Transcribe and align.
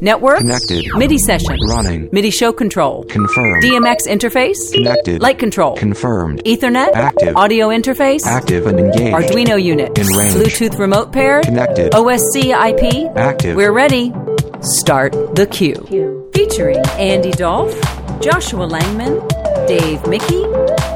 Network. 0.00 0.38
Connected. 0.38 0.84
MIDI 0.94 1.18
session. 1.18 1.58
Running. 1.66 2.08
MIDI 2.12 2.30
show 2.30 2.52
control. 2.52 3.04
Confirmed. 3.04 3.62
DMX 3.64 4.06
interface. 4.06 4.72
Connected. 4.72 5.20
Light 5.20 5.38
control. 5.38 5.76
Confirmed. 5.76 6.42
Ethernet. 6.44 6.92
Active. 6.94 7.36
Audio 7.36 7.68
interface. 7.68 8.24
Active 8.24 8.66
and 8.66 8.78
engaged. 8.78 9.14
Arduino 9.16 9.60
unit. 9.62 9.98
In 9.98 10.06
range. 10.16 10.34
Bluetooth 10.34 10.78
remote 10.78 11.12
pair. 11.12 11.40
Connected. 11.42 11.92
OSC 11.92 12.52
IP. 12.52 13.10
Active. 13.16 13.56
We're 13.56 13.72
ready. 13.72 14.12
Start 14.60 15.12
the 15.34 15.46
Cue. 15.50 16.28
Featuring 16.34 16.78
Andy 16.98 17.32
Dolph, 17.32 17.74
Joshua 18.20 18.66
Langman, 18.68 19.26
Dave 19.66 20.06
Mickey, 20.06 20.44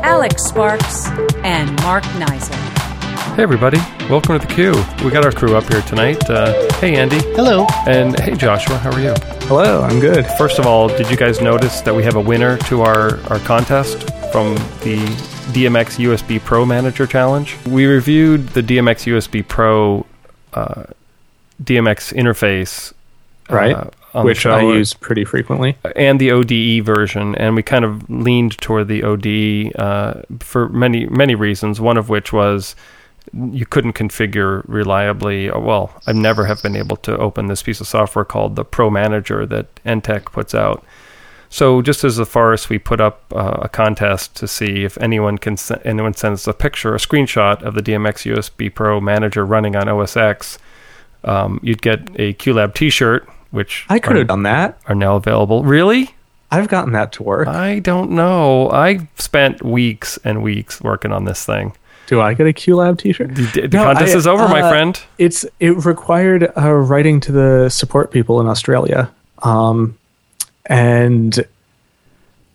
Alex 0.05 0.45
Sparks, 0.45 1.07
and 1.43 1.71
Mark 1.82 2.05
Neisel. 2.14 2.62
Hey, 3.35 3.45
everybody. 3.45 3.79
Welcome 4.11 4.39
to 4.39 4.46
the 4.46 4.53
Cue. 4.53 4.75
We 5.03 5.11
got 5.11 5.25
our 5.25 5.33
crew 5.33 5.57
up 5.57 5.65
here 5.73 5.80
tonight. 5.83 6.29
Uh, 6.29 6.71
hey, 6.75 6.96
Andy. 6.96 7.19
Hello. 7.35 7.66
And 7.87 8.19
hey, 8.21 8.37
Joshua. 8.37 8.77
How 8.77 8.93
are 8.93 9.01
you? 9.01 9.15
Hello, 9.48 9.80
I'm 9.80 10.01
good. 10.01 10.27
First 10.37 10.59
of 10.59 10.66
all, 10.66 10.89
did 10.89 11.11
you 11.11 11.16
guys 11.16 11.41
notice 11.41 11.80
that 11.80 11.95
we 11.95 12.03
have 12.05 12.16
a 12.16 12.20
winner 12.20 12.59
to 12.59 12.83
our, 12.83 13.19
our 13.30 13.39
contest 13.41 14.03
from 14.33 14.55
the 14.84 14.98
DMX 15.55 15.98
USB 16.06 16.45
Pro 16.45 16.66
Manager 16.66 17.06
Challenge? 17.06 17.56
We 17.66 17.87
reviewed 17.87 18.48
the 18.51 18.62
DMX 18.62 19.11
USB 19.11 19.47
Pro 19.48 20.05
uh, 20.53 20.84
DMX 21.64 22.12
interface. 22.14 22.92
Right. 23.48 23.75
Uh, 24.14 24.23
Which 24.23 24.45
I 24.45 24.61
use 24.61 24.92
pretty 24.92 25.25
frequently. 25.25 25.78
and 25.97 26.20
the 26.20 26.33
ODE 26.33 26.84
version, 26.84 27.34
and 27.37 27.56
we 27.56 27.62
kind 27.62 27.87
of 27.87 28.09
leaned 28.11 28.59
toward 28.59 28.89
the 28.89 29.03
ODE 29.03 29.75
uh, 29.77 30.23
for 30.41 30.69
many 30.69 31.06
many 31.06 31.34
reasons. 31.34 31.80
One 31.80 31.97
of 31.97 32.11
which 32.11 32.30
was 32.30 32.77
you 33.33 33.67
couldn't 33.67 33.93
configure 33.95 34.62
reliably. 34.67 35.51
Well, 35.51 36.01
I 36.07 36.12
never 36.12 36.47
have 36.47 36.62
been 36.62 36.77
able 36.77 36.97
to 36.99 37.17
open 37.17 37.47
this 37.47 37.62
piece 37.62 37.81
of 37.81 37.87
software 37.87 38.25
called 38.25 38.57
the 38.57 38.65
Pro 38.65 38.91
Manager 38.91 39.47
that 39.47 39.75
Enttec 39.85 40.27
puts 40.27 40.55
out. 40.55 40.85
So 41.48 41.83
just 41.83 42.03
as 42.03 42.19
a 42.19 42.25
farce, 42.25 42.70
we 42.70 42.79
put 42.79 43.01
up 43.01 43.25
uh, 43.34 43.59
a 43.62 43.69
contest 43.69 44.34
to 44.37 44.48
see 44.48 44.84
if 44.84 44.97
anyone 44.98 45.37
can 45.37 45.59
se- 45.59 45.83
anyone 45.84 46.14
sends 46.14 46.48
a 46.48 46.55
picture, 46.55 46.95
a 46.95 46.98
screenshot 46.98 47.62
of 47.62 47.75
the 47.75 47.83
DMX 47.83 48.34
USB 48.34 48.75
Pro 48.75 49.01
Manager 49.01 49.45
running 49.45 49.77
on 49.77 49.86
OS 49.89 50.17
X. 50.17 50.59
Um, 51.25 51.61
you'd 51.62 51.83
get 51.83 52.01
a 52.17 52.33
QLab 52.34 52.75
T-shirt, 52.75 53.29
which 53.51 53.84
I 53.91 53.98
could 53.98 54.17
have 54.17 54.29
done 54.29 54.45
that. 54.45 54.79
are 54.86 54.95
now 54.95 55.17
available. 55.17 55.62
Really? 55.62 56.14
I've 56.51 56.69
gotten 56.69 56.92
that 56.95 57.12
to 57.12 57.23
work. 57.23 57.48
I 57.48 57.79
don't 57.79 58.11
know. 58.11 58.70
I 58.70 59.09
spent 59.17 59.62
weeks 59.62 60.19
and 60.25 60.42
weeks 60.42 60.81
working 60.81 61.12
on 61.12 61.25
this 61.27 61.45
thing. 61.45 61.75
Do 62.12 62.20
I 62.20 62.34
get 62.34 62.46
a 62.46 62.52
QLab 62.52 62.98
T-shirt? 62.98 63.34
The, 63.34 63.42
the 63.62 63.68
No, 63.68 63.84
contest 63.84 64.12
I- 64.14 64.18
is 64.18 64.27
over, 64.27 64.46
my 64.46 64.60
uh, 64.60 64.68
friend. 64.68 65.02
It's 65.16 65.46
it 65.60 65.70
required 65.86 66.52
uh, 66.58 66.70
writing 66.70 67.20
to 67.20 67.32
the 67.32 67.70
support 67.70 68.10
people 68.10 68.38
in 68.38 68.46
Australia, 68.46 69.10
um, 69.42 69.96
and 70.66 71.42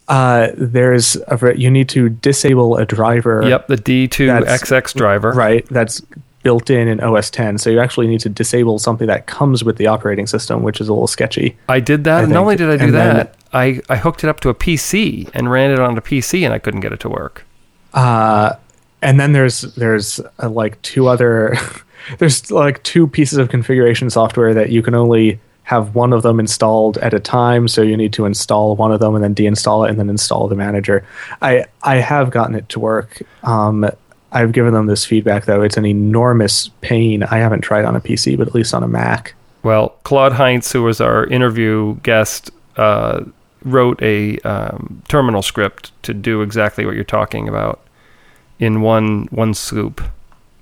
uh, 0.08 0.50
there's 0.56 1.16
a, 1.28 1.54
you 1.58 1.72
need 1.72 1.90
to 1.90 2.10
disable 2.10 2.78
a 2.78 2.86
driver. 2.86 3.42
Yep, 3.50 3.66
the 3.66 3.78
D2XX 3.78 4.94
driver. 4.94 5.32
Right. 5.32 5.66
That's 5.70 6.02
built 6.44 6.70
in 6.70 6.88
in 6.88 7.00
OS 7.00 7.32
10. 7.32 7.58
So 7.58 7.72
you 7.72 7.80
actually 7.80 8.06
need 8.06 8.20
to 8.20 8.30
disable 8.30 8.78
something 8.78 9.08
that 9.08 9.26
comes 9.26 9.64
with 9.64 9.78
the 9.78 9.88
operating 9.88 10.28
system, 10.28 10.62
which 10.62 10.80
is 10.80 10.88
a 10.88 10.94
little 10.94 11.08
sketchy. 11.08 11.58
I 11.68 11.80
did 11.80 12.04
that. 12.04 12.26
I 12.26 12.28
not 12.28 12.38
only 12.42 12.56
did 12.58 12.70
I 12.70 12.78
do 12.78 12.84
and 12.86 12.94
then- 12.94 13.16
that, 13.16 13.36
I, 13.54 13.82
I 13.90 13.96
hooked 13.96 14.24
it 14.24 14.30
up 14.30 14.40
to 14.42 14.50
a 14.50 14.54
PC 14.54 15.32
and 15.34 15.50
ran 15.50 15.72
it 15.72 15.80
on 15.80 15.98
a 15.98 16.02
PC, 16.02 16.44
and 16.46 16.54
I 16.54 16.60
couldn't 16.60 16.82
get 16.82 16.94
it 16.94 17.00
to 17.00 17.10
work. 17.10 17.44
Uh, 17.92 18.54
and 19.08 19.22
then 19.22 19.32
there's 19.32 19.62
there's 19.62 20.20
uh, 20.44 20.50
like 20.50 20.82
two 20.82 21.08
other 21.08 21.56
there's 22.20 22.52
like 22.52 22.84
two 22.84 23.08
pieces 23.08 23.38
of 23.38 23.48
configuration 23.48 24.10
software 24.10 24.54
that 24.54 24.70
you 24.70 24.84
can 24.84 24.94
only 24.94 25.40
have 25.64 25.96
one 25.96 26.12
of 26.12 26.24
them 26.24 26.40
installed 26.40 26.98
at 27.00 27.14
a 27.14 27.20
time. 27.20 27.68
So 27.68 27.82
you 27.82 27.98
need 27.98 28.14
to 28.14 28.26
install 28.26 28.78
one 28.78 28.94
of 28.94 29.02
them 29.02 29.16
and 29.16 29.24
then 29.24 29.36
deinstall 29.36 29.86
it 29.86 29.92
and 29.92 30.00
then 30.00 30.10
install 30.10 30.48
the 30.50 30.56
manager. 30.56 31.06
I 31.42 31.66
i 31.84 31.96
have 31.96 32.32
gotten 32.32 32.54
it 32.54 32.68
to 32.70 32.82
work. 32.82 33.22
Um 33.44 33.90
i've 34.34 34.52
given 34.52 34.74
them 34.74 34.88
this 34.88 35.06
feedback 35.06 35.46
though. 35.46 35.62
It's 35.62 35.78
an 35.78 35.86
enormous 35.86 36.68
pain. 36.82 37.24
I 37.24 37.38
haven't 37.38 37.62
tried 37.62 37.86
on 37.86 37.96
a 37.96 38.02
pc 38.02 38.38
but 38.38 38.50
at 38.50 38.56
least 38.56 38.74
on 38.74 38.84
a 38.84 38.90
mac. 38.90 39.36
Well, 39.64 39.90
Claude 40.04 40.34
Heinz, 40.34 40.72
who 40.72 40.84
was 40.84 41.00
our 41.00 41.26
interview 41.28 41.96
guest, 42.04 42.52
uh, 42.76 43.24
wrote 43.64 44.02
a 44.02 44.38
um, 44.40 45.02
terminal 45.08 45.42
script 45.42 45.92
to 46.04 46.14
do 46.14 46.42
exactly 46.42 46.86
what 46.86 46.96
you're 46.96 47.04
talking 47.04 47.50
about 47.50 47.82
in 48.60 48.82
one 48.82 49.28
one 49.32 49.54
swoop, 49.54 50.02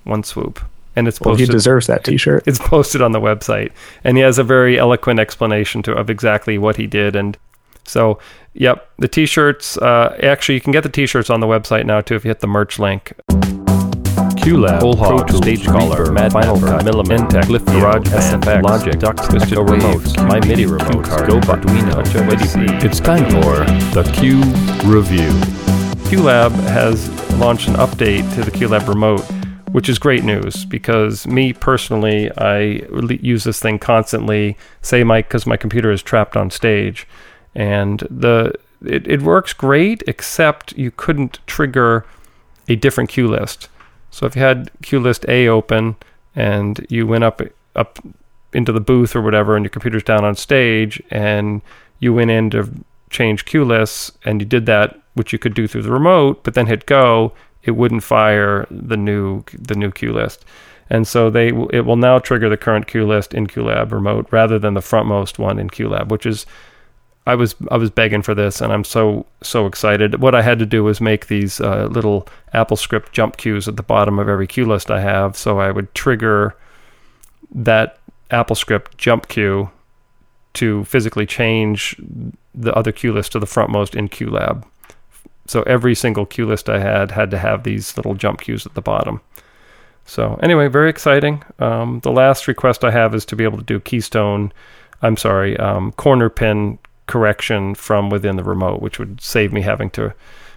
one 0.04 0.22
swoop, 0.22 0.60
and 0.96 1.06
it's 1.06 1.20
well 1.20 1.36
he 1.36 1.44
deserves 1.44 1.86
that 1.86 2.02
t-shirt 2.02 2.42
it's 2.46 2.58
posted 2.58 3.02
on 3.02 3.12
the 3.12 3.20
website 3.20 3.70
and 4.02 4.16
he 4.16 4.22
has 4.22 4.38
a 4.38 4.44
very 4.44 4.78
eloquent 4.78 5.20
explanation 5.20 5.82
to 5.82 5.92
of 5.92 6.10
exactly 6.10 6.58
what 6.58 6.76
he 6.76 6.86
did 6.86 7.14
and 7.14 7.36
so 7.84 8.18
yep 8.54 8.90
the 8.98 9.06
t-shirts 9.06 9.76
uh, 9.78 10.16
actually 10.22 10.54
you 10.54 10.60
can 10.60 10.72
get 10.72 10.82
the 10.82 10.88
t-shirts 10.88 11.30
on 11.30 11.40
the 11.40 11.46
website 11.46 11.84
now 11.84 12.00
too 12.00 12.16
if 12.16 12.24
you 12.24 12.30
hit 12.30 12.40
the 12.40 12.46
merch 12.46 12.78
link 12.78 13.12
QLab, 14.46 14.80
Whole 14.80 14.94
Pro 14.94 15.24
Tools, 15.24 15.42
Stage 15.42 15.66
Caller, 15.66 16.12
Mad 16.12 16.32
Final 16.32 16.54
Mapper, 16.54 16.78
Cut, 16.78 16.84
Milliman, 16.84 17.28
Intech, 17.28 17.48
Lift 17.48 17.66
Garage 17.66 18.06
Field, 18.06 18.22
SFX, 18.22 18.62
Logic, 18.62 18.98
Duck 19.00 19.16
Twisted 19.16 19.54
Twisted 19.54 19.58
Remotes, 19.58 19.96
Waves, 19.96 20.16
My 20.18 20.24
My 20.24 20.34
MIDI 20.34 20.48
MIDI 20.48 20.66
Remote, 20.66 21.08
Remote, 21.08 21.26
Go 21.26 21.40
Arduino, 21.40 22.04
Arduino, 22.04 22.84
It's 22.84 23.00
time 23.00 23.24
for 23.24 23.64
the 23.92 24.08
Q 24.14 24.42
Review. 24.88 25.75
QLab 26.06 26.52
has 26.68 27.08
launched 27.32 27.66
an 27.66 27.74
update 27.74 28.32
to 28.36 28.44
the 28.44 28.50
QLab 28.52 28.86
remote, 28.86 29.22
which 29.72 29.88
is 29.88 29.98
great 29.98 30.22
news 30.22 30.64
because 30.64 31.26
me 31.26 31.52
personally, 31.52 32.30
I 32.38 32.86
use 33.20 33.42
this 33.42 33.58
thing 33.58 33.80
constantly. 33.80 34.56
Say 34.82 35.02
my 35.02 35.22
because 35.22 35.46
my 35.46 35.56
computer 35.56 35.90
is 35.90 36.02
trapped 36.02 36.36
on 36.36 36.52
stage, 36.52 37.08
and 37.56 38.06
the 38.08 38.54
it, 38.84 39.04
it 39.08 39.22
works 39.22 39.52
great 39.52 40.04
except 40.06 40.78
you 40.78 40.92
couldn't 40.92 41.40
trigger 41.48 42.06
a 42.68 42.76
different 42.76 43.10
cue 43.10 43.26
list. 43.26 43.68
So 44.12 44.26
if 44.26 44.36
you 44.36 44.42
had 44.42 44.70
cue 44.82 45.00
list 45.00 45.24
A 45.28 45.48
open 45.48 45.96
and 46.36 46.86
you 46.88 47.06
went 47.08 47.24
up 47.24 47.42
up 47.74 47.98
into 48.52 48.70
the 48.70 48.80
booth 48.80 49.16
or 49.16 49.22
whatever, 49.22 49.56
and 49.56 49.64
your 49.64 49.70
computer's 49.70 50.04
down 50.04 50.24
on 50.24 50.36
stage, 50.36 51.02
and 51.10 51.62
you 51.98 52.14
went 52.14 52.30
in 52.30 52.50
to 52.50 52.70
change 53.10 53.44
cue 53.44 53.64
lists, 53.64 54.12
and 54.24 54.40
you 54.40 54.46
did 54.46 54.66
that, 54.66 55.00
which 55.16 55.32
you 55.32 55.38
could 55.38 55.54
do 55.54 55.66
through 55.66 55.82
the 55.82 55.90
remote, 55.90 56.44
but 56.44 56.54
then 56.54 56.66
hit 56.66 56.86
go, 56.86 57.32
it 57.62 57.72
wouldn't 57.72 58.04
fire 58.04 58.66
the 58.70 58.96
new 58.96 59.42
the 59.52 59.74
new 59.74 59.90
cue 59.90 60.12
list. 60.12 60.44
And 60.88 61.08
so 61.08 61.30
they 61.30 61.48
it 61.72 61.84
will 61.84 61.96
now 61.96 62.18
trigger 62.18 62.48
the 62.48 62.56
current 62.56 62.86
cue 62.86 63.06
list 63.06 63.34
in 63.34 63.46
QLab 63.48 63.90
remote 63.90 64.28
rather 64.30 64.58
than 64.58 64.74
the 64.74 64.80
frontmost 64.80 65.38
one 65.38 65.58
in 65.58 65.68
QLab, 65.68 66.08
which 66.08 66.26
is 66.26 66.46
I 67.26 67.34
was 67.34 67.56
I 67.70 67.76
was 67.76 67.90
begging 67.90 68.22
for 68.22 68.34
this, 68.34 68.60
and 68.60 68.72
I'm 68.72 68.84
so 68.84 69.26
so 69.42 69.66
excited. 69.66 70.20
What 70.20 70.34
I 70.34 70.42
had 70.42 70.60
to 70.60 70.66
do 70.66 70.84
was 70.84 71.00
make 71.00 71.26
these 71.26 71.60
uh, 71.60 71.86
little 71.86 72.28
AppleScript 72.54 73.10
jump 73.10 73.36
cues 73.36 73.66
at 73.66 73.76
the 73.76 73.82
bottom 73.82 74.18
of 74.18 74.28
every 74.28 74.46
cue 74.46 74.64
list 74.64 74.90
I 74.90 75.00
have, 75.00 75.36
so 75.36 75.58
I 75.58 75.72
would 75.72 75.92
trigger 75.94 76.54
that 77.52 77.98
AppleScript 78.30 78.96
jump 78.96 79.28
cue 79.28 79.70
to 80.54 80.84
physically 80.84 81.26
change 81.26 81.96
the 82.54 82.72
other 82.74 82.92
cue 82.92 83.12
list 83.12 83.32
to 83.32 83.38
the 83.38 83.46
frontmost 83.46 83.94
in 83.94 84.08
QLab. 84.08 84.64
So 85.46 85.62
every 85.62 85.94
single 85.94 86.26
cue 86.26 86.46
list 86.46 86.68
I 86.68 86.78
had 86.78 87.10
had 87.10 87.30
to 87.30 87.38
have 87.38 87.62
these 87.62 87.96
little 87.96 88.14
jump 88.14 88.40
cues 88.40 88.66
at 88.66 88.74
the 88.74 88.82
bottom. 88.82 89.20
So 90.04 90.38
anyway, 90.42 90.68
very 90.68 90.88
exciting. 90.88 91.42
Um, 91.58 92.00
the 92.00 92.12
last 92.12 92.46
request 92.46 92.84
I 92.84 92.90
have 92.92 93.14
is 93.14 93.24
to 93.26 93.36
be 93.36 93.44
able 93.44 93.58
to 93.58 93.64
do 93.64 93.80
keystone. 93.80 94.52
I'm 95.02 95.16
sorry, 95.16 95.56
um, 95.58 95.92
corner 95.92 96.28
pin 96.30 96.78
correction 97.06 97.74
from 97.74 98.10
within 98.10 98.36
the 98.36 98.44
remote, 98.44 98.80
which 98.80 98.98
would 98.98 99.20
save 99.20 99.52
me 99.52 99.62
having 99.62 99.90
to 99.90 100.14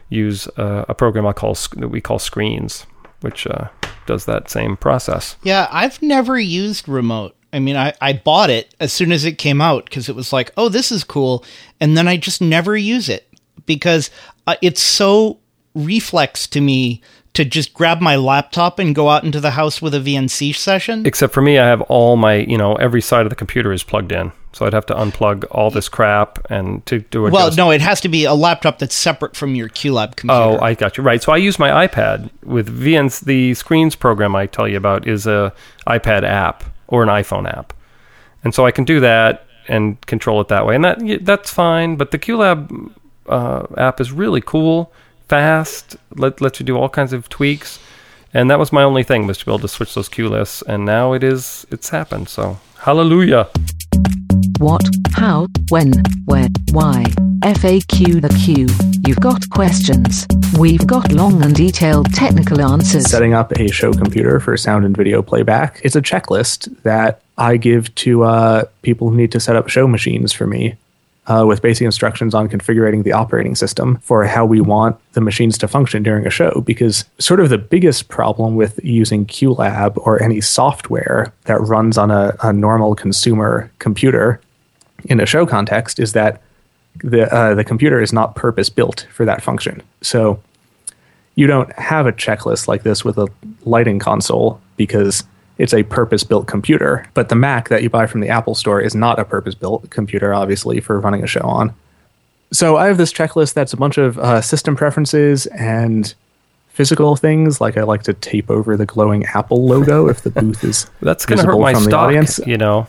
use 0.09 0.47
uh, 0.57 0.85
a 0.88 0.95
program 0.95 1.25
I 1.25 1.33
call 1.33 1.55
that 1.78 1.89
we 1.89 2.01
call 2.01 2.19
Screens, 2.19 2.85
which 3.22 3.45
uh, 3.47 3.69
does 4.05 4.25
that 4.25 4.49
same 4.49 4.78
process. 4.78 5.35
Yeah, 5.44 5.67
I've 5.72 6.01
never 6.01 6.39
used 6.39 6.88
remote. 6.88 7.35
I 7.51 7.59
mean, 7.59 7.75
I, 7.75 7.94
I 7.99 8.13
bought 8.13 8.49
it 8.51 8.75
as 8.79 8.94
soon 8.94 9.11
as 9.11 9.25
it 9.25 9.39
came 9.39 9.61
out 9.61 9.85
because 9.85 10.07
it 10.07 10.16
was 10.16 10.31
like, 10.31 10.51
oh, 10.55 10.69
this 10.69 10.91
is 10.91 11.03
cool. 11.03 11.43
And 11.79 11.97
then 11.97 12.08
I 12.08 12.17
just 12.17 12.41
never 12.41 12.78
use 12.78 13.09
it 13.09 13.28
because 13.69 14.09
uh, 14.47 14.55
it's 14.63 14.81
so 14.81 15.37
reflex 15.75 16.47
to 16.47 16.59
me 16.59 17.01
to 17.33 17.45
just 17.45 17.73
grab 17.75 18.01
my 18.01 18.16
laptop 18.16 18.79
and 18.79 18.95
go 18.95 19.09
out 19.09 19.23
into 19.23 19.39
the 19.39 19.51
house 19.51 19.79
with 19.81 19.93
a 19.93 19.99
VNC 19.99 20.55
session. 20.55 21.05
Except 21.05 21.31
for 21.31 21.41
me, 21.41 21.59
I 21.59 21.67
have 21.67 21.81
all 21.83 22.16
my, 22.16 22.37
you 22.37 22.57
know, 22.57 22.73
every 22.75 22.99
side 22.99 23.27
of 23.27 23.29
the 23.29 23.35
computer 23.35 23.71
is 23.71 23.83
plugged 23.83 24.11
in. 24.11 24.31
So 24.51 24.66
I'd 24.66 24.73
have 24.73 24.87
to 24.87 24.95
unplug 24.95 25.45
all 25.51 25.69
this 25.69 25.87
crap 25.87 26.43
and 26.49 26.83
to 26.87 27.01
do 27.01 27.27
it. 27.27 27.31
well, 27.31 27.53
no, 27.55 27.69
it 27.69 27.81
has 27.81 28.01
to 28.01 28.09
be 28.09 28.25
a 28.25 28.33
laptop 28.33 28.79
that's 28.79 28.95
separate 28.95 29.35
from 29.35 29.53
your 29.53 29.69
QLab 29.69 30.16
computer. 30.16 30.33
Oh, 30.33 30.59
I 30.59 30.73
got 30.73 30.97
you. 30.97 31.03
Right. 31.03 31.21
So 31.21 31.31
I 31.31 31.37
use 31.37 31.59
my 31.59 31.87
iPad 31.87 32.31
with 32.43 32.67
VNs. 32.67 33.21
The 33.21 33.53
screens 33.53 33.95
program 33.95 34.35
I 34.35 34.47
tell 34.47 34.67
you 34.67 34.77
about 34.77 35.07
is 35.07 35.27
a 35.27 35.53
iPad 35.85 36.23
app 36.23 36.63
or 36.87 37.03
an 37.03 37.09
iPhone 37.09 37.47
app, 37.47 37.73
and 38.43 38.55
so 38.55 38.66
I 38.66 38.71
can 38.71 38.85
do 38.85 38.99
that 39.01 39.45
and 39.67 40.01
control 40.07 40.41
it 40.41 40.47
that 40.47 40.66
way, 40.66 40.73
and 40.73 40.83
that 40.83 40.99
that's 41.21 41.53
fine. 41.53 41.95
But 41.95 42.09
the 42.09 42.17
QLab 42.17 42.91
uh, 43.29 43.67
app 43.78 44.02
is 44.02 44.11
really 44.11 44.41
cool, 44.41 44.91
fast, 45.28 45.96
let 46.16 46.41
lets 46.41 46.59
you 46.59 46.66
do 46.66 46.78
all 46.78 46.90
kinds 46.90 47.14
of 47.14 47.29
tweaks, 47.29 47.79
and 48.34 48.49
that 48.49 48.59
was 48.59 48.72
my 48.72 48.84
only 48.84 49.03
thing 49.03 49.28
was 49.28 49.37
to 49.40 49.46
be 49.46 49.52
able 49.52 49.59
to 49.59 49.67
switch 49.67 49.93
those 49.93 50.09
cue 50.09 50.29
lists, 50.29 50.61
and 50.64 50.85
now 50.85 51.14
it 51.14 51.23
is 51.23 51.66
it's 51.72 51.90
happened. 51.90 52.29
So 52.29 52.59
hallelujah. 52.79 53.47
What 54.59 54.84
how, 55.14 55.47
when, 55.70 55.91
where, 56.26 56.47
why. 56.72 57.05
FAQ 57.41 58.22
the 58.22 58.29
Q. 58.43 58.67
You've 59.08 59.20
got 59.20 59.49
questions. 59.49 60.28
We've 60.58 60.85
got 60.85 61.11
long 61.11 61.41
and 61.41 61.55
detailed 61.55 62.14
technical 62.14 62.61
answers. 62.61 63.09
setting 63.09 63.34
up 63.34 63.52
a 63.53 63.70
show 63.70 63.93
computer 63.93 64.40
for 64.40 64.58
sound 64.58 64.85
and 64.85 64.96
video 64.96 65.22
playback. 65.22 65.79
It's 65.84 65.96
a 65.96 66.02
checklist 66.02 66.81
that 66.84 67.22
I 67.37 67.55
give 67.58 67.93
to 67.96 68.23
uh, 68.23 68.64
people 68.81 69.09
who 69.09 69.16
need 69.16 69.31
to 69.31 69.40
set 69.40 69.55
up 69.55 69.70
show 69.70 69.87
machines 69.87 70.34
for 70.34 70.46
me 70.47 70.76
uh, 71.27 71.45
with 71.47 71.61
basic 71.61 71.85
instructions 71.85 72.33
on 72.33 72.49
configuring 72.49 73.03
the 73.03 73.11
operating 73.11 73.55
system 73.55 73.97
for 73.97 74.25
how 74.25 74.45
we 74.45 74.61
want 74.61 74.97
the 75.13 75.21
machines 75.21 75.57
to 75.59 75.67
function 75.67 76.01
during 76.01 76.25
a 76.25 76.29
show. 76.29 76.61
Because, 76.66 77.05
sort 77.19 77.39
of, 77.39 77.49
the 77.49 77.57
biggest 77.57 78.09
problem 78.09 78.55
with 78.55 78.79
using 78.83 79.25
QLab 79.25 79.97
or 79.97 80.21
any 80.23 80.41
software 80.41 81.31
that 81.45 81.59
runs 81.61 81.97
on 81.97 82.09
a, 82.09 82.35
a 82.41 82.51
normal 82.51 82.95
consumer 82.95 83.71
computer 83.79 84.41
in 85.05 85.19
a 85.19 85.25
show 85.25 85.45
context 85.45 85.99
is 85.99 86.13
that 86.13 86.41
the 87.03 87.33
uh, 87.33 87.55
the 87.55 87.63
computer 87.63 88.01
is 88.01 88.11
not 88.11 88.35
purpose 88.35 88.69
built 88.69 89.07
for 89.13 89.25
that 89.25 89.41
function. 89.41 89.81
So 90.01 90.41
you 91.35 91.47
don't 91.47 91.71
have 91.79 92.05
a 92.07 92.11
checklist 92.11 92.67
like 92.67 92.83
this 92.83 93.05
with 93.05 93.17
a 93.17 93.27
lighting 93.63 93.99
console 93.99 94.59
because 94.75 95.23
it's 95.59 95.73
a 95.73 95.84
purpose 95.84 96.23
built 96.23 96.47
computer. 96.47 97.06
But 97.14 97.29
the 97.29 97.35
Mac 97.35 97.70
that 97.70 97.84
you 97.84 97.90
buy 97.90 98.08
from 98.08 98.22
the 98.22 98.29
Apple 98.29 98.56
Store 98.56 98.82
is 98.82 98.96
not 98.96 99.20
a 99.20 99.26
purpose 99.26 99.53
built 99.53 99.90
computer, 99.91 100.34
obviously, 100.34 100.79
for 100.79 101.00
running 101.00 101.23
a 101.23 101.28
show 101.28 101.41
on. 101.41 101.76
So 102.52 102.78
I 102.78 102.88
have 102.88 102.97
this 102.97 103.14
checklist 103.14 103.53
that's 103.53 103.73
a 103.73 103.78
bunch 103.78 104.00
of 104.00 104.17
uh, 104.17 104.41
system 104.41 104.76
preferences 104.76 105.46
and 105.47 106.11
physical 106.70 107.16
things. 107.17 107.61
Like 107.61 107.78
I 107.78 107.84
like 107.84 108.03
to 108.03 108.14
tape 108.14 108.50
over 108.50 108.76
the 108.78 108.85
glowing 108.85 109.26
Apple 109.26 109.66
logo 109.66 110.08
if 110.08 110.22
the 110.22 110.32
booth 110.32 110.64
is 110.64 110.90
That's 111.02 111.26
going 111.26 111.38
to 111.38 111.46
hurt 111.46 111.52
visible 111.52 111.62
my 111.62 111.73
from 111.73 111.84
the 111.84 111.90
stock, 111.90 112.08
audience. 112.08 112.40
you 112.47 112.58
know. 112.58 112.88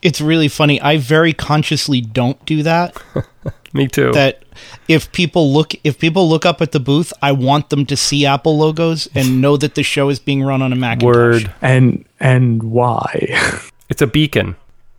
It's 0.00 0.20
really 0.20 0.48
funny. 0.48 0.80
I 0.80 0.98
very 0.98 1.32
consciously 1.32 2.00
don't 2.00 2.42
do 2.46 2.62
that. 2.62 2.96
Me 3.72 3.86
too. 3.86 4.12
that 4.12 4.42
if 4.88 5.10
people 5.12 5.52
look 5.52 5.74
if 5.84 5.98
people 5.98 6.28
look 6.28 6.46
up 6.46 6.60
at 6.62 6.72
the 6.72 6.80
booth, 6.80 7.12
I 7.22 7.32
want 7.32 7.70
them 7.70 7.84
to 7.86 7.96
see 7.96 8.24
Apple 8.26 8.56
logos 8.58 9.08
and 9.14 9.40
know 9.40 9.56
that 9.58 9.74
the 9.74 9.82
show 9.82 10.08
is 10.08 10.18
being 10.18 10.42
run 10.42 10.62
on 10.62 10.72
a 10.72 10.76
Macintosh. 10.76 11.04
Word. 11.06 11.54
And 11.62 12.04
and 12.20 12.62
why? 12.62 13.28
It's 13.90 14.02
a 14.02 14.06
beacon 14.06 14.54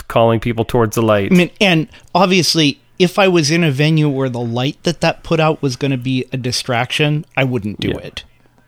calling 0.08 0.40
people 0.40 0.66
towards 0.66 0.96
the 0.96 1.04
light. 1.04 1.32
I 1.32 1.36
mean, 1.36 1.52
and 1.62 1.88
obviously, 2.16 2.80
if 2.98 3.20
I 3.20 3.28
was 3.28 3.52
in 3.52 3.64
a 3.64 3.70
venue 3.70 4.10
where 4.10 4.30
the 4.30 4.40
light 4.40 4.82
that 4.82 5.02
that 5.02 5.22
put 5.22 5.40
out 5.40 5.62
was 5.62 5.76
going 5.76 5.92
to 5.92 5.98
be 5.98 6.26
a 6.34 6.38
distraction, 6.38 7.24
I 7.38 7.44
wouldn't 7.44 7.80
do 7.80 7.90
Yeah. 7.90 7.98
it. 8.00 8.24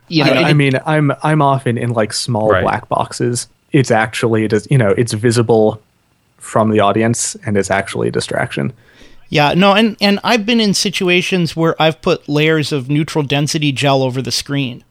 You 0.09 0.25
know, 0.25 0.33
I, 0.33 0.49
I 0.49 0.53
mean, 0.53 0.73
I'm 0.85 1.11
I'm 1.23 1.41
often 1.41 1.75
in 1.77 1.91
like 1.93 2.13
small 2.13 2.49
Right. 2.51 2.61
black 2.61 2.87
boxes. 2.87 3.47
It's 3.71 3.89
actually 3.89 4.43
it 4.45 4.53
is 4.53 4.67
you 4.69 4.77
know 4.77 4.89
it's 4.91 5.13
visible 5.13 5.81
from 6.37 6.69
the 6.69 6.79
audience 6.81 7.35
and 7.45 7.57
it's 7.57 7.71
actually 7.71 8.09
a 8.09 8.11
distraction. 8.11 8.71
Yeah, 9.31 9.53
no, 9.53 9.73
and 9.73 9.95
and 10.01 10.19
I've 10.25 10.45
been 10.45 10.59
in 10.59 10.73
situations 10.73 11.55
where 11.55 11.81
I've 11.81 12.01
put 12.01 12.27
layers 12.27 12.73
of 12.73 12.89
neutral 12.89 13.23
density 13.23 13.71
gel 13.71 14.03
over 14.03 14.21
the 14.21 14.31
screen 14.31 14.83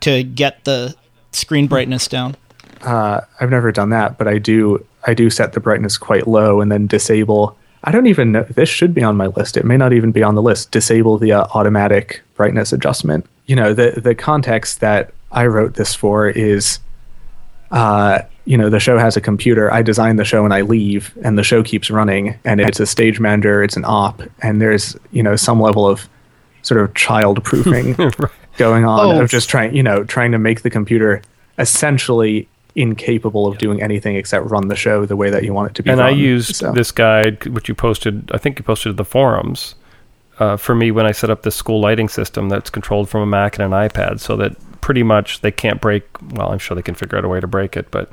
to 0.00 0.24
get 0.24 0.64
the 0.64 0.94
screen 1.30 1.66
brightness 1.66 2.08
down. 2.08 2.34
I've 3.38 3.50
never 3.50 3.72
done 3.72 3.90
that, 3.90 4.16
but 4.16 4.26
I 4.26 4.38
do 4.38 4.86
I 5.06 5.12
do 5.12 5.28
set 5.28 5.52
the 5.52 5.60
brightness 5.60 5.98
quite 5.98 6.26
low 6.26 6.62
and 6.62 6.72
then 6.72 6.86
disable. 6.86 7.58
I 7.84 7.90
don't 7.90 8.06
even 8.06 8.32
know 8.32 8.44
this 8.44 8.70
should 8.70 8.94
be 8.94 9.02
on 9.02 9.18
my 9.18 9.26
list. 9.26 9.58
It 9.58 9.66
may 9.66 9.76
not 9.76 9.92
even 9.92 10.12
be 10.12 10.22
on 10.22 10.34
the 10.34 10.42
list. 10.42 10.70
Disable 10.70 11.18
the 11.18 11.32
uh, 11.32 11.46
automatic 11.52 12.22
brightness 12.36 12.72
adjustment. 12.72 13.26
You 13.44 13.56
know, 13.56 13.74
the 13.74 14.00
the 14.02 14.14
context 14.14 14.80
that 14.80 15.12
I 15.30 15.44
wrote 15.44 15.74
this 15.74 15.94
for 15.94 16.26
is 16.26 16.78
uh, 17.70 18.20
you 18.50 18.58
know, 18.58 18.68
the 18.68 18.80
show 18.80 18.98
has 18.98 19.16
a 19.16 19.20
computer. 19.20 19.72
I 19.72 19.80
design 19.82 20.16
the 20.16 20.24
show 20.24 20.44
and 20.44 20.52
I 20.52 20.62
leave, 20.62 21.02
and 21.22 21.38
the 21.38 21.44
show 21.44 21.62
keeps 21.62 21.88
running. 21.90 22.24
And 22.44 22.60
it's 22.60 22.80
a 22.80 22.86
stage 22.86 23.20
manager, 23.20 23.62
it's 23.62 23.76
an 23.76 23.84
op, 23.86 24.22
and 24.42 24.60
there's 24.60 24.96
you 25.12 25.22
know 25.22 25.36
some 25.36 25.60
level 25.60 25.86
of 25.88 26.08
sort 26.62 26.80
of 26.82 26.92
child 26.94 27.44
proofing 27.44 27.94
going 28.56 28.84
on 28.84 29.00
Oh. 29.16 29.22
of 29.22 29.30
just 29.30 29.48
trying 29.48 29.74
you 29.74 29.82
know 29.82 30.02
trying 30.04 30.32
to 30.32 30.38
make 30.38 30.62
the 30.62 30.70
computer 30.70 31.22
essentially 31.58 32.48
incapable 32.74 33.46
of 33.46 33.58
doing 33.58 33.82
anything 33.82 34.16
except 34.16 34.46
run 34.50 34.68
the 34.68 34.76
show 34.76 35.04
the 35.06 35.16
way 35.16 35.30
that 35.30 35.42
you 35.44 35.52
want 35.54 35.70
it 35.70 35.74
to 35.74 35.82
be. 35.82 35.90
and 35.90 36.00
I 36.00 36.10
run. 36.10 36.18
used 36.18 36.56
So- 36.56 36.72
this 36.72 36.90
guide, 36.92 37.46
which 37.46 37.68
you 37.68 37.74
posted, 37.74 38.30
I 38.32 38.38
think 38.38 38.58
you 38.58 38.64
posted 38.64 38.90
to 38.90 38.96
the 38.96 39.04
forums, 39.04 39.74
uh, 40.38 40.56
for 40.56 40.74
me 40.74 40.90
when 40.90 41.04
I 41.06 41.12
set 41.12 41.30
up 41.30 41.42
this 41.42 41.54
school 41.56 41.80
lighting 41.80 42.08
system 42.08 42.48
that's 42.48 42.70
controlled 42.70 43.08
from 43.08 43.20
a 43.22 43.26
Mac 43.26 43.58
and 43.58 43.64
an 43.72 43.88
iPad 43.88 44.20
so 44.20 44.36
that 44.36 44.56
pretty 44.80 45.02
much 45.02 45.40
they 45.40 45.50
can't 45.50 45.80
break, 45.80 46.04
well, 46.32 46.52
I'm 46.52 46.58
sure 46.58 46.74
they 46.74 46.82
can 46.82 46.94
figure 46.94 47.18
out 47.18 47.24
a 47.24 47.28
way 47.28 47.40
to 47.40 47.46
break 47.46 47.76
it, 47.76 47.90
but, 47.90 48.10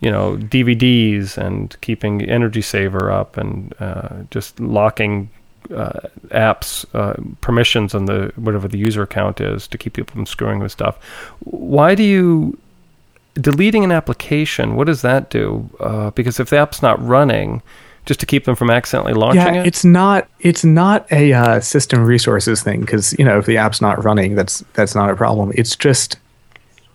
you 0.00 0.10
know, 0.10 0.36
DVDs 0.36 1.36
and 1.36 1.76
keeping 1.80 2.22
Energy 2.22 2.62
Saver 2.62 3.10
up 3.10 3.36
and 3.36 3.74
uh, 3.80 4.22
just 4.30 4.60
locking 4.60 5.30
uh, 5.70 6.00
apps 6.28 6.84
uh, 6.94 7.14
permissions 7.40 7.94
on 7.94 8.04
the 8.04 8.32
whatever 8.36 8.68
the 8.68 8.78
user 8.78 9.02
account 9.02 9.40
is 9.40 9.66
to 9.66 9.76
keep 9.76 9.94
people 9.94 10.12
from 10.12 10.26
screwing 10.26 10.60
with 10.60 10.70
stuff. 10.70 10.96
Why 11.40 11.94
do 11.94 12.04
you 12.04 12.56
deleting 13.34 13.84
an 13.84 13.92
application, 13.92 14.76
what 14.76 14.86
does 14.86 15.02
that 15.02 15.30
do? 15.30 15.68
Uh, 15.80 16.10
because 16.10 16.40
if 16.40 16.50
the 16.50 16.58
app's 16.58 16.82
not 16.82 17.04
running, 17.04 17.62
just 18.06 18.20
to 18.20 18.26
keep 18.26 18.44
them 18.44 18.54
from 18.54 18.70
accidentally 18.70 19.12
launching 19.12 19.42
yeah, 19.42 19.62
it. 19.62 19.66
it's 19.66 19.84
not 19.84 20.28
it's 20.40 20.64
not 20.64 21.10
a 21.12 21.32
uh, 21.32 21.60
system 21.60 22.04
resources 22.04 22.62
thing 22.62 22.80
because 22.80 23.12
you 23.18 23.24
know 23.24 23.38
if 23.38 23.46
the 23.46 23.56
app's 23.56 23.80
not 23.80 24.02
running, 24.04 24.34
that's 24.36 24.64
that's 24.74 24.94
not 24.94 25.10
a 25.10 25.16
problem. 25.16 25.52
It's 25.54 25.76
just 25.76 26.18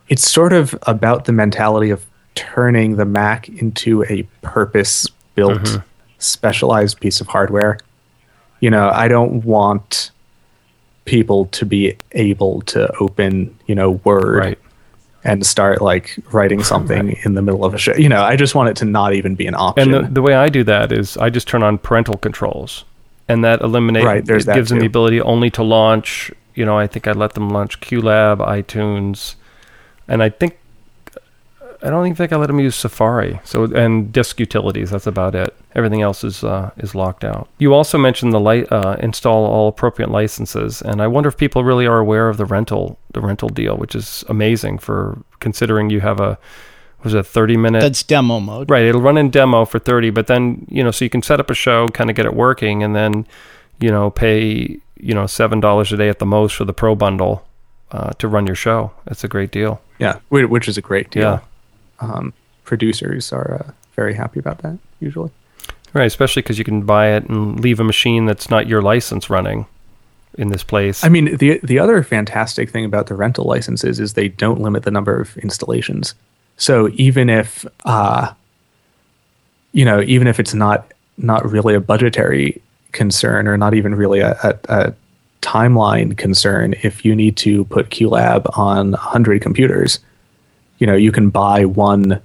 it's 0.08 0.30
sort 0.30 0.54
of 0.54 0.78
about 0.84 1.26
the 1.26 1.32
mentality 1.34 1.90
of 1.90 2.06
turning 2.36 2.96
the 2.96 3.06
Mac 3.06 3.50
into 3.50 4.04
a 4.06 4.24
purpose 4.42 5.08
built 5.36 5.60
Mm-hmm. 5.62 5.86
specialized 6.18 7.00
piece 7.00 7.22
of 7.22 7.28
hardware. 7.28 7.78
You 8.60 8.70
know, 8.70 8.90
I 8.90 9.08
don't 9.08 9.44
want 9.44 10.12
people 11.06 11.46
to 11.48 11.66
be 11.66 11.98
able 12.14 12.62
to 12.62 12.94
open, 13.00 13.58
you 13.66 13.76
know, 13.76 13.92
Word 13.92 14.38
right. 14.38 14.60
And 15.24 15.46
start 15.46 15.82
like 15.82 16.18
writing 16.32 16.64
something 16.64 17.18
in 17.24 17.36
the 17.36 17.42
middle 17.42 17.64
of 17.64 17.74
a 17.74 17.78
show. 17.78 17.94
You 17.96 18.10
know, 18.10 18.24
I 18.24 18.36
just 18.36 18.56
want 18.56 18.70
it 18.70 18.76
to 18.78 18.86
not 18.86 19.14
even 19.14 19.36
be 19.36 19.48
an 19.48 19.56
option. 19.56 19.94
And 19.94 20.06
the, 20.06 20.12
the 20.12 20.22
way 20.22 20.34
I 20.34 20.50
do 20.50 20.64
that 20.64 20.92
is 20.92 21.18
I 21.18 21.30
just 21.30 21.48
turn 21.48 21.64
on 21.64 21.78
parental 21.78 22.18
controls, 22.18 22.86
and 23.28 23.44
that 23.44 23.62
eliminates. 23.62 24.06
Right, 24.06 24.26
there's 24.26 24.46
that 24.46 24.56
gives 24.56 24.70
them 24.70 24.80
the 24.80 24.86
ability 24.86 25.22
only 25.22 25.50
to 25.52 25.64
launch. 25.64 26.32
You 26.56 26.66
know, 26.66 26.78
I 26.78 26.88
think 26.88 27.08
I 27.08 27.12
let 27.12 27.34
them 27.34 27.50
launch 27.50 27.80
QLab, 27.82 28.38
iTunes, 28.38 29.36
and 30.08 30.22
I 30.24 30.30
think 30.30 30.58
I 31.84 31.90
don't 31.90 32.06
even 32.06 32.16
think 32.16 32.32
I 32.32 32.36
let 32.36 32.48
them 32.48 32.60
use 32.60 32.76
Safari. 32.76 33.40
So 33.44 33.64
and 33.64 34.12
disk 34.14 34.40
utilities. 34.40 34.92
That's 34.92 35.08
about 35.08 35.34
it. 35.36 35.56
Everything 35.74 36.02
else 36.02 36.24
is 36.24 36.44
uh, 36.44 36.72
is 36.78 36.94
locked 36.94 37.24
out. 37.24 37.48
You 37.58 37.74
also 37.74 37.98
mentioned 37.98 38.34
the 38.34 38.40
li- 38.40 38.66
uh, 38.68 38.96
install 38.98 39.46
all 39.46 39.68
appropriate 39.68 40.12
licenses, 40.12 40.82
and 40.82 41.02
I 41.02 41.08
wonder 41.08 41.30
if 41.30 41.38
people 41.38 41.64
really 41.64 41.88
are 41.88 41.98
aware 42.00 42.30
of 42.30 42.38
the 42.38 42.46
rental 42.46 43.00
the 43.14 43.22
rental 43.22 43.50
deal, 43.50 43.78
which 43.78 43.96
is 43.96 44.24
amazing 44.30 44.78
for 44.80 45.18
considering 45.40 45.90
you 45.90 46.02
have 46.02 46.20
a 46.20 46.38
was 47.04 47.14
it 47.16 47.20
a 47.20 47.24
thirty 47.24 47.58
minute 47.58 47.82
That's 47.82 48.04
demo 48.04 48.40
mode. 48.40 48.70
Right, 48.70 48.84
it'll 48.84 49.02
run 49.02 49.18
in 49.18 49.32
demo 49.32 49.66
for 49.66 49.80
30, 49.80 50.12
but 50.12 50.28
then, 50.28 50.68
you 50.70 50.84
know, 50.84 50.92
so 50.92 51.04
you 51.04 51.10
can 51.10 51.24
set 51.24 51.40
up 51.40 51.50
a 51.50 51.56
show, 51.56 51.88
kind 51.90 52.12
of 52.12 52.16
get 52.16 52.28
it 52.28 52.36
working 52.36 52.84
and 52.84 52.96
then, 52.96 53.26
you 53.80 53.90
know, 53.90 54.12
pay, 54.12 54.78
you 54.98 55.16
know, 55.16 55.24
$7 55.24 55.92
a 55.92 55.98
day 55.98 56.10
at 56.10 56.20
the 56.20 56.28
most 56.28 56.56
for 56.56 56.64
the 56.66 56.74
pro 56.74 56.94
bundle 56.94 57.44
uh, 57.92 58.12
to 58.20 58.28
run 58.28 58.46
your 58.46 58.56
show. 58.56 58.92
It's 59.08 59.24
a 59.24 59.28
great 59.28 59.50
deal. 59.52 59.82
yeah, 59.98 60.20
which 60.30 60.68
is 60.68 60.78
a 60.78 60.82
great 60.82 61.10
deal. 61.10 61.24
Yeah. 61.24 61.40
Um, 62.02 62.34
producers 62.64 63.32
are 63.32 63.64
uh, 63.66 63.72
very 63.96 64.14
happy 64.14 64.40
about 64.40 64.60
that 64.60 64.78
usually. 65.00 65.32
Right, 65.94 66.06
especially 66.06 66.42
cuz 66.42 66.58
you 66.58 66.64
can 66.64 66.84
buy 66.84 67.08
it 67.08 67.28
and 67.28 67.60
leave 67.60 67.80
a 67.80 67.84
machine 67.84 68.26
that's 68.26 68.50
not 68.50 68.68
your 68.68 68.82
license 68.82 69.30
running 69.30 69.66
in 70.38 70.50
this 70.50 70.64
place. 70.64 71.04
I 71.04 71.10
mean, 71.10 71.36
the 71.38 71.60
the 71.64 71.80
other 71.80 72.04
fantastic 72.04 72.70
thing 72.70 72.86
about 72.86 73.08
the 73.08 73.16
rental 73.16 73.46
licenses 73.46 74.00
is 74.00 74.14
they 74.14 74.30
don't 74.30 74.62
limit 74.62 74.84
the 74.84 74.92
number 74.92 75.20
of 75.20 75.38
installations. 75.38 76.16
So 76.58 76.90
even 76.94 77.30
if 77.30 77.66
uh, 77.86 78.34
you 79.74 79.86
know, 79.86 80.02
even 80.02 80.28
if 80.28 80.40
it's 80.40 80.54
not 80.54 80.92
not 81.18 81.50
really 81.50 81.76
a 81.76 81.80
budgetary 81.82 82.62
concern 82.92 83.48
or 83.48 83.58
not 83.58 83.74
even 83.74 83.96
really 83.96 84.20
a, 84.20 84.38
a, 84.44 84.60
a 84.70 84.94
timeline 85.42 86.18
concern, 86.18 86.76
if 86.84 87.04
you 87.06 87.16
need 87.16 87.38
to 87.38 87.66
put 87.66 87.90
QLab 87.90 88.58
on 88.58 88.92
100 88.92 89.42
computers, 89.42 90.00
you 90.82 90.88
know, 90.88 90.96
you 90.96 91.12
can 91.12 91.30
buy 91.30 91.64
one 91.64 92.20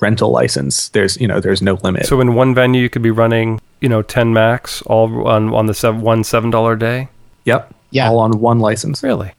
rental 0.00 0.30
license. 0.30 0.88
There's 0.88 1.20
you 1.20 1.28
know, 1.28 1.40
there's 1.40 1.60
no 1.60 1.74
limit. 1.74 2.06
so 2.06 2.20
in 2.20 2.34
one 2.34 2.54
venue 2.54 2.80
you 2.80 2.88
could 2.88 3.02
be 3.02 3.10
running, 3.10 3.60
you 3.80 3.88
know, 3.88 4.00
10 4.00 4.32
Macs 4.32 4.80
all 4.82 5.28
on 5.28 5.52
on 5.54 5.66
the 5.66 5.74
seven, 5.74 6.00
one 6.00 6.22
$7 6.22 6.72
a 6.72 6.78
day. 6.78 7.08
yep. 7.44 7.72
Yeah. 7.90 8.08
All 8.08 8.20
on 8.20 8.40
one 8.40 8.58
license. 8.58 9.02
Really? 9.02 9.32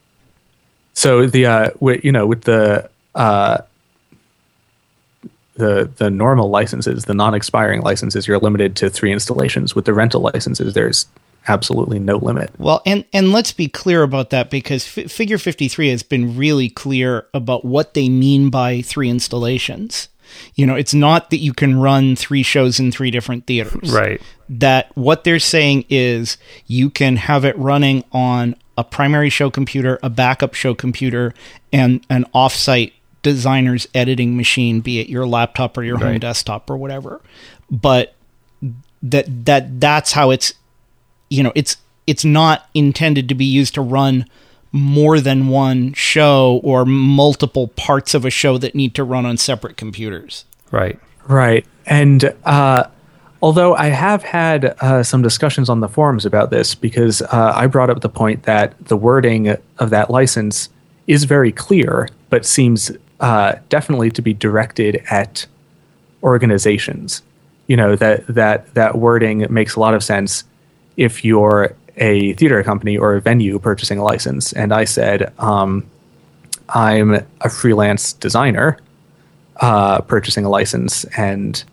So 0.93 1.25
the 1.25 1.47
uh, 1.47 1.69
with, 1.79 2.05
you 2.05 2.11
know 2.11 2.27
with 2.27 2.43
the 2.43 2.87
uh, 3.15 3.57
the 5.55 5.91
the 5.97 6.11
normal 6.11 6.51
licenses, 6.51 7.05
the 7.05 7.15
non-expiring 7.15 7.81
licenses, 7.81 8.27
you're 8.27 8.37
limited 8.37 8.75
to 8.75 8.91
three 8.91 9.11
installations. 9.11 9.73
With 9.73 9.85
the 9.85 9.93
rental 9.95 10.21
licenses, 10.21 10.75
there's 10.75 11.07
absolutely 11.47 11.99
no 11.99 12.17
limit. 12.17 12.51
Well, 12.57 12.81
and 12.85 13.05
and 13.13 13.31
let's 13.31 13.51
be 13.51 13.67
clear 13.67 14.03
about 14.03 14.29
that 14.31 14.49
because 14.49 14.97
F- 14.97 15.11
Figure 15.11 15.37
53 15.37 15.89
has 15.89 16.03
been 16.03 16.37
really 16.37 16.69
clear 16.69 17.27
about 17.33 17.65
what 17.65 17.93
they 17.93 18.09
mean 18.09 18.49
by 18.49 18.81
three 18.81 19.09
installations. 19.09 20.09
You 20.55 20.65
know, 20.65 20.75
it's 20.75 20.93
not 20.93 21.29
that 21.29 21.37
you 21.37 21.53
can 21.53 21.79
run 21.79 22.15
three 22.15 22.43
shows 22.43 22.79
in 22.79 22.91
three 22.91 23.11
different 23.11 23.45
theaters. 23.45 23.91
Right. 23.91 24.21
That 24.49 24.95
what 24.95 25.23
they're 25.23 25.39
saying 25.39 25.85
is 25.89 26.37
you 26.65 26.89
can 26.89 27.17
have 27.17 27.45
it 27.45 27.57
running 27.57 28.03
on 28.11 28.55
a 28.77 28.83
primary 28.83 29.29
show 29.29 29.49
computer, 29.49 29.99
a 30.01 30.09
backup 30.09 30.53
show 30.53 30.73
computer, 30.73 31.33
and 31.71 32.05
an 32.09 32.25
offsite 32.33 32.93
designer's 33.21 33.87
editing 33.93 34.35
machine, 34.35 34.81
be 34.81 34.99
it 34.99 35.09
your 35.09 35.25
laptop 35.25 35.77
or 35.77 35.83
your 35.83 35.97
home 35.97 36.19
desktop 36.19 36.69
or 36.69 36.77
whatever. 36.77 37.21
But 37.71 38.15
that 39.03 39.45
that 39.45 39.79
that's 39.79 40.11
how 40.11 40.31
it's 40.31 40.53
you 41.33 41.41
know, 41.41 41.51
it's 41.55 41.77
it's 42.05 42.23
not 42.23 42.69
intended 42.73 43.27
to 43.29 43.35
be 43.35 43.45
used 43.45 43.73
to 43.73 43.81
run 43.81 44.25
more 44.71 45.19
than 45.19 45.47
one 45.47 45.93
show 45.93 46.59
or 46.63 46.85
multiple 46.85 47.69
parts 47.69 48.13
of 48.13 48.25
a 48.25 48.29
show 48.29 48.57
that 48.57 48.75
need 48.75 48.93
to 48.95 49.03
run 49.03 49.25
on 49.25 49.37
separate 49.37 49.77
computers. 49.77 50.45
Right. 50.71 50.99
Right. 51.27 51.65
And 51.85 52.33
uh, 52.43 52.85
although 53.41 53.75
I 53.75 53.87
have 53.87 54.23
had 54.23 54.75
uh, 54.81 55.03
some 55.03 55.21
discussions 55.21 55.69
on 55.69 55.79
the 55.79 55.87
forums 55.87 56.25
about 56.25 56.49
this, 56.49 56.75
because 56.75 57.21
uh, 57.21 57.53
I 57.55 57.67
brought 57.67 57.89
up 57.89 58.01
the 58.01 58.09
point 58.09 58.43
that 58.43 58.73
the 58.85 58.97
wording 58.97 59.55
of 59.79 59.89
that 59.89 60.09
license 60.09 60.69
is 61.07 61.23
very 61.23 61.51
clear, 61.51 62.09
but 62.29 62.45
seems 62.45 62.91
uh, 63.19 63.55
definitely 63.69 64.11
to 64.11 64.21
be 64.21 64.33
directed 64.33 65.03
at 65.09 65.45
organizations. 66.21 67.21
You 67.67 67.77
know 67.77 67.95
that 67.95 68.27
that 68.27 68.73
that 68.73 68.97
wording 68.97 69.45
makes 69.49 69.75
a 69.75 69.79
lot 69.79 69.93
of 69.93 70.03
sense 70.03 70.43
if 70.97 71.23
you're 71.25 71.75
a 71.97 72.33
theater 72.33 72.63
company 72.63 72.97
or 72.97 73.15
a 73.15 73.21
venue 73.21 73.59
purchasing 73.59 73.99
a 73.99 74.03
license. 74.03 74.53
And 74.53 74.73
I 74.73 74.83
said, 74.85 75.31
um, 75.39 75.89
I'm 76.69 77.25
a 77.41 77.49
freelance 77.49 78.13
designer 78.13 78.77
uh, 79.57 80.01
purchasing 80.01 80.45
a 80.45 80.49
license, 80.49 81.05
and 81.17 81.63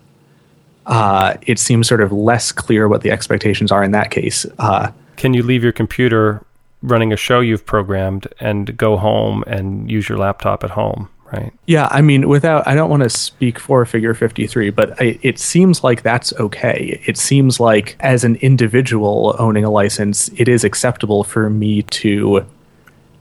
uh, 0.85 1.35
it 1.41 1.57
seems 1.59 1.87
sort 1.87 2.01
of 2.01 2.11
less 2.11 2.51
clear 2.51 2.87
what 2.87 3.01
the 3.01 3.11
expectations 3.11 3.71
are 3.71 3.83
in 3.83 3.91
that 3.91 4.11
case. 4.11 4.45
Uh, 4.59 4.91
Can 5.17 5.33
you 5.33 5.43
leave 5.43 5.63
your 5.63 5.71
computer 5.71 6.43
running 6.83 7.13
a 7.13 7.17
show 7.17 7.39
you've 7.39 7.65
programmed 7.65 8.27
and 8.39 8.75
go 8.77 8.97
home 8.97 9.43
and 9.47 9.89
use 9.89 10.09
your 10.09 10.17
laptop 10.17 10.63
at 10.63 10.71
home? 10.71 11.09
Right. 11.31 11.53
yeah, 11.65 11.87
I 11.91 12.01
mean, 12.01 12.27
without, 12.27 12.67
I 12.67 12.75
don't 12.75 12.89
want 12.89 13.03
to 13.03 13.09
speak 13.09 13.57
for 13.57 13.85
Figure 13.85 14.13
53, 14.13 14.69
but 14.71 15.01
I, 15.01 15.17
it 15.21 15.39
seems 15.39 15.81
like 15.81 16.01
that's 16.01 16.33
okay. 16.33 17.01
It 17.05 17.17
seems 17.17 17.57
like 17.57 17.95
as 18.01 18.25
an 18.25 18.35
individual 18.37 19.35
owning 19.39 19.63
a 19.63 19.69
license, 19.69 20.29
it 20.35 20.49
is 20.49 20.63
acceptable 20.63 21.23
for 21.23 21.49
me 21.49 21.83
to. 21.83 22.45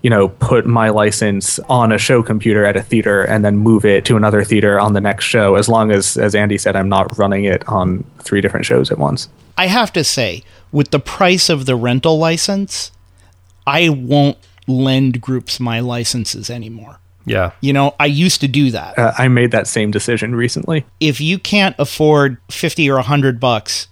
You 0.03 0.09
know, 0.09 0.29
put 0.29 0.65
my 0.65 0.89
license 0.89 1.59
on 1.69 1.93
a 1.93 1.99
show 1.99 2.23
computer 2.23 2.65
at 2.65 2.75
a 2.75 2.81
theater 2.81 3.23
and 3.23 3.45
then 3.45 3.59
move 3.59 3.85
it 3.85 4.07
to 4.07 4.17
another 4.17 4.43
theater 4.45 4.81
on 4.81 4.95
the 4.95 5.01
next 5.03 5.27
show, 5.27 5.57
as 5.57 5.69
long 5.69 5.93
as, 5.93 6.17
as 6.17 6.35
Andy 6.35 6.57
said, 6.57 6.75
I'm 6.75 6.89
not 6.89 7.19
running 7.19 7.45
it 7.45 7.69
on 7.69 8.03
three 8.21 8.41
different 8.41 8.65
shows 8.65 8.91
at 8.91 8.97
once. 8.97 9.29
I 9.59 9.67
have 9.67 9.93
to 9.93 10.03
say, 10.03 10.43
with 10.73 10.91
the 10.91 11.01
price 11.01 11.51
of 11.51 11.67
the 11.67 11.77
rental 11.77 12.19
license, 12.19 12.93
I 13.67 13.91
won't 13.91 14.39
lend 14.67 15.21
groups 15.21 15.61
my 15.61 15.81
licenses 15.81 16.49
anymore. 16.49 16.99
Yeah. 17.31 17.53
You 17.61 17.73
know, 17.73 17.95
I 18.01 18.07
used 18.07 18.41
to 18.41 18.49
do 18.49 18.71
that. 18.73 18.99
Uh, 18.99 19.13
I 19.17 19.29
made 19.29 19.53
that 19.53 19.67
same 19.69 19.91
decision 19.91 20.35
recently. 20.35 20.85
if 20.99 21.21
you 21.21 21.39
can't 21.39 21.77
afford 21.79 22.39
50 22.51 22.91
or 22.91 22.97
100 22.97 23.39
bucks 23.39 23.87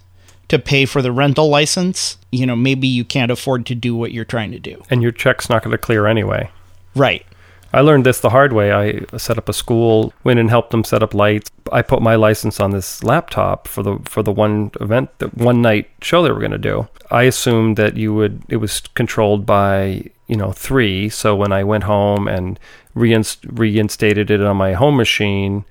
to 0.49 0.59
pay 0.59 0.85
for 0.85 1.01
the 1.01 1.11
rental 1.11 1.47
license, 1.47 2.17
you 2.31 2.45
know, 2.45 2.55
maybe 2.55 2.87
you 2.87 3.05
can't 3.05 3.31
afford 3.31 3.65
to 3.67 3.75
do 3.75 3.95
what 3.95 4.11
you're 4.11 4.25
trying 4.25 4.51
to 4.51 4.59
do. 4.59 4.83
And 4.89 5.01
your 5.01 5.11
check's 5.13 5.49
not 5.49 5.63
going 5.63 5.71
to 5.71 5.77
clear 5.77 6.05
anyway. 6.05 6.51
Right. 6.95 7.25
I 7.71 7.81
learned 7.81 8.05
this 8.05 8.19
the 8.19 8.31
hard 8.31 8.51
way. 8.51 8.71
I 8.71 9.17
set 9.17 9.37
up 9.37 9.47
a 9.47 9.53
school, 9.53 10.11
went 10.23 10.39
and 10.39 10.49
helped 10.49 10.71
them 10.71 10.83
set 10.83 11.03
up 11.03 11.13
lights. 11.13 11.51
I 11.71 11.81
put 11.83 12.01
my 12.01 12.15
license 12.15 12.59
on 12.59 12.71
this 12.71 13.03
laptop 13.03 13.67
for 13.67 13.83
the 13.83 13.99
for 14.05 14.23
the 14.23 14.31
one 14.31 14.71
event, 14.81 15.11
the 15.19 15.27
one 15.27 15.61
night 15.61 15.87
show 16.01 16.23
they 16.23 16.31
were 16.31 16.39
going 16.39 16.51
to 16.51 16.57
do. 16.57 16.87
I 17.11 17.23
assumed 17.23 17.77
that 17.77 17.95
you 17.95 18.13
would 18.13 18.41
it 18.49 18.57
was 18.57 18.81
controlled 18.95 19.45
by 19.45 20.09
you 20.27 20.35
know 20.35 20.51
three. 20.51 21.09
So 21.09 21.35
when 21.35 21.51
I 21.51 21.63
went 21.63 21.83
home 21.83 22.27
and 22.27 22.59
reinst- 22.99 23.47
reinstated 23.49 24.29
it 24.29 24.41
on 24.41 24.57
my 24.57 24.73
home 24.73 24.97
machine, 24.97 25.65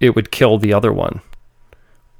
it 0.00 0.16
would 0.16 0.30
kill 0.30 0.58
the 0.58 0.72
other 0.72 0.92
one. 0.92 1.20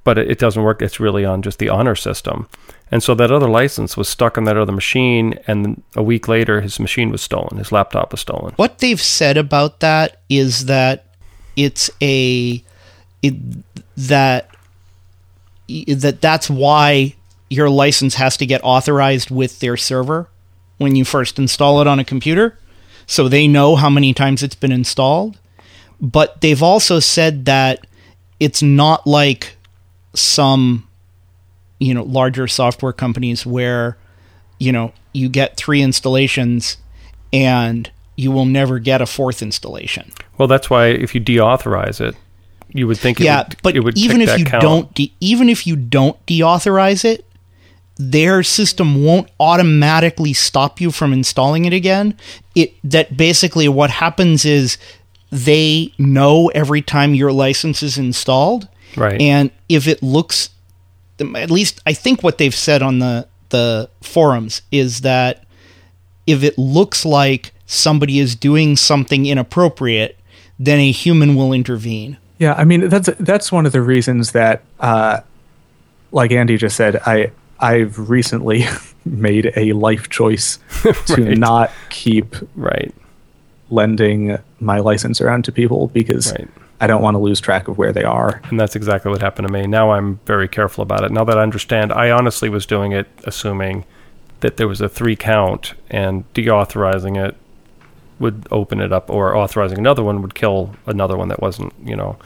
But 0.05 0.19
it, 0.19 0.31
it 0.31 0.38
doesn't 0.38 0.62
work. 0.62 0.83
It's 0.83 1.00
really 1.00 1.25
on 1.25 1.43
just 1.43 1.59
the 1.59 1.69
honor 1.69 1.95
system. 1.95 2.49
And 2.90 3.02
so 3.02 3.14
that 3.14 3.31
other 3.31 3.49
license 3.49 3.97
was 3.97 4.09
stuck 4.09 4.37
on 4.37 4.45
that 4.45 4.57
other 4.57 4.73
machine, 4.73 5.38
and 5.47 5.83
a 5.95 6.02
week 6.02 6.26
later, 6.26 6.61
his 6.61 6.81
machine 6.81 7.11
was 7.11 7.23
stolen. 7.23 7.59
His 7.59 7.71
laptop 7.71 8.11
was 8.11 8.21
stolen. 8.21 8.52
What 8.57 8.79
they've 8.79 9.00
said 9.00 9.37
about 9.37 9.81
that 9.81 10.21
is 10.29 10.67
that 10.67 11.07
it's 11.57 11.90
a 12.02 12.62
it, 13.23 13.35
that 13.97 14.50
that 15.87 16.21
that's 16.21 16.50
why 16.50 17.14
your 17.49 17.71
license 17.71 18.14
has 18.14 18.37
to 18.38 18.47
get 18.47 18.61
authorized 18.64 19.31
with 19.31 19.61
their 19.61 19.76
server 19.76 20.29
when 20.79 20.97
you 20.97 21.05
first 21.05 21.38
install 21.38 21.81
it 21.81 21.87
on 21.87 21.99
a 21.99 22.05
computer 22.05 22.59
so 23.11 23.29
they 23.29 23.49
know 23.49 23.75
how 23.75 23.90
many 23.90 24.14
times 24.14 24.40
it's 24.43 24.55
been 24.55 24.71
installed 24.73 25.37
but 26.00 26.40
they've 26.40 26.62
also 26.62 27.00
said 27.00 27.45
that 27.45 27.85
it's 28.38 28.62
not 28.62 29.05
like 29.07 29.57
some 30.14 30.87
you 31.79 31.93
know 31.93 32.05
larger 32.05 32.47
software 32.47 32.93
companies 32.93 33.45
where 33.45 33.97
you 34.59 34.71
know 34.73 34.93
you 35.12 35.29
get 35.29 35.57
three 35.57 35.83
installations 35.83 36.76
and 37.33 37.90
you 38.17 38.31
will 38.31 38.45
never 38.47 38.79
get 38.79 39.00
a 39.02 39.07
fourth 39.07 39.43
installation 39.43 40.12
Well, 40.38 40.47
that's 40.49 40.69
why 40.71 40.87
if 40.88 41.14
you 41.14 41.21
deauthorize 41.21 42.00
it, 42.00 42.14
you 42.73 42.87
would 42.87 42.99
think 42.99 43.21
it 43.21 43.25
yeah 43.25 43.45
would, 43.49 43.57
but 43.62 43.76
it 43.76 43.81
would 43.81 43.97
even 43.99 44.21
if 44.21 44.38
you 44.38 44.45
count. 44.45 44.62
don't 44.62 44.95
de- 44.95 45.12
even 45.21 45.49
if 45.49 45.67
you 45.67 45.75
don't 45.76 46.17
deauthorize 46.26 47.05
it 47.05 47.25
their 48.00 48.42
system 48.42 49.04
won't 49.04 49.28
automatically 49.38 50.33
stop 50.33 50.80
you 50.80 50.90
from 50.90 51.12
installing 51.12 51.64
it 51.64 51.73
again. 51.73 52.16
It 52.54 52.75
that 52.85 53.16
basically 53.16 53.69
what 53.69 53.90
happens 53.90 54.45
is 54.45 54.78
they 55.30 55.92
know 55.99 56.49
every 56.49 56.83
time 56.83 57.14
your 57.14 57.33
license 57.33 57.83
is 57.83 57.99
installed. 57.99 58.69
Right. 58.97 59.21
and 59.23 59.52
if 59.69 59.87
it 59.87 60.02
looks 60.02 60.50
at 61.21 61.49
least 61.49 61.80
i 61.87 61.92
think 61.92 62.25
what 62.25 62.38
they've 62.38 62.52
said 62.52 62.83
on 62.83 62.99
the 62.99 63.28
the 63.50 63.88
forums 64.02 64.62
is 64.73 65.02
that 65.02 65.45
if 66.26 66.42
it 66.42 66.59
looks 66.59 67.04
like 67.04 67.52
somebody 67.66 68.19
is 68.19 68.35
doing 68.35 68.75
something 68.75 69.26
inappropriate 69.26 70.19
then 70.61 70.78
a 70.78 70.92
human 70.92 71.35
will 71.35 71.52
intervene. 71.54 72.19
Yeah, 72.38 72.52
I 72.52 72.64
mean 72.64 72.88
that's 72.88 73.09
that's 73.19 73.50
one 73.50 73.66
of 73.66 73.73
the 73.73 73.80
reasons 73.80 74.33
that, 74.33 74.62
uh, 74.78 75.21
like 76.12 76.30
Andy 76.30 76.59
just 76.59 76.76
said, 76.76 76.97
I 77.07 77.33
I've 77.61 78.11
recently 78.11 78.64
made 79.05 79.52
a 79.57 79.73
life 79.75 80.09
choice 80.09 80.59
to 81.07 81.23
Right. 81.25 81.38
not 81.38 81.71
keep 81.90 82.35
right. 82.57 82.93
lending 83.71 84.38
my 84.61 84.79
license 84.81 85.21
around 85.21 85.45
to 85.45 85.52
people 85.52 85.88
because 85.88 86.33
Right. 86.33 86.49
I 86.81 86.87
don't 86.87 87.02
want 87.02 87.14
to 87.14 87.19
lose 87.19 87.40
track 87.40 87.69
of 87.69 87.76
where 87.79 87.93
they 87.93 88.05
are. 88.05 88.40
And 88.50 88.59
that's 88.59 88.75
exactly 88.75 89.11
what 89.11 89.21
happened 89.21 89.47
to 89.47 89.52
me. 89.52 89.67
Now 89.67 89.90
I'm 89.93 90.19
very 90.25 90.49
careful 90.49 90.83
about 90.83 91.05
it. 91.05 91.12
Now 91.12 91.25
that 91.25 91.38
I 91.38 91.43
understand, 91.43 91.93
I 91.93 92.11
honestly 92.11 92.49
was 92.49 92.64
doing 92.67 92.93
it 92.93 93.07
assuming 93.25 93.85
that 94.40 94.57
there 94.57 94.67
was 94.67 94.81
a 94.81 94.88
three 94.88 95.14
count 95.17 95.75
and 95.90 96.25
deauthorizing 96.33 97.23
it 97.23 97.37
would 98.19 98.47
open 98.50 98.81
it 98.81 98.93
up 98.93 99.11
or 99.11 99.37
authorizing 99.37 99.79
another 99.79 100.02
one 100.02 100.23
would 100.23 100.35
kill 100.35 100.75
another 100.87 101.17
one 101.17 101.29
that 101.29 101.40
wasn't, 101.43 101.73
you 101.85 101.95
know. 101.97 102.17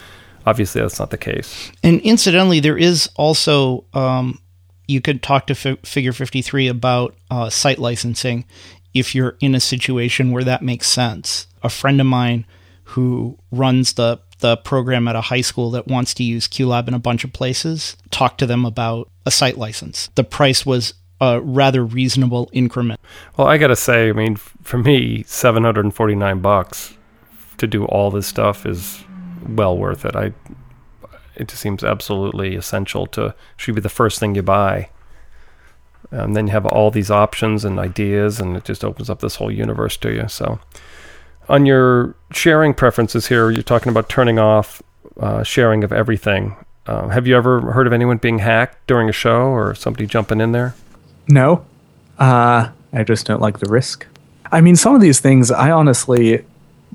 Obviously 0.47 0.81
that's 0.81 0.99
not 1.01 1.11
the 1.11 1.19
case. 1.19 1.73
And 1.83 2.01
incidentally, 2.03 2.61
there 2.61 2.77
is 2.79 3.09
also 3.17 3.85
um, 3.95 4.39
you 4.87 5.01
could 5.01 5.23
talk 5.23 5.47
to 5.47 5.55
Fi- 5.55 5.79
Figure 5.85 6.13
Fifty 6.13 6.43
Three 6.43 6.69
about 6.69 7.15
uh, 7.31 7.51
site 7.51 7.79
licensing 7.79 8.45
if 8.93 9.15
you're 9.15 9.37
in 9.41 9.55
a 9.55 9.61
situation 9.61 10.31
where 10.31 10.45
that 10.45 10.63
makes 10.63 10.89
sense. 10.89 11.47
A 11.63 11.69
friend 11.69 12.01
of 12.01 12.07
mine 12.07 12.47
who 12.85 13.39
runs 13.51 13.95
the 13.95 14.21
the 14.41 14.57
program 14.59 15.09
at 15.09 15.17
a 15.17 15.23
high 15.23 15.41
school 15.41 15.71
that 15.71 15.89
wants 15.89 16.13
to 16.15 16.23
use 16.23 16.49
QLab 16.49 16.89
in 16.89 16.95
a 16.95 16.99
bunch 16.99 17.25
of 17.25 17.33
places 17.33 17.97
talked 18.11 18.39
to 18.39 18.47
them 18.47 18.67
about 18.67 19.09
a 19.25 19.31
site 19.31 19.57
license. 19.57 20.11
The 20.17 20.25
price 20.25 20.67
was 20.67 20.95
a 21.21 21.41
rather 21.41 21.85
reasonable 21.85 22.51
increment. 22.53 23.01
Well, 23.37 23.47
I 23.47 23.57
got 23.57 23.69
to 23.69 23.77
say, 23.77 24.11
I 24.11 24.13
mean, 24.13 24.37
for 24.37 24.79
me, 24.79 25.23
749 25.27 26.41
bucks 26.41 26.95
to 27.59 27.67
do 27.67 27.85
all 27.87 28.11
this 28.11 28.27
stuff 28.27 28.67
is 28.67 29.03
well 29.49 29.79
worth 29.79 30.05
it. 30.05 30.15
I 30.17 30.33
it 31.37 31.49
just 31.49 31.61
seems 31.61 31.83
absolutely 31.83 32.57
essential 32.57 33.07
to 33.09 33.35
should 33.57 33.75
be 33.75 33.81
the 33.81 33.89
first 33.89 34.19
thing 34.19 34.35
you 34.35 34.43
buy. 34.43 34.89
And 36.11 36.37
then 36.37 36.47
you 36.47 36.53
have 36.53 36.67
all 36.67 36.91
these 36.91 37.11
options 37.11 37.65
and 37.65 37.79
ideas 37.79 38.39
and 38.39 38.57
it 38.57 38.65
just 38.65 38.85
opens 38.85 39.11
up 39.11 39.21
this 39.21 39.37
whole 39.37 39.51
universe 39.51 39.97
to 39.99 40.13
you. 40.13 40.29
So 40.29 40.61
on 41.49 41.67
your 41.67 42.15
sharing 42.33 42.75
preferences 42.75 43.27
here, 43.27 43.51
you're 43.51 43.63
talking 43.63 43.91
about 43.91 44.09
turning 44.09 44.39
off 44.39 44.83
uh, 45.19 45.43
sharing 45.43 45.85
of 45.85 45.93
everything. 45.93 46.57
Um, 46.87 47.11
have 47.11 47.27
you 47.27 47.37
ever 47.37 47.73
heard 47.73 47.87
of 47.87 47.93
anyone 47.93 48.19
being 48.19 48.39
hacked 48.39 48.87
during 48.87 49.09
a 49.09 49.13
show 49.13 49.47
or 49.47 49.75
somebody 49.75 50.07
jumping 50.07 50.41
in 50.41 50.53
there? 50.53 50.75
No, 51.29 51.65
uh, 52.19 52.69
I 52.93 53.03
just 53.05 53.27
don't 53.27 53.41
like 53.41 53.59
the 53.59 53.71
risk. 53.71 54.07
I 54.53 54.61
mean, 54.61 54.77
some 54.77 54.95
of 54.95 55.01
these 55.01 55.21
things 55.21 55.51
I 55.51 55.71
honestly 55.71 56.45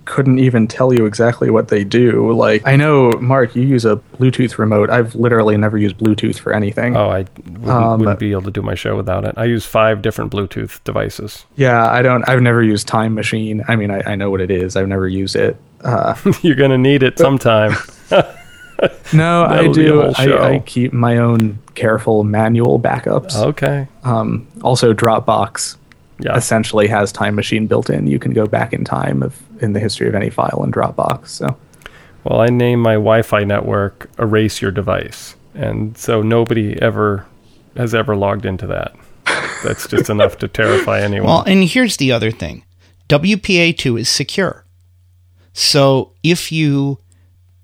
couldn't 0.10 0.40
even 0.40 0.68
tell 0.68 0.92
you 0.92 1.06
exactly 1.06 1.50
what 1.50 1.68
they 1.68 1.84
do. 1.84 2.34
Like 2.34 2.66
I 2.68 2.76
know, 2.76 3.12
Mark, 3.22 3.56
you 3.56 3.62
use 3.62 3.86
a 3.86 3.98
Bluetooth 4.18 4.58
remote. 4.58 4.90
I've 4.90 5.14
literally 5.16 5.56
never 5.56 5.78
used 5.78 5.98
Bluetooth 5.98 6.38
for 6.40 6.52
anything. 6.52 6.98
Oh, 6.98 7.10
I 7.10 7.20
wouldn't, 7.46 7.68
Um, 7.70 8.00
wouldn't 8.00 8.20
be 8.20 8.32
able 8.32 8.42
to 8.44 8.52
do 8.52 8.62
my 8.62 8.76
show 8.76 8.98
without 8.98 9.24
it. 9.24 9.36
I 9.38 9.46
use 9.46 9.66
five 9.66 10.02
different 10.02 10.32
Bluetooth 10.32 10.84
devices. 10.84 11.46
Yeah, 11.56 11.90
I 11.90 12.02
don't. 12.02 12.28
I've 12.28 12.42
never 12.42 12.64
used 12.64 12.88
Time 12.88 13.14
Machine. 13.14 13.64
I 13.68 13.76
mean, 13.76 13.92
I, 13.92 14.02
I 14.06 14.16
know 14.16 14.30
what 14.32 14.42
it 14.42 14.52
is. 14.52 14.76
I've 14.76 14.88
never 14.88 15.08
used 15.08 15.36
it. 15.36 15.56
Uh, 15.84 16.16
You're 16.42 16.56
gonna 16.56 16.78
need 16.78 17.04
it 17.04 17.18
sometime. 17.20 17.74
no, 19.14 19.44
I 19.44 19.58
That'll 19.58 19.74
be 19.74 19.86
a 19.86 19.90
do. 19.90 20.02
I, 20.16 20.54
I 20.56 20.60
keep 20.60 20.94
my 20.94 21.18
own 21.18 21.60
careful 21.76 22.24
manual 22.24 22.80
backups. 22.80 23.36
okay. 23.36 23.88
Um, 24.04 24.48
also, 24.64 24.94
Dropbox 24.94 25.76
Yeah. 26.20 26.36
essentially 26.36 26.88
has 26.88 27.12
Time 27.12 27.36
Machine 27.36 27.68
built 27.68 27.90
in. 27.90 28.08
You 28.08 28.20
can 28.20 28.34
go 28.34 28.46
back 28.46 28.74
in 28.74 28.84
time 28.84 29.24
of 29.24 29.42
in 29.62 29.74
the 29.74 29.80
history 29.80 30.08
of 30.08 30.16
any 30.16 30.30
file 30.30 30.62
in 30.64 30.72
Dropbox. 30.72 31.28
So 31.28 31.58
Well, 32.24 32.42
I 32.42 32.48
name 32.48 32.80
my 32.82 32.94
Wi-Fi 32.94 33.44
network 33.46 34.10
"Erase 34.20 34.62
Your 34.62 34.72
Device," 34.72 35.36
and 35.54 35.98
so 35.98 36.22
nobody 36.22 36.80
ever 36.82 37.26
has 37.78 37.94
ever 37.96 38.16
logged 38.16 38.46
into 38.46 38.68
that. 38.68 38.94
That's 39.64 39.88
just 39.88 40.10
enough 40.16 40.38
to 40.40 40.48
terrify 40.48 41.02
anyone. 41.02 41.28
Well, 41.28 41.44
and 41.44 41.64
here's 41.64 41.98
the 41.98 42.12
other 42.12 42.32
thing 42.32 42.64
WPA2 43.08 44.02
is 44.02 44.10
secure. 44.10 44.66
So 45.54 46.14
if 46.24 46.52
you 46.52 47.00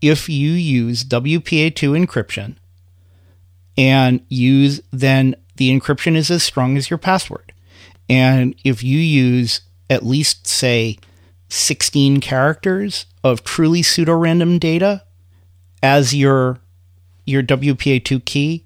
if 0.01 0.29
you 0.29 0.51
use 0.51 1.03
WPA2 1.03 2.05
encryption 2.05 2.55
and 3.77 4.21
use 4.29 4.81
then 4.91 5.35
the 5.55 5.69
encryption 5.77 6.15
is 6.15 6.29
as 6.29 6.43
strong 6.43 6.77
as 6.77 6.89
your 6.89 6.97
password. 6.97 7.53
And 8.09 8.55
if 8.63 8.83
you 8.83 8.97
use 8.99 9.61
at 9.89 10.05
least 10.05 10.47
say 10.47 10.97
16 11.49 12.21
characters 12.21 13.05
of 13.23 13.43
truly 13.43 13.81
pseudo-random 13.81 14.59
data 14.59 15.03
as 15.81 16.13
your 16.15 16.59
your 17.25 17.41
WPA2 17.41 18.23
key, 18.25 18.65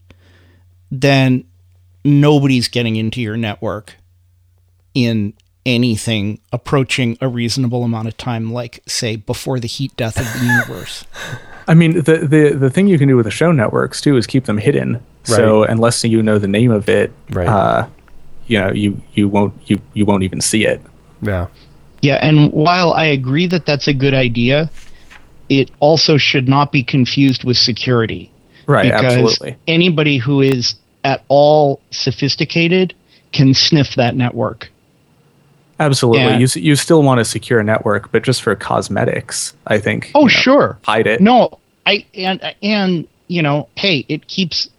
then 0.91 1.45
nobody's 2.03 2.67
getting 2.67 2.95
into 2.97 3.21
your 3.21 3.37
network 3.37 3.95
in 4.93 5.33
anything 5.65 6.39
approaching 6.51 7.17
a 7.21 7.27
reasonable 7.27 7.83
amount 7.83 8.07
of 8.07 8.17
time, 8.17 8.51
like 8.51 8.81
say 8.87 9.15
before 9.15 9.59
the 9.59 9.67
heat 9.67 9.95
death 9.95 10.17
of 10.19 10.25
the 10.39 10.45
universe. 10.45 11.05
I 11.67 11.75
mean, 11.75 12.01
the, 12.01 12.17
the 12.17 12.55
the 12.55 12.69
thing 12.69 12.87
you 12.87 12.97
can 12.97 13.07
do 13.07 13.15
with 13.15 13.25
the 13.25 13.31
show 13.31 13.51
networks 13.51 14.01
too 14.01 14.17
is 14.17 14.25
keep 14.25 14.45
them 14.45 14.57
hidden. 14.57 15.03
So 15.23 15.63
unless 15.63 16.03
you 16.03 16.23
know 16.23 16.39
the 16.39 16.47
name 16.47 16.71
of 16.71 16.89
it, 16.89 17.13
Right. 17.29 17.47
uh, 17.47 17.87
you 18.49 18.59
know, 18.59 18.71
you 18.71 19.01
you 19.13 19.29
won't 19.29 19.53
you 19.67 19.79
you 19.93 20.05
won't 20.05 20.23
even 20.23 20.41
see 20.41 20.65
it. 20.65 20.81
yeah. 21.21 21.47
Yeah, 22.01 22.15
and 22.21 22.49
while 22.53 22.93
I 22.93 23.05
agree 23.05 23.45
that 23.47 23.65
that's 23.65 23.89
a 23.89 23.93
good 23.93 24.13
idea, 24.13 24.71
it 25.49 25.69
also 25.81 26.15
should 26.15 26.47
not 26.47 26.71
be 26.71 26.81
confused 26.81 27.43
with 27.43 27.57
security. 27.57 28.31
Right. 28.67 28.85
because 28.85 29.03
absolutely. 29.03 29.57
anybody 29.67 30.17
who 30.17 30.41
is 30.41 30.75
at 31.03 31.23
all 31.27 31.81
sophisticated 31.91 32.93
can 33.33 33.53
sniff 33.53 33.95
that 33.95 34.15
network. 34.15 34.69
Absolutely. 35.79 36.21
Yeah. 36.23 36.37
You 36.37 36.47
you 36.55 36.75
still 36.75 37.03
want 37.03 37.19
a 37.19 37.25
secure 37.25 37.63
network, 37.63 38.11
but 38.11 38.23
just 38.23 38.41
for 38.41 38.55
cosmetics, 38.55 39.53
I 39.67 39.79
think. 39.79 40.11
Oh, 40.15 40.21
you 40.21 40.25
know, 40.25 40.29
sure. 40.29 40.79
Hide 40.83 41.07
it. 41.07 41.21
No, 41.21 41.59
I 41.85 42.05
and 42.13 42.55
and 42.61 43.07
you 43.27 43.41
know, 43.41 43.67
hey, 43.75 44.05
it 44.07 44.27
keeps 44.27 44.69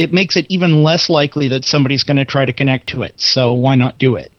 it 0.00 0.14
makes 0.14 0.34
it 0.34 0.46
even 0.48 0.82
less 0.82 1.10
likely 1.10 1.46
that 1.48 1.62
somebody's 1.62 2.04
going 2.04 2.16
to 2.16 2.24
try 2.24 2.46
to 2.46 2.54
connect 2.54 2.88
to 2.88 3.02
it. 3.02 3.20
So 3.20 3.52
why 3.52 3.74
not 3.74 3.98
do 3.98 4.16
it? 4.16 4.32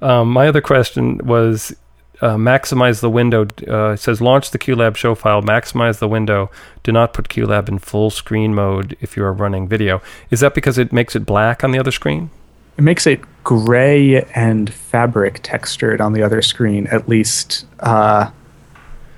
Um, 0.00 0.30
my 0.30 0.46
other 0.46 0.60
question 0.60 1.18
was 1.26 1.74
uh, 2.20 2.36
maximize 2.36 3.00
the 3.00 3.10
window. 3.10 3.48
Uh, 3.66 3.94
it 3.94 3.96
says 3.96 4.20
launch 4.20 4.52
the 4.52 4.58
QLab 4.58 4.94
show 4.94 5.16
file, 5.16 5.42
maximize 5.42 5.98
the 5.98 6.06
window. 6.06 6.48
Do 6.84 6.92
not 6.92 7.12
put 7.12 7.28
QLab 7.28 7.68
in 7.68 7.80
full 7.80 8.08
screen 8.10 8.54
mode 8.54 8.96
if 9.00 9.16
you 9.16 9.24
are 9.24 9.32
running 9.32 9.66
video. 9.66 10.00
Is 10.30 10.38
that 10.40 10.54
because 10.54 10.78
it 10.78 10.92
makes 10.92 11.16
it 11.16 11.26
black 11.26 11.64
on 11.64 11.72
the 11.72 11.80
other 11.80 11.90
screen? 11.90 12.30
It 12.78 12.82
makes 12.82 13.04
it 13.04 13.20
gray 13.42 14.22
and 14.36 14.72
fabric 14.72 15.40
textured 15.42 16.00
on 16.00 16.12
the 16.12 16.22
other 16.22 16.40
screen, 16.40 16.86
at 16.86 17.08
least 17.08 17.66
uh, 17.80 18.30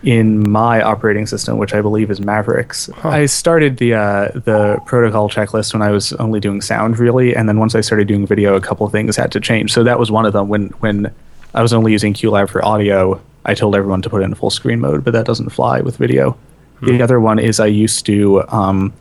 in 0.03 0.49
my 0.49 0.81
operating 0.81 1.27
system, 1.27 1.59
which 1.59 1.75
I 1.75 1.81
believe 1.81 2.11
is 2.11 2.21
Mavericks. 2.21 2.89
I 3.05 3.27
started 3.27 3.79
the 3.79 3.95
uh, 3.95 4.29
the 4.35 4.81
protocol 4.87 5.29
checklist 5.29 5.73
when 5.73 5.83
I 5.83 5.91
was 5.91 6.13
only 6.15 6.41
doing 6.41 6.61
sound, 6.61 6.99
really, 6.99 7.35
and 7.35 7.49
then 7.49 7.59
once 7.59 7.75
I 7.75 7.81
started 7.81 8.07
doing 8.09 8.27
video, 8.27 8.55
a 8.55 8.61
couple 8.61 8.87
of 8.87 8.93
things 8.93 9.17
had 9.17 9.33
to 9.33 9.41
change. 9.41 9.73
So 9.73 9.83
that 9.85 9.99
was 9.99 10.11
one 10.11 10.25
of 10.27 10.33
them. 10.33 10.49
When 10.49 10.69
when 10.81 11.13
I 11.55 11.63
was 11.63 11.73
only 11.73 11.93
using 11.93 12.15
QLab 12.15 12.49
for 12.49 12.65
audio, 12.65 13.21
I 13.45 13.55
told 13.55 13.75
everyone 13.75 14.03
to 14.03 14.11
put 14.11 14.23
it 14.23 14.25
in 14.27 14.35
full 14.35 14.51
screen 14.51 14.81
mode, 14.81 15.03
but 15.05 15.13
that 15.15 15.27
doesn't 15.27 15.51
fly 15.51 15.81
with 15.81 15.97
video. 15.97 16.37
The 16.81 17.03
other 17.03 17.19
one 17.19 17.41
is 17.41 17.59
I 17.59 17.67
used 17.67 18.07
to 18.07 18.45
um, 18.51 18.93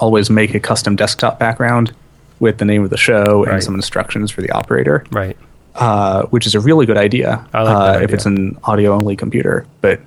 always 0.00 0.28
make 0.28 0.54
a 0.56 0.60
custom 0.60 0.96
desktop 0.96 1.38
background 1.38 1.94
with 2.40 2.58
the 2.58 2.64
name 2.64 2.82
of 2.82 2.90
the 2.90 2.96
show 2.96 3.44
and 3.44 3.62
some 3.62 3.76
instructions 3.76 4.32
for 4.32 4.42
the 4.42 4.50
operator, 4.50 5.04
Right. 5.12 5.36
uh, 5.76 6.24
which 6.26 6.46
is 6.48 6.56
a 6.56 6.60
really 6.60 6.84
good 6.84 6.96
idea 6.96 7.46
I 7.52 7.62
like 7.62 7.76
uh, 7.76 7.92
that 7.92 8.02
if 8.02 8.12
it's 8.12 8.26
an 8.26 8.58
audio 8.64 8.92
only 8.92 9.14
computer. 9.14 9.64
But 9.82 10.00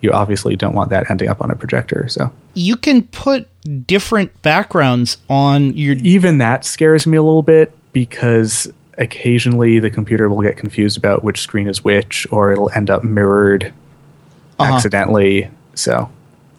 you 0.00 0.12
obviously 0.12 0.54
don't 0.56 0.74
want 0.74 0.90
that 0.90 1.10
ending 1.10 1.28
up 1.28 1.40
on 1.42 1.50
a 1.50 1.56
projector. 1.56 2.06
So 2.08 2.32
You 2.54 2.76
can 2.76 3.02
put 3.02 3.48
different 3.86 4.42
backgrounds 4.42 5.16
on 5.28 5.74
your 5.76 5.96
even 5.96 6.38
that 6.38 6.64
scares 6.64 7.06
me 7.06 7.16
a 7.16 7.22
little 7.22 7.42
bit 7.42 7.72
because 7.92 8.72
occasionally 8.96 9.78
the 9.78 9.90
computer 9.90 10.28
will 10.28 10.42
get 10.42 10.56
confused 10.56 10.96
about 10.96 11.22
which 11.24 11.40
screen 11.40 11.68
is 11.68 11.82
which, 11.84 12.26
or 12.30 12.52
it'll 12.52 12.70
end 12.74 12.90
up 12.90 13.02
mirrored 13.04 13.72
Uh-huh. 14.58 14.74
accidentally. 14.74 15.48
So 15.74 16.10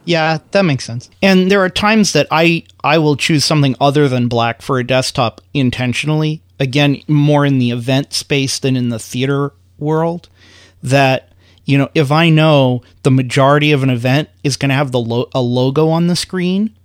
Yeah, 0.06 0.40
that 0.52 0.64
makes 0.64 0.86
sense. 0.86 1.10
And 1.22 1.52
there 1.52 1.62
are 1.62 1.70
times 1.70 2.14
that 2.14 2.28
I 2.32 2.64
I 2.84 2.98
will 2.98 3.16
choose 3.16 3.44
something 3.46 3.76
other 3.80 4.08
than 4.10 4.28
black 4.28 4.62
for 4.62 4.80
a 4.80 4.84
desktop 4.84 5.42
intentionally. 5.54 6.42
Again, 6.60 7.02
more 7.08 7.46
in 7.46 7.58
the 7.60 7.72
event 7.72 8.14
space 8.14 8.60
than 8.60 8.76
in 8.76 8.90
the 8.90 9.00
theater 9.00 9.54
world. 9.78 10.28
That 10.84 11.29
you 11.70 11.78
know, 11.78 11.88
if 11.94 12.12
I 12.12 12.30
know 12.30 12.82
the 13.04 13.12
majority 13.12 13.72
of 13.74 13.84
an 13.84 13.92
event 13.92 14.28
is 14.44 14.58
going 14.58 14.70
to 14.70 14.76
have 14.76 14.92
the 14.92 15.00
lo- 15.00 15.30
a 15.36 15.42
logo 15.42 15.90
on 15.90 16.08
the 16.08 16.16
screen, 16.16 16.76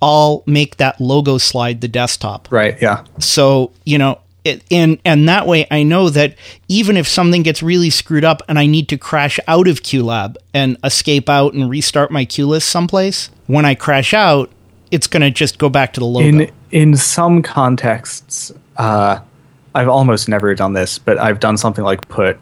I'll 0.00 0.42
make 0.46 0.78
that 0.78 0.98
logo 0.98 1.36
slide 1.36 1.82
the 1.82 1.88
desktop. 1.88 2.50
right, 2.50 2.80
yeah, 2.80 3.04
So, 3.18 3.72
you 3.84 3.98
know, 3.98 4.20
it, 4.42 4.62
and 4.70 4.98
and 5.04 5.28
that 5.28 5.46
way 5.46 5.66
I 5.70 5.82
know 5.82 6.08
that 6.10 6.36
even 6.68 6.96
if 6.96 7.06
something 7.06 7.42
gets 7.42 7.62
really 7.62 7.90
screwed 7.90 8.24
up 8.24 8.40
and 8.48 8.58
I 8.58 8.64
need 8.66 8.88
to 8.88 8.98
crash 8.98 9.38
out 9.46 9.68
of 9.68 9.82
QLab 9.82 10.36
and 10.54 10.78
escape 10.84 11.28
out 11.28 11.52
and 11.52 11.68
restart 11.68 12.10
my 12.10 12.24
QList 12.24 12.62
someplace, 12.62 13.30
when 13.46 13.66
I 13.66 13.74
crash 13.74 14.14
out, 14.14 14.50
it's 14.90 15.06
going 15.06 15.22
to 15.22 15.30
just 15.30 15.58
go 15.58 15.68
back 15.68 15.92
to 15.94 16.00
the 16.00 16.06
logo. 16.06 16.26
in 16.26 16.50
in 16.70 16.96
some 16.96 17.42
contexts, 17.42 18.52
uh, 18.78 19.20
I've 19.74 19.88
almost 19.88 20.30
never 20.30 20.54
done 20.54 20.72
this, 20.72 20.98
but 20.98 21.18
I've 21.18 21.40
done 21.40 21.56
something 21.58 21.84
like 21.84 22.06
put, 22.08 22.38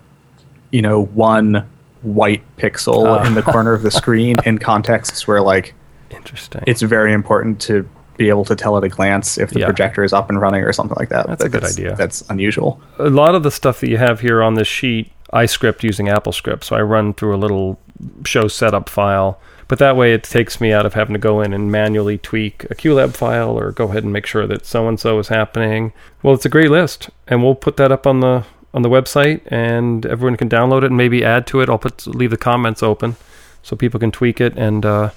you 0.72 0.82
know, 0.82 1.04
one 1.04 1.64
white 2.02 2.42
pixel 2.56 3.06
Ah. 3.06 3.24
in 3.24 3.34
the 3.34 3.42
corner 3.42 3.72
of 3.72 3.82
the 3.82 3.90
screen 3.90 4.34
in 4.44 4.58
contexts 4.58 5.28
where 5.28 5.40
like 5.40 5.74
Interesting. 6.10 6.62
it's 6.66 6.82
very 6.82 7.12
important 7.12 7.60
to 7.60 7.88
be 8.16 8.28
able 8.28 8.44
to 8.44 8.56
tell 8.56 8.76
at 8.76 8.82
a 8.84 8.88
glance 8.88 9.38
if 9.38 9.50
the 9.50 9.60
Yeah. 9.60 9.66
projector 9.66 10.02
is 10.04 10.12
up 10.12 10.28
and 10.28 10.40
running 10.40 10.62
or 10.64 10.72
something 10.72 10.96
like 10.98 11.08
that. 11.10 11.26
That's 11.28 11.44
a 11.44 11.48
good 11.48 11.64
idea. 11.64 11.94
That's 11.96 12.22
unusual. 12.28 12.80
a 12.98 13.08
lot 13.08 13.34
of 13.34 13.42
the 13.44 13.50
stuff 13.50 13.80
that 13.80 13.88
you 13.88 13.98
have 13.98 14.20
here 14.20 14.42
on 14.42 14.54
this 14.54 14.68
sheet, 14.68 15.12
I 15.32 15.46
script 15.46 15.82
using 15.84 16.06
AppleScript. 16.08 16.64
So 16.64 16.76
I 16.76 16.82
run 16.82 17.14
through 17.14 17.34
a 17.34 17.38
little 17.38 17.78
show 18.26 18.48
setup 18.48 18.88
file. 18.88 19.38
But 19.68 19.78
that 19.78 19.96
way 19.96 20.12
it 20.12 20.24
takes 20.24 20.60
me 20.60 20.72
out 20.72 20.84
of 20.84 20.92
having 20.94 21.14
to 21.14 21.18
go 21.18 21.40
in 21.40 21.54
and 21.54 21.72
manually 21.72 22.18
tweak 22.18 22.64
a 22.70 22.74
QLab 22.74 23.14
file 23.14 23.58
or 23.58 23.70
go 23.72 23.84
ahead 23.88 24.04
and 24.04 24.12
make 24.12 24.26
sure 24.26 24.46
that 24.46 24.66
so 24.66 24.86
and 24.88 25.00
so 25.00 25.18
is 25.18 25.28
happening. 25.28 25.92
Well, 26.22 26.34
it's 26.34 26.44
a 26.44 26.50
great 26.50 26.70
list. 26.70 27.08
And 27.28 27.42
we'll 27.42 27.54
put 27.54 27.78
that 27.78 27.90
up 27.90 28.06
on 28.06 28.20
the 28.20 28.44
on 28.74 28.82
the 28.82 28.88
website 28.88 29.40
and 29.46 30.06
everyone 30.06 30.36
can 30.36 30.48
download 30.48 30.78
it 30.78 30.86
and 30.86 30.96
maybe 30.96 31.24
add 31.24 31.46
to 31.48 31.60
it. 31.60 31.68
I'll 31.68 31.78
put 31.78 32.06
leave 32.06 32.30
the 32.30 32.36
comments 32.36 32.82
open 32.82 33.16
so 33.62 33.76
people 33.76 34.00
can 34.00 34.10
tweak 34.10 34.40
it 34.40 34.56
and 34.56 34.84
uh, 34.84 35.10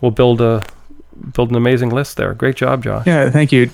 we'll 0.00 0.10
build 0.10 0.40
a 0.40 0.62
build 1.34 1.50
an 1.50 1.56
amazing 1.56 1.90
list 1.90 2.16
there. 2.16 2.32
Great 2.34 2.56
job, 2.56 2.82
Josh. 2.84 3.06
Yeah, 3.06 3.30
thank 3.30 3.52
you. 3.52 3.70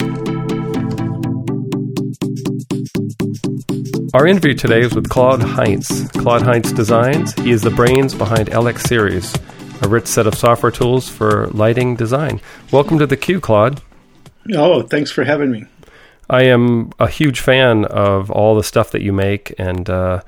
Our 4.15 4.27
interview 4.27 4.55
today 4.55 4.81
is 4.81 4.95
with 4.95 5.09
Claude 5.09 5.43
Heinz. 5.43 6.09
Claude 6.13 6.43
Heinz 6.43 6.73
Designs. 6.73 7.35
He 7.35 7.51
is 7.51 7.61
the 7.63 7.71
brains 7.71 8.15
behind 8.15 8.49
LX 8.49 8.87
Series, 8.87 9.35
a 9.83 9.89
rich 9.89 10.07
set 10.07 10.27
of 10.27 10.35
software 10.35 10.73
tools 10.73 11.09
for 11.09 11.49
lighting 11.49 11.97
design. 11.97 12.41
Welcome 12.73 12.99
to 12.99 13.07
the 13.07 13.17
Q, 13.17 13.41
Claude. 13.41 13.83
Oh, 14.55 14.83
thanks 14.83 15.11
for 15.11 15.25
having 15.25 15.51
me. 15.51 15.67
I 16.29 16.43
am 16.45 16.91
a 16.99 17.09
huge 17.09 17.41
fan 17.41 17.85
of 17.87 18.31
all 18.31 18.57
the 18.57 18.65
stuff 18.65 18.91
that 18.91 19.03
you 19.03 19.13
make, 19.13 19.55
and 19.59 19.89
uh, 19.89 20.23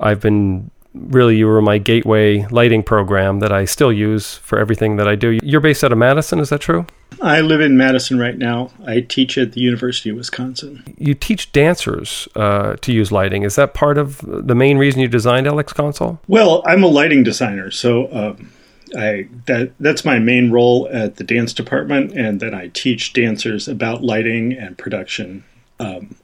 I've 0.00 0.20
been 0.20 0.70
really 0.94 1.36
you 1.36 1.46
were 1.46 1.60
my 1.60 1.76
gateway 1.76 2.46
lighting 2.50 2.82
program 2.82 3.40
that 3.40 3.52
I 3.52 3.64
still 3.64 3.92
use 3.92 4.36
for 4.36 4.58
everything 4.58 4.96
that 4.96 5.08
I 5.08 5.16
do. 5.16 5.38
You're 5.42 5.60
based 5.60 5.82
out 5.82 5.92
of 5.92 5.98
Madison, 5.98 6.38
is 6.38 6.50
that 6.50 6.60
true? 6.60 6.86
I 7.20 7.40
live 7.40 7.60
in 7.60 7.76
Madison 7.76 8.18
right 8.18 8.36
now. 8.36 8.70
I 8.86 9.00
teach 9.00 9.36
at 9.38 9.52
the 9.52 9.60
University 9.60 10.10
of 10.10 10.16
Wisconsin. 10.16 10.82
You 10.98 11.14
teach 11.14 11.52
dancers 11.52 12.28
uh, 12.36 12.76
to 12.76 12.92
use 12.92 13.12
lighting. 13.12 13.42
Is 13.42 13.56
that 13.56 13.74
part 13.74 13.98
of 13.98 14.20
the 14.22 14.54
main 14.54 14.78
reason 14.78 15.00
you 15.00 15.08
designed 15.08 15.46
LX 15.46 15.74
Console? 15.74 16.20
Well, 16.28 16.62
I'm 16.66 16.82
a 16.82 16.88
lighting 16.88 17.22
designer, 17.22 17.70
so 17.70 18.12
um, 18.12 18.52
I 18.94 19.28
that 19.46 19.72
that's 19.80 20.04
my 20.04 20.18
main 20.18 20.50
role 20.50 20.88
at 20.92 21.16
the 21.16 21.24
dance 21.24 21.52
department, 21.52 22.12
and 22.12 22.40
then 22.40 22.54
I 22.54 22.68
teach 22.68 23.12
dancers 23.12 23.68
about 23.68 24.02
lighting 24.02 24.52
and 24.52 24.78
production. 24.78 25.44
Um, 25.80 26.16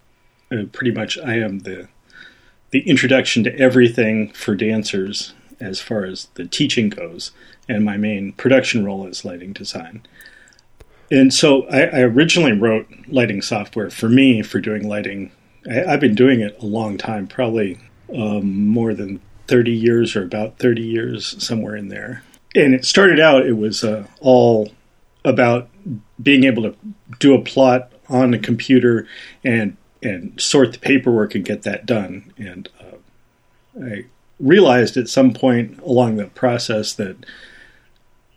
pretty 0.73 0.91
much, 0.91 1.19
I 1.19 1.35
am 1.35 1.61
the 1.61 1.89
the 2.71 2.81
introduction 2.89 3.45
to 3.45 3.59
everything 3.59 4.31
for 4.33 4.55
dancers 4.55 5.35
as 5.59 5.81
far 5.81 6.05
as 6.05 6.29
the 6.35 6.47
teaching 6.47 6.89
goes, 6.89 7.33
and 7.69 7.85
my 7.85 7.97
main 7.97 8.33
production 8.33 8.85
role 8.85 9.07
is 9.07 9.25
lighting 9.25 9.53
design. 9.53 10.03
And 11.11 11.35
so 11.35 11.67
I, 11.69 11.83
I 11.83 12.01
originally 12.01 12.53
wrote 12.53 12.89
lighting 13.09 13.43
software 13.43 13.91
for 13.91 14.09
me 14.09 14.43
for 14.43 14.61
doing 14.61 14.89
lighting. 14.89 15.33
I, 15.69 15.91
have 15.91 16.01
been 16.01 16.15
doing 16.15 16.41
it 16.41 16.57
a 16.61 16.67
long 16.67 16.97
time, 16.97 17.27
probably 17.27 17.79
um, 18.15 18.67
more 18.69 18.95
than 18.95 19.21
30 19.49 19.73
years 19.73 20.15
or 20.15 20.23
about 20.23 20.59
30 20.59 20.83
years, 20.83 21.45
somewhere 21.45 21.77
in 21.77 21.89
there. 21.89 22.23
And 22.55 22.75
it 22.75 22.85
started 22.85 23.21
out, 23.21 23.47
it 23.47 23.57
was 23.57 23.85
uh, 23.85 24.07
all 24.21 24.73
about 25.25 25.69
being 26.23 26.45
able 26.45 26.63
to 26.65 26.75
do 27.19 27.35
a 27.35 27.43
plot 27.43 27.93
on 28.09 28.35
a 28.35 28.39
computer 28.39 29.07
and 29.45 29.77
and 30.03 30.41
sort 30.41 30.73
the 30.73 30.79
paperwork 30.79 31.35
and 31.35 31.45
get 31.45 31.63
that 31.63 31.85
done. 31.85 32.33
And 32.39 32.69
uh, 32.81 33.85
I 33.85 34.07
realized 34.39 34.97
at 34.97 35.09
some 35.09 35.35
point 35.35 35.79
along 35.81 36.17
the 36.17 36.27
process 36.27 36.95
that 36.95 37.17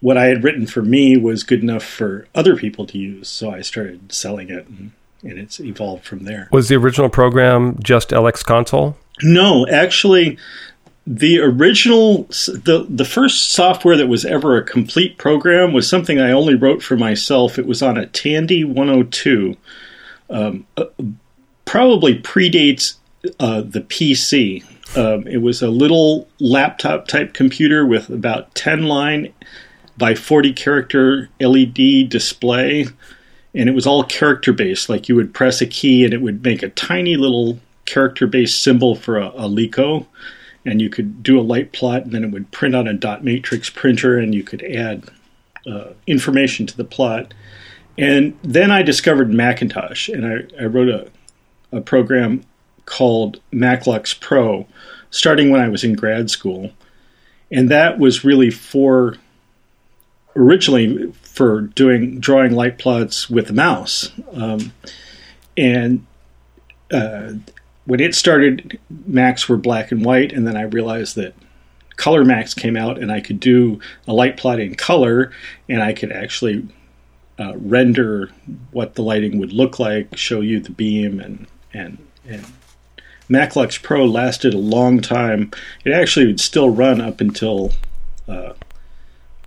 what 0.02 0.18
I 0.18 0.26
had 0.26 0.44
written 0.44 0.68
for 0.68 0.82
me 0.82 1.16
was 1.16 1.44
good 1.44 1.64
enough 1.64 1.84
for 1.84 2.28
other 2.36 2.58
people 2.58 2.86
to 2.88 2.98
use. 2.98 3.30
So 3.30 3.52
I 3.52 3.62
started 3.62 4.12
selling 4.12 4.50
it, 4.50 4.68
and, 4.68 4.92
and 5.22 5.40
it's 5.40 5.62
evolved 5.62 6.04
from 6.04 6.26
there. 6.26 6.50
Was 6.52 6.68
the 6.68 6.76
original 6.76 7.08
program 7.08 7.78
just 7.82 8.10
LX 8.10 8.44
Console? 8.44 8.98
No, 9.22 9.66
actually, 9.68 10.38
the 11.06 11.40
original 11.40 12.24
the 12.24 12.86
the 12.90 13.06
first 13.06 13.52
software 13.52 13.98
that 13.98 14.08
was 14.08 14.24
ever 14.24 14.58
a 14.58 14.64
complete 14.64 15.18
program 15.18 15.74
was 15.74 15.90
something 15.90 16.20
I 16.20 16.32
only 16.32 16.56
wrote 16.56 16.82
for 16.82 16.96
myself. 16.96 17.60
It 17.60 17.66
was 17.66 17.82
on 17.82 17.98
a 17.98 18.06
Tandy 18.06 18.64
102. 18.64 19.58
Um, 20.30 20.66
uh, 20.78 20.86
probably 21.66 22.20
predates 22.20 22.96
uh, 23.40 23.62
the 23.62 23.82
PC. 23.82 24.64
Um, 24.98 25.28
it 25.28 25.42
was 25.42 25.62
a 25.62 25.70
little 25.70 26.28
laptop 26.40 27.08
type 27.08 27.34
computer 27.34 27.86
with 27.86 28.10
about 28.10 28.54
10 28.56 28.84
line 28.84 29.34
by 29.98 30.16
40 30.16 30.54
character 30.54 31.30
LED 31.40 32.10
display, 32.10 32.88
and 33.54 33.70
it 33.70 33.74
was 33.74 33.86
all 33.86 34.04
character 34.04 34.54
based. 34.54 34.90
Like 34.90 35.10
you 35.10 35.16
would 35.16 35.34
press 35.34 35.62
a 35.62 35.68
key 35.68 36.06
and 36.06 36.14
it 36.14 36.22
would 36.22 36.44
make 36.44 36.64
a 36.64 36.70
tiny 36.70 37.16
little 37.18 37.60
character 37.86 38.28
based 38.28 38.64
symbol 38.64 38.96
for 38.96 39.18
a, 39.18 39.28
a 39.30 39.50
Leko, 39.50 40.06
and 40.66 40.82
you 40.82 40.90
could 40.90 41.24
do 41.24 41.40
a 41.40 41.42
light 41.42 41.72
plot, 41.74 42.04
and 42.04 42.12
then 42.12 42.24
it 42.24 42.32
would 42.32 42.52
print 42.52 42.76
on 42.76 42.88
a 42.88 42.94
dot 42.94 43.24
matrix 43.24 43.70
printer, 43.70 44.18
and 44.18 44.34
you 44.34 44.44
could 44.44 44.64
add 44.64 45.10
uh, 45.68 45.94
information 46.08 46.66
to 46.68 46.78
the 46.78 46.84
plot. 46.84 47.34
And 47.98 48.38
then 48.44 48.72
I 48.72 48.82
discovered 48.82 49.34
Macintosh, 49.34 50.10
and 50.10 50.26
I, 50.26 50.64
I 50.64 50.66
wrote 50.66 50.90
a, 50.90 51.08
a 51.78 51.82
program 51.82 52.44
called 52.86 53.40
MacLux 53.52 54.20
Pro, 54.20 54.68
starting 55.10 55.52
when 55.52 55.62
I 55.62 55.70
was 55.70 55.84
in 55.84 55.94
grad 55.94 56.30
school. 56.30 56.72
And 57.52 57.70
that 57.70 58.00
was 58.00 58.24
really 58.24 58.50
for 58.50 59.18
originally 60.36 61.12
for 61.22 61.62
doing 61.62 62.20
drawing 62.20 62.54
light 62.54 62.80
plots 62.80 63.30
with 63.30 63.50
a 63.50 63.54
mouse, 63.54 64.12
um, 64.34 64.74
and 65.56 66.06
uh, 66.92 67.34
when 67.86 68.00
it 68.00 68.16
started, 68.16 68.80
Macs 69.06 69.50
were 69.50 69.58
black 69.58 69.92
and 69.92 70.06
white, 70.06 70.32
and 70.32 70.48
then 70.48 70.56
I 70.56 70.64
realized 70.64 71.16
that 71.16 71.36
color 71.96 72.24
Macs 72.24 72.54
came 72.54 72.78
out, 72.78 72.98
and 72.98 73.12
I 73.12 73.20
could 73.20 73.40
do 73.40 73.80
a 74.08 74.14
light 74.14 74.38
plot 74.38 74.60
in 74.60 74.76
color, 74.76 75.32
and 75.68 75.82
I 75.82 75.94
could 75.94 76.12
actually 76.12 76.68
uh, 77.40 77.54
render 77.58 78.30
what 78.72 78.96
the 78.96 79.02
lighting 79.02 79.40
would 79.40 79.54
look 79.54 79.80
like, 79.80 80.16
show 80.16 80.42
you 80.42 80.60
the 80.60 80.72
beam, 80.72 81.20
and 81.20 81.48
and 81.74 81.98
and 82.28 82.46
MacLux 83.30 83.82
Pro 83.82 84.06
lasted 84.06 84.54
a 84.54 84.60
long 84.60 85.02
time. 85.02 85.52
It 85.84 85.92
actually 85.92 86.28
would 86.28 86.40
still 86.40 86.70
run 86.70 87.02
up 87.02 87.20
until 87.20 87.74
uh, 88.28 88.54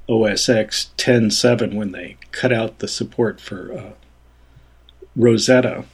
OS 0.08 0.48
X 0.48 0.90
10.7 0.96 1.74
when 1.74 1.92
they 1.92 2.16
cut 2.32 2.52
out 2.52 2.78
the 2.78 2.88
support 2.88 3.40
for 3.40 3.72
uh, 3.72 3.90
Rosetta. 5.14 5.84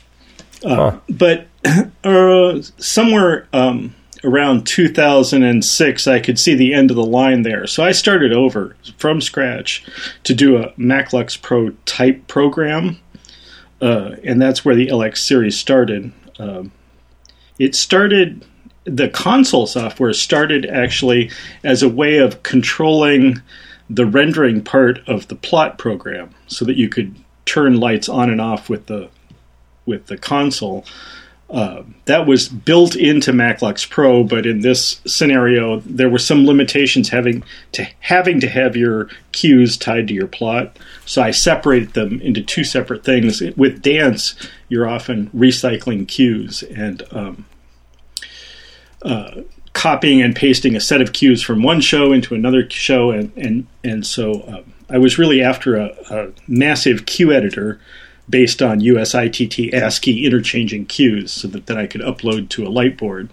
Uh, 0.65 0.77
huh. 0.77 0.99
But 1.09 1.47
uh, 2.05 2.63
somewhere 2.79 3.49
um, 3.53 3.95
around 4.25 4.67
2006, 4.67 6.07
I 6.07 6.21
could 6.21 6.39
see 6.39 6.55
the 6.55 6.75
end 6.75 6.91
of 6.91 6.97
the 6.97 7.05
line 7.05 7.43
there. 7.43 7.67
So 7.67 7.85
I 7.85 7.93
started 7.93 8.33
over 8.33 8.77
from 8.99 9.21
scratch 9.21 9.85
to 10.25 10.35
do 10.35 10.57
a 10.57 10.73
MacLux 10.73 11.41
Pro 11.41 11.71
type 11.87 12.27
program. 12.29 12.99
Uh, 13.81 14.17
and 14.23 14.41
that's 14.41 14.65
where 14.65 14.77
the 14.77 14.89
LX 14.89 15.19
series 15.19 15.59
started. 15.59 16.13
Um, 16.39 16.71
it 17.59 17.75
started 17.75 18.45
the 18.85 19.09
console 19.09 19.67
software 19.67 20.13
started 20.13 20.67
actually 20.67 21.31
as 21.63 21.83
a 21.83 21.89
way 21.89 22.19
of 22.19 22.43
controlling 22.43 23.41
the 23.89 24.07
rendering 24.07 24.63
part 24.63 25.07
of 25.07 25.29
the 25.29 25.35
plot 25.35 25.79
program 25.79 26.31
so 26.47 26.65
that 26.65 26.77
you 26.77 26.89
could 26.89 27.15
turn 27.45 27.79
lights 27.79 28.09
on 28.09 28.31
and 28.31 28.41
off 28.41 28.69
with 28.69 28.87
the 28.87 29.09
with 29.87 30.07
the 30.07 30.17
console. 30.17 30.85
Uh, 31.53 31.83
that 32.07 32.27
was 32.27 32.49
built 32.49 32.97
into 32.97 33.31
MacLux 33.31 33.89
Pro, 33.89 34.25
but 34.25 34.47
in 34.47 34.63
this 34.63 35.03
scenario, 35.07 35.81
there 35.81 36.09
were 36.09 36.19
some 36.19 36.47
limitations 36.47 37.11
having 37.11 37.45
to 37.73 37.87
having 38.01 38.41
to 38.41 38.49
have 38.49 38.75
your 38.75 39.11
cues 39.33 39.77
tied 39.77 40.09
to 40.09 40.15
your 40.15 40.27
plot. 40.27 40.79
So 41.05 41.21
I 41.21 41.31
separated 41.31 41.93
them 41.93 42.23
into 42.23 42.43
two 42.43 42.65
separate 42.65 43.05
things. 43.05 43.43
With 43.55 43.83
dance, 43.83 44.35
you're 44.71 44.89
often 44.89 45.29
recycling 45.31 46.09
cues, 46.09 46.63
and 46.63 47.03
um, 47.11 47.45
uh, 49.03 49.43
copying 49.75 50.23
and 50.23 50.35
pasting 50.35 50.75
a 50.75 50.81
set 50.81 51.03
of 51.03 51.13
cues 51.13 51.43
from 51.43 51.63
one 51.63 51.83
show 51.83 52.13
into 52.13 52.35
another 52.35 52.69
show, 52.71 53.11
and 53.11 53.31
and 53.37 53.67
and 53.85 54.07
so 54.07 54.43
um, 54.49 54.73
I 54.89 54.97
was 54.97 55.19
really 55.19 55.43
after 55.43 55.77
a, 55.77 55.95
a, 56.11 56.33
massive 56.49 57.05
cue 57.05 57.31
editor 57.31 57.79
based 58.29 58.63
on 58.63 58.81
USITT 58.81 59.73
ASCII 59.73 60.25
interchanging 60.25 60.87
cues, 60.87 61.33
so 61.33 61.49
that 61.49 61.67
then 61.67 61.79
I 61.79 61.87
could 61.87 62.01
upload 62.01 62.49
to 62.51 62.67
a 62.67 62.71
lightboard. 62.71 63.29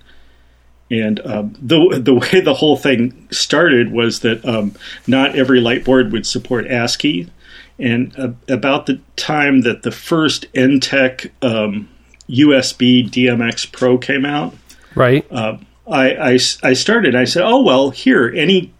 And 0.91 1.19
um, 1.25 1.55
the 1.61 1.99
the 1.99 2.15
way 2.15 2.41
the 2.41 2.55
whole 2.55 2.75
thing 2.75 3.27
started 3.31 3.91
was 3.91 4.21
that 4.21 4.43
um, 4.45 4.73
not 5.05 5.35
every 5.35 5.61
lightboard 5.61 6.11
would 6.11 6.25
support 6.25 6.65
ASCII, 6.67 7.29
and 7.77 8.17
uh, 8.17 8.31
about 8.47 8.87
the 8.87 8.99
time 9.15 9.61
that 9.61 9.83
the 9.83 9.91
first 9.91 10.51
Enttec 10.53 11.29
USB 11.41 11.43
um, 11.43 11.89
DMX 12.29 13.71
Pro 13.71 13.97
came 13.97 14.25
out, 14.25 14.55
right. 14.95 15.25
Uh, 15.31 15.57
I, 15.89 16.33
I, 16.33 16.39
I 16.61 16.73
started, 16.73 17.15
I 17.15 17.23
said, 17.23 17.43
oh, 17.43 17.61
well, 17.61 17.89
here, 17.89 18.31
any 18.35 18.71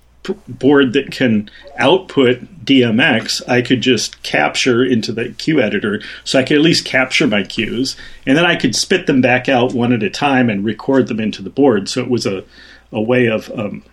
board 0.47 0.93
that 0.93 1.11
can 1.11 1.49
output 1.77 2.65
DMX, 2.65 3.47
I 3.47 3.61
could 3.61 3.81
just 3.81 4.21
capture 4.23 4.83
into 4.83 5.11
the 5.11 5.29
cue 5.29 5.61
editor 5.61 6.01
so 6.23 6.39
I 6.39 6.43
could 6.43 6.57
at 6.57 6.63
least 6.63 6.85
capture 6.85 7.27
my 7.27 7.43
cues. 7.43 7.95
And 8.25 8.37
then 8.37 8.45
I 8.45 8.55
could 8.55 8.75
spit 8.75 9.07
them 9.07 9.21
back 9.21 9.49
out 9.49 9.73
one 9.73 9.93
at 9.93 10.03
a 10.03 10.09
time 10.09 10.49
and 10.49 10.65
record 10.65 11.07
them 11.07 11.19
into 11.19 11.41
the 11.41 11.49
board. 11.49 11.89
So 11.89 12.01
it 12.01 12.09
was 12.09 12.25
a, 12.25 12.43
a 12.91 13.01
way 13.01 13.27
of 13.27 13.51
um, 13.51 13.83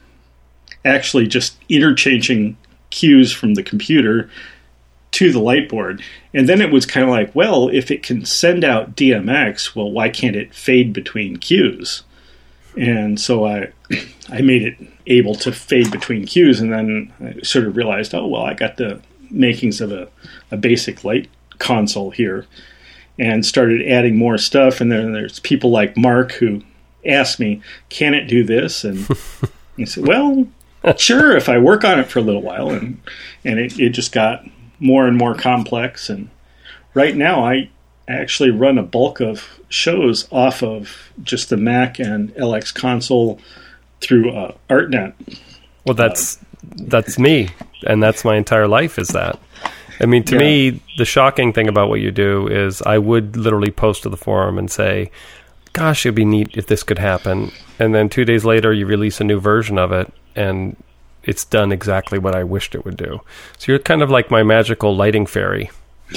actually 0.84 1.26
just 1.26 1.56
interchanging 1.68 2.56
cues 2.90 3.32
from 3.32 3.54
the 3.54 3.62
computer 3.62 4.30
to 5.12 5.32
the 5.32 5.40
light 5.40 5.68
board. 5.68 6.02
And 6.34 6.48
then 6.48 6.60
it 6.60 6.70
was 6.70 6.84
kind 6.84 7.04
of 7.04 7.10
like, 7.10 7.34
well, 7.34 7.68
if 7.68 7.90
it 7.90 8.02
can 8.02 8.26
send 8.26 8.64
out 8.64 8.94
DMX, 8.94 9.74
well, 9.74 9.90
why 9.90 10.10
can't 10.10 10.36
it 10.36 10.54
fade 10.54 10.92
between 10.92 11.38
cues? 11.38 12.02
And 12.76 13.18
so 13.18 13.46
I 13.46 13.72
I 14.28 14.40
made 14.42 14.62
it 14.62 14.76
able 15.06 15.34
to 15.36 15.52
fade 15.52 15.90
between 15.90 16.26
cues, 16.26 16.60
and 16.60 16.72
then 16.72 17.12
I 17.20 17.42
sort 17.42 17.66
of 17.66 17.76
realized, 17.76 18.14
oh 18.14 18.26
well, 18.26 18.42
I 18.42 18.54
got 18.54 18.76
the 18.76 19.00
makings 19.30 19.80
of 19.80 19.92
a, 19.92 20.08
a 20.50 20.56
basic 20.56 21.04
light 21.04 21.28
console 21.58 22.10
here, 22.10 22.46
and 23.18 23.44
started 23.44 23.86
adding 23.88 24.16
more 24.16 24.38
stuff. 24.38 24.80
And 24.80 24.90
then 24.90 25.12
there's 25.12 25.40
people 25.40 25.70
like 25.70 25.96
Mark 25.96 26.32
who 26.32 26.62
asked 27.06 27.40
me, 27.40 27.62
"Can 27.88 28.14
it 28.14 28.26
do 28.26 28.44
this?" 28.44 28.84
And 28.84 29.06
I 29.78 29.84
said, 29.84 30.06
"Well, 30.06 30.48
sure, 30.96 31.36
if 31.36 31.48
I 31.48 31.58
work 31.58 31.84
on 31.84 31.98
it 31.98 32.08
for 32.08 32.18
a 32.18 32.22
little 32.22 32.42
while." 32.42 32.70
And 32.70 33.00
and 33.44 33.58
it, 33.58 33.78
it 33.78 33.90
just 33.90 34.12
got 34.12 34.44
more 34.78 35.06
and 35.06 35.16
more 35.16 35.34
complex. 35.34 36.10
And 36.10 36.28
right 36.94 37.16
now, 37.16 37.44
I 37.44 37.70
actually 38.08 38.50
run 38.50 38.78
a 38.78 38.82
bulk 38.82 39.20
of 39.20 39.60
shows 39.68 40.28
off 40.30 40.62
of 40.62 41.10
just 41.22 41.50
the 41.50 41.56
Mac 41.56 41.98
and 41.98 42.30
LX 42.34 42.74
console 42.74 43.40
through 44.00 44.30
uh, 44.30 44.54
ArtNet. 44.70 45.14
Well, 45.84 45.94
that's 45.94 46.38
that's 46.62 47.18
me, 47.18 47.48
and 47.86 48.02
that's 48.02 48.24
my 48.24 48.36
entire 48.36 48.68
life. 48.68 48.98
Is 48.98 49.08
that? 49.08 49.38
I 50.00 50.06
mean, 50.06 50.24
to 50.24 50.34
Yeah. 50.34 50.40
me, 50.40 50.80
the 50.98 51.04
shocking 51.04 51.52
thing 51.52 51.68
about 51.68 51.88
what 51.88 52.00
you 52.00 52.10
do 52.10 52.46
is 52.48 52.82
I 52.82 52.98
would 52.98 53.36
literally 53.36 53.70
post 53.70 54.02
to 54.02 54.08
the 54.08 54.16
forum 54.16 54.58
and 54.58 54.70
say, 54.70 55.10
"Gosh, 55.72 56.04
it'd 56.04 56.14
be 56.14 56.24
neat 56.24 56.50
if 56.54 56.66
this 56.66 56.82
could 56.82 56.98
happen," 56.98 57.50
and 57.78 57.94
then 57.94 58.08
two 58.08 58.24
days 58.24 58.44
later, 58.44 58.72
you 58.72 58.86
release 58.86 59.20
a 59.20 59.24
new 59.24 59.40
version 59.40 59.78
of 59.78 59.92
it, 59.92 60.12
and 60.34 60.76
it's 61.24 61.44
done 61.44 61.72
exactly 61.72 62.18
what 62.18 62.34
I 62.36 62.44
wished 62.44 62.74
it 62.74 62.84
would 62.84 62.96
do. 62.96 63.20
So 63.58 63.72
you're 63.72 63.78
kind 63.80 64.02
of 64.02 64.10
like 64.10 64.30
my 64.30 64.42
magical 64.42 64.94
lighting 64.94 65.26
fairy. 65.26 65.70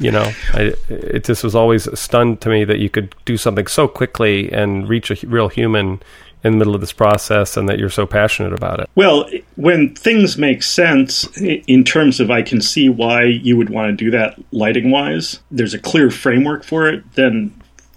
you 0.00 0.10
know, 0.10 0.30
I, 0.52 0.74
it 0.88 1.24
just 1.24 1.44
was 1.44 1.54
always 1.54 1.88
stunned 1.98 2.40
to 2.42 2.48
me 2.48 2.64
that 2.64 2.78
you 2.78 2.88
could 2.88 3.14
do 3.24 3.36
something 3.36 3.66
so 3.66 3.88
quickly 3.88 4.52
and 4.52 4.88
reach 4.88 5.10
a 5.10 5.26
real 5.26 5.48
human 5.48 6.00
in 6.44 6.52
the 6.52 6.58
middle 6.58 6.74
of 6.74 6.80
this 6.80 6.92
process, 6.92 7.56
and 7.56 7.68
that 7.68 7.80
you're 7.80 7.90
so 7.90 8.06
passionate 8.06 8.52
about 8.52 8.78
it. 8.78 8.88
Well, 8.94 9.28
when 9.56 9.96
things 9.96 10.38
make 10.38 10.62
sense 10.62 11.26
in 11.36 11.82
terms 11.82 12.20
of 12.20 12.30
I 12.30 12.42
can 12.42 12.60
see 12.60 12.88
why 12.88 13.24
you 13.24 13.56
would 13.56 13.70
want 13.70 13.90
to 13.90 14.04
do 14.04 14.10
that 14.12 14.38
lighting 14.52 14.92
wise, 14.92 15.40
there's 15.50 15.74
a 15.74 15.80
clear 15.80 16.10
framework 16.10 16.62
for 16.62 16.88
it, 16.88 17.02
then 17.14 17.52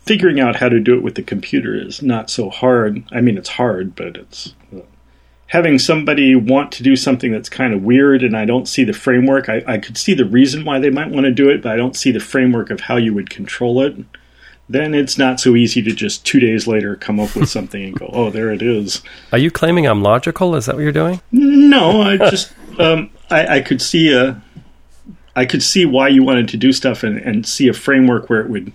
figuring 0.06 0.40
out 0.40 0.56
how 0.56 0.70
to 0.70 0.80
do 0.80 0.96
it 0.96 1.04
with 1.04 1.14
the 1.14 1.22
computer 1.22 1.76
is 1.76 2.02
not 2.02 2.32
so 2.32 2.50
hard. 2.50 3.04
I 3.12 3.22
mean, 3.22 3.38
it's 3.38 3.50
hard, 3.50 3.96
but 3.96 4.18
it's. 4.18 4.56
Uh, 4.76 4.80
Having 5.52 5.80
somebody 5.80 6.34
want 6.34 6.72
to 6.74 6.84
do 6.84 6.96
something 6.96 7.30
that's 7.32 7.50
kind 7.50 7.74
of 7.74 7.84
weird 7.84 8.24
and 8.24 8.38
I 8.38 8.46
don't 8.46 8.70
see 8.70 8.86
the 8.86 8.94
framework, 8.94 9.50
I, 9.50 9.62
I 9.68 9.78
could 9.80 9.98
see 9.98 10.14
the 10.14 10.24
reason 10.24 10.64
why 10.64 10.80
they 10.80 10.90
might 10.90 11.10
want 11.10 11.26
to 11.26 11.32
do 11.32 11.50
it, 11.50 11.62
but 11.62 11.74
I 11.74 11.76
don't 11.76 11.96
see 11.96 12.10
the 12.12 12.22
framework 12.22 12.70
of 12.70 12.80
how 12.80 12.96
you 12.96 13.14
would 13.14 13.30
control 13.30 13.82
it. 13.82 13.96
Then 14.70 14.94
it's 14.94 15.18
not 15.18 15.42
so 15.42 15.58
easy 15.58 15.82
to 15.82 15.92
just 15.92 16.26
two 16.26 16.40
days 16.40 16.68
later 16.68 16.96
come 16.96 17.20
up 17.20 17.36
with 17.36 17.50
something 17.58 17.84
and 17.84 18.00
go, 18.00 18.10
oh, 18.14 18.30
there 18.30 18.50
it 18.52 18.62
is. 18.62 19.02
Are 19.34 19.38
you 19.38 19.52
claiming 19.52 19.86
I'm 19.86 20.02
logical? 20.02 20.56
Is 20.56 20.68
that 20.68 20.76
what 20.76 20.84
you're 20.84 20.94
doing? 20.94 21.20
No, 21.34 22.02
I 22.02 22.16
just 22.30 22.54
um, 22.80 23.10
I, 23.30 23.58
I 23.58 23.62
could 23.62 23.82
see 23.82 24.14
a 24.14 24.42
I 25.36 25.46
could 25.46 25.64
see 25.64 25.86
why 25.86 26.08
you 26.08 26.24
wanted 26.24 26.48
to 26.50 26.58
do 26.58 26.72
stuff 26.72 27.04
and, 27.04 27.18
and 27.18 27.46
see 27.46 27.68
a 27.68 27.74
framework 27.74 28.30
where 28.30 28.40
it 28.40 28.50
would 28.50 28.72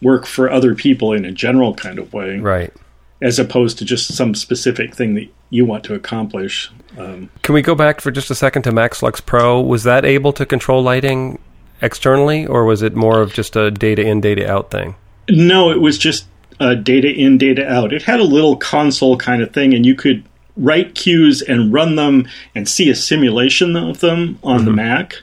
work 0.00 0.26
for 0.26 0.48
other 0.50 0.76
people 0.76 1.12
in 1.12 1.24
a 1.24 1.32
general 1.32 1.74
kind 1.74 1.98
of 1.98 2.12
way, 2.12 2.38
Right. 2.38 2.72
as 3.20 3.38
opposed 3.40 3.78
to 3.78 3.84
just 3.84 4.14
some 4.14 4.34
specific 4.36 4.94
thing 4.94 5.14
that 5.14 5.28
you 5.50 5.64
want 5.64 5.84
to 5.84 5.94
accomplish. 5.94 6.70
Um, 6.96 7.30
Can 7.42 7.54
we 7.54 7.62
go 7.62 7.74
back 7.74 8.00
for 8.00 8.10
just 8.10 8.30
a 8.30 8.34
second 8.34 8.62
to 8.62 8.72
MacLux 8.72 9.24
Pro? 9.24 9.60
Was 9.60 9.84
that 9.84 10.04
able 10.04 10.32
to 10.32 10.46
control 10.46 10.82
lighting 10.82 11.38
externally, 11.82 12.46
or 12.46 12.64
was 12.64 12.82
it 12.82 12.94
more 12.94 13.20
of 13.20 13.32
just 13.32 13.56
a 13.56 13.70
data 13.70 14.02
in, 14.02 14.20
data 14.20 14.50
out 14.50 14.70
thing? 14.70 14.94
no, 15.30 15.70
it 15.70 15.80
was 15.80 15.98
just 15.98 16.26
uh, 16.58 16.74
data 16.74 17.08
in, 17.08 17.38
data 17.38 17.66
out. 17.66 17.92
It 17.92 18.02
had 18.02 18.20
a 18.20 18.24
little 18.24 18.56
console 18.56 19.16
kind 19.16 19.42
of 19.42 19.52
thing, 19.52 19.74
and 19.74 19.86
you 19.86 19.94
could 19.94 20.24
write 20.56 20.94
cues 20.94 21.40
and 21.42 21.72
run 21.72 21.96
them 21.96 22.28
and 22.54 22.68
see 22.68 22.90
a 22.90 22.94
simulation 22.94 23.76
of 23.76 24.00
them 24.00 24.38
on 24.42 24.64
the 24.64 24.72
Mac. 24.72 25.14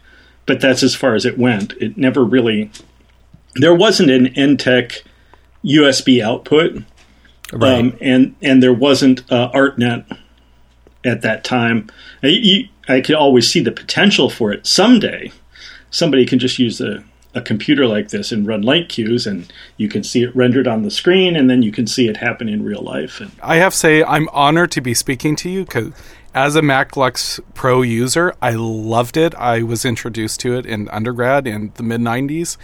But 0.46 0.62
that's 0.62 0.82
as 0.82 0.96
far 0.96 1.14
as 1.14 1.26
it 1.26 1.38
went. 1.38 1.74
It 1.74 1.98
never 1.98 2.24
really. 2.24 2.72
There 3.56 3.76
wasn't 3.76 4.10
an 4.10 4.28
Enttec 4.28 5.02
USB 5.64 6.24
output, 6.24 6.84
Right. 7.54 7.80
um, 7.80 7.98
and 8.02 8.36
and 8.42 8.62
there 8.62 8.74
wasn't 8.74 9.32
uh, 9.32 9.52
ArtNet 9.54 10.18
at 11.06 11.22
that 11.22 11.44
time. 11.44 11.90
I, 12.22 12.28
you, 12.28 12.68
I 12.88 13.02
could 13.02 13.16
always 13.16 13.48
see 13.48 13.62
the 13.62 13.72
potential 13.72 14.30
for 14.30 14.52
it 14.52 14.68
someday. 14.68 15.32
Somebody 15.90 16.26
can 16.26 16.40
just 16.40 16.60
use 16.60 16.82
a, 16.82 17.04
a 17.34 17.42
computer 17.42 17.88
like 17.88 18.10
this 18.10 18.32
and 18.32 18.46
run 18.46 18.62
light 18.62 18.90
cues, 18.90 19.26
and 19.26 19.52
you 19.78 19.88
can 19.88 20.04
see 20.04 20.24
it 20.24 20.36
rendered 20.36 20.68
on 20.68 20.84
the 20.84 20.92
screen, 20.92 21.36
and 21.36 21.50
then 21.50 21.62
you 21.62 21.72
can 21.72 21.88
see 21.88 22.08
it 22.08 22.18
happen 22.18 22.50
in 22.50 22.64
real 22.64 22.82
life. 22.82 23.22
And 23.22 23.32
I 23.42 23.58
have 23.58 23.74
to 23.74 23.80
say, 23.80 24.04
I'm 24.04 24.28
honored 24.30 24.72
to 24.72 24.82
be 24.82 24.94
speaking 24.94 25.36
to 25.38 25.50
you 25.50 25.64
because 25.64 25.94
as 26.34 26.56
a 26.56 26.62
MacLux 26.62 27.40
Pro 27.54 27.82
user, 27.82 28.36
I 28.42 28.52
loved 28.52 29.18
it. 29.18 29.34
I 29.36 29.64
was 29.64 29.86
introduced 29.86 30.40
to 30.42 30.56
it 30.58 30.66
in 30.66 30.90
undergrad 30.90 31.48
in 31.48 31.72
the 31.76 31.84
mid 31.84 32.02
90s. 32.02 32.58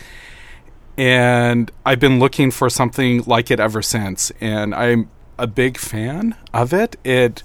And 0.97 1.71
I've 1.85 1.99
been 1.99 2.19
looking 2.19 2.51
for 2.51 2.69
something 2.69 3.23
like 3.25 3.49
it 3.49 3.59
ever 3.59 3.81
since. 3.81 4.31
And 4.39 4.75
I'm 4.75 5.09
a 5.37 5.47
big 5.47 5.77
fan 5.77 6.35
of 6.53 6.73
it. 6.73 6.95
It 7.03 7.43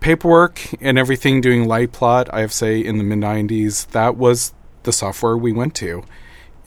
paperwork 0.00 0.60
and 0.80 0.98
everything 0.98 1.40
doing 1.40 1.66
light 1.66 1.92
plot, 1.92 2.28
I 2.32 2.40
have 2.40 2.50
to 2.50 2.56
say 2.56 2.80
in 2.80 2.98
the 2.98 3.04
mid 3.04 3.18
90s, 3.18 3.88
that 3.88 4.16
was 4.16 4.52
the 4.84 4.92
software 4.92 5.36
we 5.36 5.52
went 5.52 5.74
to. 5.76 6.04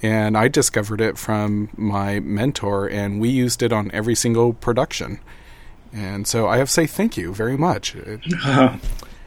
And 0.02 0.38
I 0.38 0.48
discovered 0.50 1.02
it 1.02 1.18
from 1.18 1.70
my 1.76 2.20
mentor, 2.20 2.88
and 2.88 3.20
we 3.20 3.30
used 3.30 3.64
it 3.64 3.72
on 3.74 3.90
every 3.92 4.14
single 4.16 4.54
production. 4.54 5.20
And 5.94 6.28
so 6.28 6.48
I 6.48 6.58
have 6.58 6.68
to 6.68 6.74
say 6.74 6.86
thank 6.86 7.16
you 7.18 7.34
very 7.34 7.58
much. 7.58 7.96
It- 7.96 8.22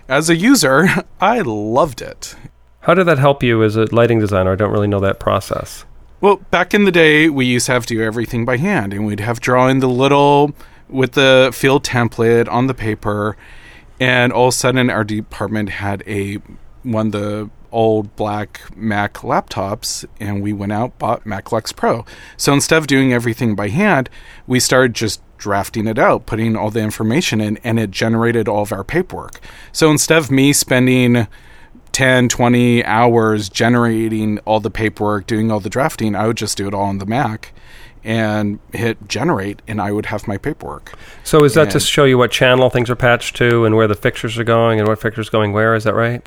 As 0.09 0.31
a 0.31 0.37
user, 0.37 0.87
I 1.21 1.41
loved 1.41 2.01
it. 2.01 2.35
How 2.81 2.95
did 2.95 3.05
that 3.05 3.19
help 3.19 3.43
you 3.43 3.63
as 3.63 3.77
a 3.77 3.95
lighting 3.95 4.19
designer? 4.21 4.53
I 4.53 4.57
don't 4.57 4.73
really 4.73 4.89
know 4.89 5.01
that 5.01 5.21
process. 5.21 5.85
Well, 6.21 6.39
back 6.51 6.75
in 6.75 6.85
the 6.85 6.91
day, 6.91 7.29
we 7.29 7.47
used 7.47 7.67
to 7.67 7.73
have 7.73 7.87
to 7.87 7.95
do 7.95 8.03
everything 8.03 8.45
by 8.45 8.57
hand, 8.57 8.93
and 8.93 9.07
we'd 9.07 9.21
have 9.21 9.39
drawing 9.39 9.79
the 9.79 9.89
little 9.89 10.53
with 10.89 11.13
the 11.13 11.51
field 11.55 11.85
template 11.85 12.49
on 12.51 12.67
the 12.67 12.75
paper, 12.75 13.37
and 14.01 14.33
all 14.33 14.49
of 14.49 14.55
a 14.55 14.57
sudden, 14.57 14.91
our 14.91 15.05
department 15.05 15.69
had 15.69 16.03
a 16.09 16.39
one 16.83 17.07
of 17.07 17.13
the 17.13 17.51
old 17.71 18.17
black 18.17 18.63
Mac 18.77 19.15
laptops, 19.19 20.05
and 20.19 20.43
we 20.43 20.53
went 20.53 20.73
out 20.73 20.99
bought 20.99 21.25
Mac 21.25 21.45
MacLux 21.45 21.75
Pro. 21.75 22.05
So 22.37 22.53
instead 22.53 22.79
of 22.79 22.89
doing 22.89 23.13
everything 23.13 23.55
by 23.55 23.69
hand, 23.69 24.11
we 24.49 24.59
started 24.59 24.95
just 24.95 25.23
drafting 25.37 25.87
it 25.87 26.01
out, 26.01 26.27
putting 26.27 26.57
all 26.57 26.71
the 26.71 26.81
information 26.81 27.41
in, 27.41 27.59
and 27.59 27.79
it 27.79 27.93
generated 27.93 28.49
all 28.49 28.63
of 28.63 28.73
our 28.73 28.83
paperwork. 28.83 29.39
So 29.71 29.89
instead 29.89 30.19
of 30.19 30.33
me 30.33 30.53
spending 30.53 31.29
10, 31.93 32.29
20 32.29 32.85
hours 32.85 33.49
generating 33.49 34.39
all 34.41 34.61
the 34.61 34.71
paperwork, 34.71 35.27
doing 35.27 35.51
all 35.51 35.61
the 35.61 35.71
drafting, 35.71 36.15
I 36.15 36.27
would 36.27 36.37
just 36.37 36.57
do 36.57 36.69
it 36.69 36.75
all 36.75 36.85
on 36.85 36.99
the 36.99 37.07
Mac 37.07 37.53
and 38.05 38.59
hit 38.73 39.09
generate, 39.09 39.61
and 39.67 39.81
I 39.81 39.93
would 39.93 40.07
have 40.07 40.29
my 40.29 40.39
paperwork. 40.39 40.95
So 41.25 41.45
is 41.45 41.55
that 41.55 41.71
to 41.73 41.81
show 41.81 42.05
you 42.05 42.17
what 42.17 42.31
channel 42.31 42.71
things 42.71 42.89
are 42.91 42.97
patched 42.97 43.37
to 43.37 43.65
and 43.65 43.77
where 43.77 43.89
the 43.89 43.95
fixtures 43.95 44.39
are 44.39 44.45
going 44.45 44.79
and 44.79 44.89
what 44.89 45.01
fixtures 45.01 45.29
going 45.29 45.53
where? 45.53 45.75
Is 45.75 45.85
that 45.85 45.95
right? 45.95 46.27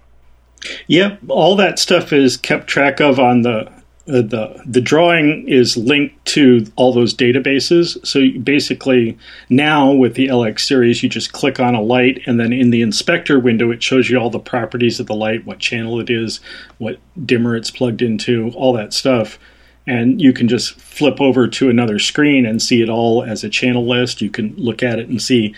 Yep, 0.88 1.22
all 1.28 1.56
that 1.56 1.80
stuff 1.80 2.14
is 2.14 2.38
kept 2.38 2.68
track 2.68 3.00
of 3.00 3.20
on 3.20 3.42
the 3.42 3.72
uh, 4.08 4.22
the 4.22 4.62
the 4.66 4.82
drawing 4.82 5.48
is 5.48 5.78
linked 5.78 6.26
to 6.26 6.66
all 6.76 6.92
those 6.92 7.14
databases. 7.14 8.04
So 8.06 8.22
basically, 8.40 9.18
now 9.50 9.92
with 9.92 10.16
the 10.16 10.28
LX 10.28 10.62
series, 10.62 11.04
you 11.04 11.10
just 11.10 11.34
click 11.34 11.60
on 11.60 11.76
a 11.76 11.82
light, 11.82 12.22
and 12.26 12.40
then 12.40 12.52
in 12.52 12.72
the 12.72 12.82
inspector 12.82 13.40
window, 13.40 13.70
it 13.70 13.84
shows 13.84 14.10
you 14.10 14.18
all 14.18 14.32
the 14.32 14.40
properties 14.40 15.00
of 15.00 15.06
the 15.06 15.14
light, 15.14 15.46
what 15.46 15.60
channel 15.60 16.00
it 16.00 16.10
is, 16.10 16.40
what 16.80 16.98
dimmer 17.26 17.56
it's 17.56 17.70
plugged 17.70 18.02
into, 18.02 18.52
all 18.56 18.74
that 18.74 18.94
stuff. 18.94 19.38
And 19.86 20.20
you 20.20 20.34
can 20.34 20.48
just 20.48 20.80
flip 20.80 21.22
over 21.22 21.48
to 21.48 21.70
another 21.70 22.00
screen 22.00 22.46
and 22.46 22.62
see 22.62 22.82
it 22.82 22.90
all 22.90 23.24
as 23.24 23.44
a 23.44 23.50
channel 23.50 23.88
list. 23.88 24.22
You 24.22 24.30
can 24.30 24.56
look 24.56 24.82
at 24.82 25.00
it 25.00 25.10
and 25.10 25.22
see 25.22 25.56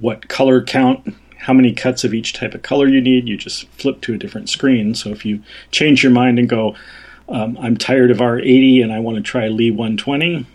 what 0.00 0.28
color 0.28 0.62
count, 0.62 1.14
how 1.38 1.52
many 1.52 1.72
cuts 1.72 2.02
of 2.02 2.14
each 2.14 2.32
type 2.32 2.54
of 2.54 2.62
color 2.62 2.88
you 2.88 3.00
need. 3.00 3.28
You 3.28 3.36
just 3.36 3.68
flip 3.68 4.00
to 4.02 4.14
a 4.14 4.18
different 4.18 4.48
screen. 4.48 4.94
So 4.94 5.10
if 5.10 5.24
you 5.24 5.42
change 5.70 6.02
your 6.02 6.12
mind 6.12 6.38
and 6.38 6.48
go, 6.48 6.74
um, 7.28 7.56
I'm 7.60 7.76
tired 7.76 8.10
of 8.10 8.18
R80 8.18 8.82
and 8.82 8.92
I 8.92 9.00
want 9.00 9.16
to 9.16 9.22
try 9.22 9.48
Lee 9.48 9.70
120, 9.70 10.46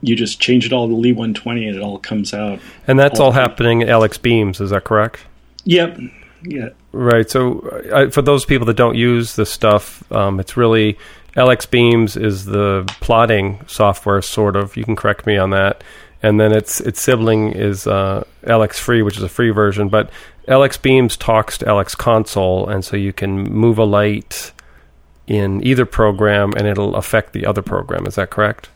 you 0.00 0.16
just 0.16 0.40
change 0.40 0.66
it 0.66 0.72
all 0.72 0.88
to 0.88 0.94
Lee 0.94 1.12
120 1.12 1.68
and 1.68 1.76
it 1.76 1.82
all 1.82 1.98
comes 1.98 2.32
out. 2.34 2.58
And 2.86 2.98
that's 2.98 3.20
all 3.20 3.28
Okay. 3.30 3.38
happening 3.40 3.82
in 3.82 3.88
LX 3.88 4.20
Beams, 4.20 4.60
is 4.60 4.70
that 4.70 4.84
correct? 4.84 5.20
Yep. 5.64 5.98
Yeah. 6.46 6.68
Right. 6.92 7.28
So, 7.30 7.60
uh, 7.92 8.10
for 8.10 8.22
those 8.22 8.44
people 8.44 8.66
that 8.66 8.76
don't 8.76 8.96
use 8.96 9.36
this 9.36 9.50
stuff, 9.50 10.02
um, 10.12 10.40
it's 10.40 10.56
really 10.56 10.98
LX 11.36 11.70
Beams 11.70 12.16
is 12.16 12.44
the 12.44 12.84
plotting 13.00 13.60
software, 13.66 14.20
sort 14.22 14.54
of. 14.56 14.76
You 14.76 14.84
can 14.84 14.94
correct 14.94 15.26
me 15.26 15.36
on 15.38 15.50
that. 15.50 15.82
And 16.22 16.38
then 16.38 16.52
its 16.52 16.80
its 16.80 17.00
sibling 17.02 17.52
is 17.52 17.86
uh, 17.86 18.24
LX 18.44 18.74
Free, 18.78 19.02
which 19.02 19.16
is 19.16 19.22
a 19.22 19.28
free 19.28 19.50
version. 19.50 19.88
But 19.88 20.10
LX 20.48 20.80
Beams 20.80 21.16
talks 21.16 21.58
to 21.58 21.64
LX 21.66 21.96
Console, 21.96 22.68
and 22.68 22.84
so 22.84 22.96
you 22.96 23.12
can 23.12 23.42
move 23.44 23.78
a 23.78 23.84
light 23.84 24.52
in 25.26 25.64
either 25.66 25.86
program, 25.86 26.52
and 26.56 26.66
it'll 26.66 26.96
affect 26.96 27.32
the 27.32 27.46
other 27.46 27.62
program. 27.62 28.06
Is 28.06 28.16
that 28.16 28.30
correct? 28.30 28.68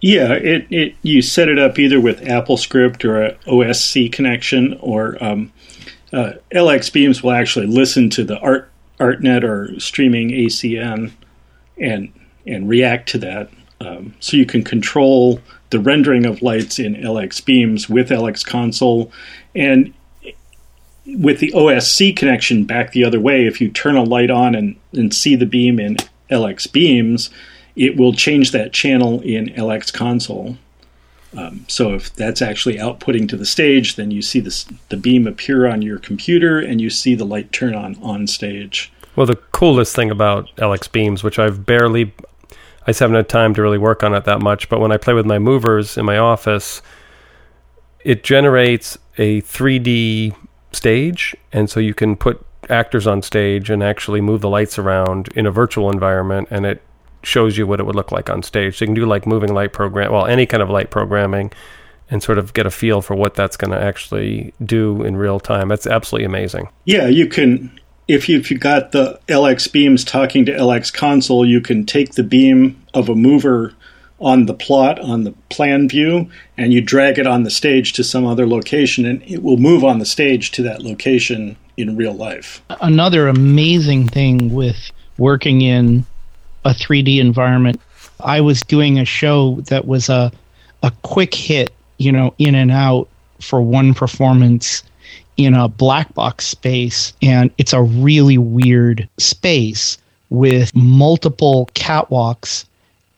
Yeah, 0.00 0.34
it, 0.34 0.66
it 0.70 0.94
you 1.02 1.22
set 1.22 1.48
it 1.48 1.58
up 1.58 1.78
either 1.78 2.00
with 2.00 2.20
AppleScript 2.20 3.04
or 3.04 3.22
a 3.22 3.34
OSC 3.46 4.12
connection, 4.12 4.78
or 4.80 5.22
um, 5.24 5.52
uh, 6.12 6.34
LX 6.52 6.92
Beams 6.92 7.22
will 7.22 7.32
actually 7.32 7.66
listen 7.66 8.10
to 8.10 8.24
the 8.24 8.38
Art 8.38 8.70
ArtNet 9.00 9.42
or 9.42 9.78
streaming 9.80 10.30
ACN 10.30 11.12
and 11.78 12.12
and 12.46 12.68
react 12.68 13.08
to 13.10 13.18
that. 13.18 13.50
Um, 13.80 14.14
so 14.20 14.36
you 14.36 14.46
can 14.46 14.64
control 14.64 15.40
the 15.70 15.78
rendering 15.78 16.24
of 16.24 16.40
lights 16.40 16.78
in 16.78 16.94
LX 16.94 17.44
Beams 17.44 17.88
with 17.88 18.10
LX 18.10 18.44
Console, 18.44 19.12
and 19.54 19.92
with 21.06 21.40
the 21.40 21.52
OSC 21.52 22.16
connection 22.16 22.64
back 22.64 22.92
the 22.92 23.04
other 23.04 23.20
way, 23.20 23.46
if 23.46 23.60
you 23.60 23.70
turn 23.70 23.96
a 23.96 24.02
light 24.02 24.30
on 24.30 24.54
and, 24.54 24.76
and 24.92 25.14
see 25.14 25.36
the 25.36 25.46
beam 25.46 25.78
in 25.78 25.96
LX 26.30 26.70
Beams, 26.72 27.30
it 27.76 27.96
will 27.96 28.12
change 28.12 28.50
that 28.50 28.72
channel 28.72 29.20
in 29.20 29.46
LX 29.50 29.92
Console. 29.92 30.56
Um, 31.36 31.64
so 31.68 31.94
if 31.94 32.14
that's 32.14 32.40
actually 32.40 32.76
outputting 32.76 33.28
to 33.28 33.36
the 33.36 33.44
stage, 33.44 33.96
then 33.96 34.10
you 34.10 34.22
see 34.22 34.40
this, 34.40 34.64
the 34.88 34.96
beam 34.96 35.26
appear 35.26 35.66
on 35.66 35.82
your 35.82 35.98
computer 35.98 36.58
and 36.58 36.80
you 36.80 36.88
see 36.88 37.14
the 37.14 37.26
light 37.26 37.52
turn 37.52 37.74
on 37.74 37.96
on 38.02 38.26
stage. 38.26 38.92
Well, 39.16 39.26
the 39.26 39.36
coolest 39.36 39.94
thing 39.94 40.10
about 40.10 40.54
LX 40.56 40.90
Beams, 40.90 41.22
which 41.22 41.38
I've 41.38 41.66
barely, 41.66 42.12
I 42.82 42.86
just 42.88 43.00
haven't 43.00 43.16
had 43.16 43.28
time 43.28 43.54
to 43.54 43.62
really 43.62 43.78
work 43.78 44.02
on 44.02 44.14
it 44.14 44.24
that 44.24 44.40
much, 44.40 44.68
but 44.68 44.80
when 44.80 44.92
I 44.92 44.96
play 44.96 45.14
with 45.14 45.26
my 45.26 45.38
movers 45.38 45.98
in 45.98 46.04
my 46.04 46.18
office, 46.18 46.80
it 48.04 48.22
generates 48.24 48.96
a 49.18 49.42
3D 49.42 50.34
stage, 50.76 51.34
and 51.52 51.68
so 51.68 51.80
you 51.80 51.94
can 51.94 52.16
put 52.16 52.44
actors 52.68 53.06
on 53.06 53.22
stage 53.22 53.70
and 53.70 53.82
actually 53.82 54.20
move 54.20 54.40
the 54.40 54.48
lights 54.48 54.78
around 54.78 55.28
in 55.34 55.46
a 55.46 55.50
virtual 55.50 55.90
environment, 55.90 56.48
and 56.50 56.66
it 56.66 56.82
shows 57.22 57.58
you 57.58 57.66
what 57.66 57.80
it 57.80 57.86
would 57.86 57.96
look 57.96 58.12
like 58.12 58.30
on 58.30 58.42
stage. 58.42 58.78
So 58.78 58.84
you 58.84 58.86
can 58.88 58.94
do 58.94 59.06
like 59.06 59.26
moving 59.26 59.52
light 59.52 59.72
program, 59.72 60.12
well, 60.12 60.26
any 60.26 60.46
kind 60.46 60.62
of 60.62 60.70
light 60.70 60.90
programming, 60.90 61.52
and 62.10 62.22
sort 62.22 62.38
of 62.38 62.54
get 62.54 62.66
a 62.66 62.70
feel 62.70 63.02
for 63.02 63.16
what 63.16 63.34
that's 63.34 63.56
going 63.56 63.72
to 63.72 63.80
actually 63.80 64.54
do 64.64 65.02
in 65.02 65.16
real 65.16 65.40
time. 65.40 65.68
That's 65.68 65.86
absolutely 65.86 66.26
amazing. 66.26 66.68
Yeah, 66.84 67.08
you 67.08 67.26
can. 67.26 67.80
If 68.08 68.28
you 68.28 68.38
if 68.38 68.52
you 68.52 68.58
got 68.58 68.92
the 68.92 69.18
LX 69.26 69.72
beams 69.72 70.04
talking 70.04 70.44
to 70.46 70.52
LX 70.52 70.92
console, 70.92 71.44
you 71.44 71.60
can 71.60 71.84
take 71.84 72.12
the 72.12 72.22
beam 72.22 72.80
of 72.94 73.08
a 73.08 73.16
mover 73.16 73.74
on 74.20 74.46
the 74.46 74.54
plot 74.54 74.98
on 75.00 75.24
the 75.24 75.32
plan 75.50 75.88
view 75.88 76.30
and 76.56 76.72
you 76.72 76.80
drag 76.80 77.18
it 77.18 77.26
on 77.26 77.42
the 77.42 77.50
stage 77.50 77.92
to 77.92 78.02
some 78.02 78.26
other 78.26 78.46
location 78.46 79.04
and 79.04 79.22
it 79.22 79.42
will 79.42 79.58
move 79.58 79.84
on 79.84 79.98
the 79.98 80.06
stage 80.06 80.50
to 80.52 80.62
that 80.62 80.82
location 80.82 81.56
in 81.76 81.96
real 81.96 82.14
life. 82.14 82.62
Another 82.80 83.28
amazing 83.28 84.08
thing 84.08 84.54
with 84.54 84.90
working 85.18 85.60
in 85.60 86.04
a 86.64 86.70
3D 86.70 87.18
environment, 87.18 87.80
I 88.20 88.40
was 88.40 88.62
doing 88.62 88.98
a 88.98 89.04
show 89.04 89.60
that 89.66 89.86
was 89.86 90.08
a 90.08 90.32
a 90.82 90.92
quick 91.02 91.34
hit, 91.34 91.72
you 91.98 92.12
know, 92.12 92.34
in 92.38 92.54
and 92.54 92.70
out 92.70 93.08
for 93.40 93.60
one 93.60 93.94
performance 93.94 94.82
in 95.36 95.54
a 95.54 95.68
black 95.68 96.12
box 96.14 96.46
space 96.46 97.12
and 97.20 97.50
it's 97.58 97.72
a 97.72 97.82
really 97.82 98.38
weird 98.38 99.06
space 99.18 99.98
with 100.30 100.74
multiple 100.74 101.68
catwalks 101.74 102.64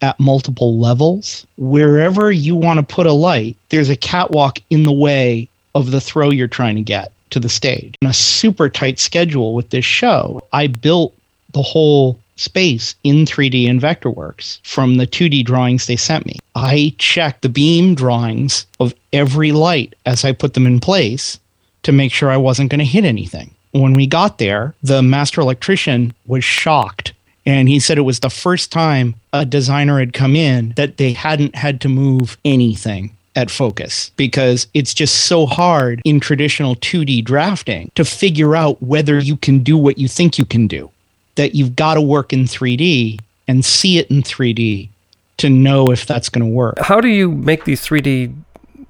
at 0.02 0.18
multiple 0.20 0.78
levels. 0.78 1.46
Wherever 1.56 2.30
you 2.30 2.56
want 2.56 2.78
to 2.78 2.94
put 2.94 3.06
a 3.06 3.12
light, 3.12 3.56
there's 3.68 3.90
a 3.90 3.96
catwalk 3.96 4.58
in 4.70 4.82
the 4.82 4.92
way 4.92 5.48
of 5.74 5.90
the 5.90 6.00
throw 6.00 6.30
you're 6.30 6.48
trying 6.48 6.76
to 6.76 6.82
get 6.82 7.12
to 7.30 7.40
the 7.40 7.48
stage. 7.48 7.94
On 8.02 8.10
a 8.10 8.14
super 8.14 8.68
tight 8.68 8.98
schedule 8.98 9.54
with 9.54 9.70
this 9.70 9.84
show, 9.84 10.42
I 10.52 10.66
built 10.66 11.14
the 11.52 11.62
whole 11.62 12.18
space 12.36 12.94
in 13.04 13.24
3D 13.24 13.66
in 13.66 13.80
Vectorworks 13.80 14.60
from 14.64 14.96
the 14.96 15.06
2D 15.06 15.44
drawings 15.44 15.86
they 15.86 15.96
sent 15.96 16.24
me. 16.24 16.38
I 16.54 16.94
checked 16.98 17.42
the 17.42 17.48
beam 17.48 17.94
drawings 17.94 18.66
of 18.80 18.94
every 19.12 19.52
light 19.52 19.94
as 20.06 20.24
I 20.24 20.32
put 20.32 20.54
them 20.54 20.66
in 20.66 20.80
place 20.80 21.38
to 21.82 21.92
make 21.92 22.12
sure 22.12 22.30
I 22.30 22.36
wasn't 22.36 22.70
going 22.70 22.78
to 22.78 22.84
hit 22.84 23.04
anything. 23.04 23.54
When 23.72 23.92
we 23.92 24.06
got 24.06 24.38
there, 24.38 24.74
the 24.82 25.02
master 25.02 25.40
electrician 25.40 26.14
was 26.26 26.44
shocked 26.44 27.12
and 27.48 27.66
he 27.66 27.80
said 27.80 27.96
it 27.96 28.02
was 28.02 28.20
the 28.20 28.28
first 28.28 28.70
time 28.70 29.14
a 29.32 29.46
designer 29.46 29.98
had 29.98 30.12
come 30.12 30.36
in 30.36 30.74
that 30.76 30.98
they 30.98 31.14
hadn't 31.14 31.54
had 31.54 31.80
to 31.80 31.88
move 31.88 32.36
anything 32.44 33.16
at 33.34 33.50
focus 33.50 34.10
because 34.16 34.66
it's 34.74 34.92
just 34.92 35.24
so 35.24 35.46
hard 35.46 36.02
in 36.04 36.20
traditional 36.20 36.76
2D 36.76 37.24
drafting 37.24 37.90
to 37.94 38.04
figure 38.04 38.54
out 38.54 38.82
whether 38.82 39.18
you 39.18 39.34
can 39.38 39.60
do 39.60 39.78
what 39.78 39.96
you 39.96 40.08
think 40.08 40.36
you 40.36 40.44
can 40.44 40.66
do. 40.66 40.90
That 41.36 41.54
you've 41.54 41.74
got 41.74 41.94
to 41.94 42.02
work 42.02 42.34
in 42.34 42.40
3D 42.40 43.18
and 43.46 43.64
see 43.64 43.96
it 43.96 44.10
in 44.10 44.22
3D 44.22 44.90
to 45.38 45.48
know 45.48 45.86
if 45.86 46.04
that's 46.04 46.28
going 46.28 46.44
to 46.44 46.54
work. 46.54 46.78
How 46.80 47.00
do 47.00 47.08
you 47.08 47.30
make 47.30 47.64
these 47.64 47.80
3D 47.80 48.34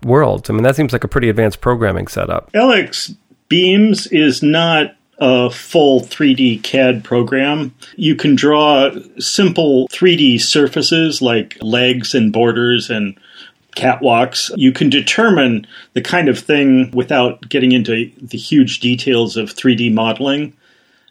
worlds? 0.03 0.51
I 0.51 0.53
mean, 0.53 0.65
that 0.65 0.75
seems 0.75 0.93
like 0.93 1.05
a 1.05 1.09
pretty 1.09 1.29
advanced 1.29 1.61
programming 1.61 2.09
setup. 2.09 2.51
LX 2.53 3.15
Beams 3.49 4.09
is 4.09 4.43
not 4.43 4.97
a 5.19 5.51
full 5.51 6.01
3D 6.01 6.63
CAD 6.63 7.03
program. 7.05 7.75
You 7.97 8.15
can 8.15 8.37
draw 8.37 8.91
simple 9.19 9.89
3D 9.89 10.41
surfaces 10.41 11.21
like 11.21 11.59
legs 11.61 12.15
and 12.15 12.33
borders 12.33 12.89
and 12.89 13.19
catwalks. 13.77 14.51
You 14.57 14.73
can 14.73 14.91
determine 14.91 15.67
the 15.95 16.03
kind 16.03 16.29
of 16.29 16.39
thing 16.39 16.91
without 16.93 17.49
getting 17.49 17.73
into 17.73 18.11
the 18.21 18.39
huge 18.39 18.81
details 18.81 19.37
of 19.37 19.55
3D 19.55 19.93
modeling. 19.93 20.55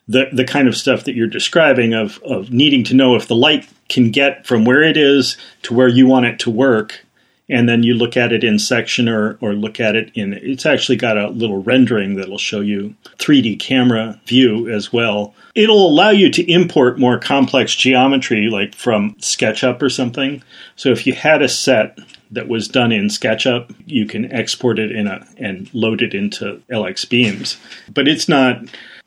The, 0.10 0.30
the 0.32 0.46
kind 0.46 0.70
of 0.70 0.78
stuff 0.78 1.04
that 1.04 1.16
you're 1.16 1.28
describing 1.28 1.94
of, 1.94 2.20
of 2.24 2.50
needing 2.50 2.86
to 2.86 2.94
know 2.94 3.16
if 3.16 3.28
the 3.28 3.36
light 3.36 3.68
can 3.90 4.10
get 4.12 4.48
from 4.48 4.64
where 4.64 4.82
it 4.82 4.96
is 4.96 5.36
to 5.64 5.74
where 5.74 5.90
you 5.90 6.08
want 6.08 6.26
it 6.26 6.40
to 6.40 6.50
work 6.50 7.06
and 7.50 7.68
then 7.68 7.84
you 7.84 7.94
look 7.94 8.18
at 8.18 8.34
it 8.34 8.44
in 8.44 8.60
section 8.60 9.08
or, 9.08 9.38
or 9.42 9.54
look 9.54 9.80
at 9.80 9.96
it 9.96 10.12
in 10.14 10.34
it's 10.34 10.66
actually 10.66 10.96
got 10.96 11.18
a 11.18 11.30
little 11.30 11.62
rendering 11.64 12.16
that'll 12.16 12.38
show 12.38 12.60
you 12.60 12.96
3d 13.18 13.60
camera 13.60 14.20
view 14.26 14.70
as 14.70 14.92
well 14.92 15.34
it'll 15.56 15.88
allow 15.88 16.10
you 16.10 16.30
to 16.30 16.52
import 16.52 17.00
more 17.00 17.18
complex 17.20 17.76
geometry 17.76 18.50
like 18.50 18.76
from 18.76 19.16
sketchup 19.20 19.82
or 19.82 19.90
something 19.90 20.42
so 20.76 20.90
if 20.90 21.08
you 21.08 21.14
had 21.14 21.42
a 21.42 21.50
set 21.50 21.98
that 22.32 22.48
was 22.48 22.68
done 22.68 22.92
in 22.92 23.08
SketchUp, 23.08 23.74
you 23.86 24.06
can 24.06 24.32
export 24.32 24.80
it 24.80 24.92
in 24.92 25.08
a 25.08 25.26
and 25.38 25.74
load 25.74 26.02
it 26.02 26.14
into 26.14 26.62
LX 26.70 27.10
Beams. 27.10 27.58
But 27.94 28.08
it's 28.08 28.28
not 28.28 28.64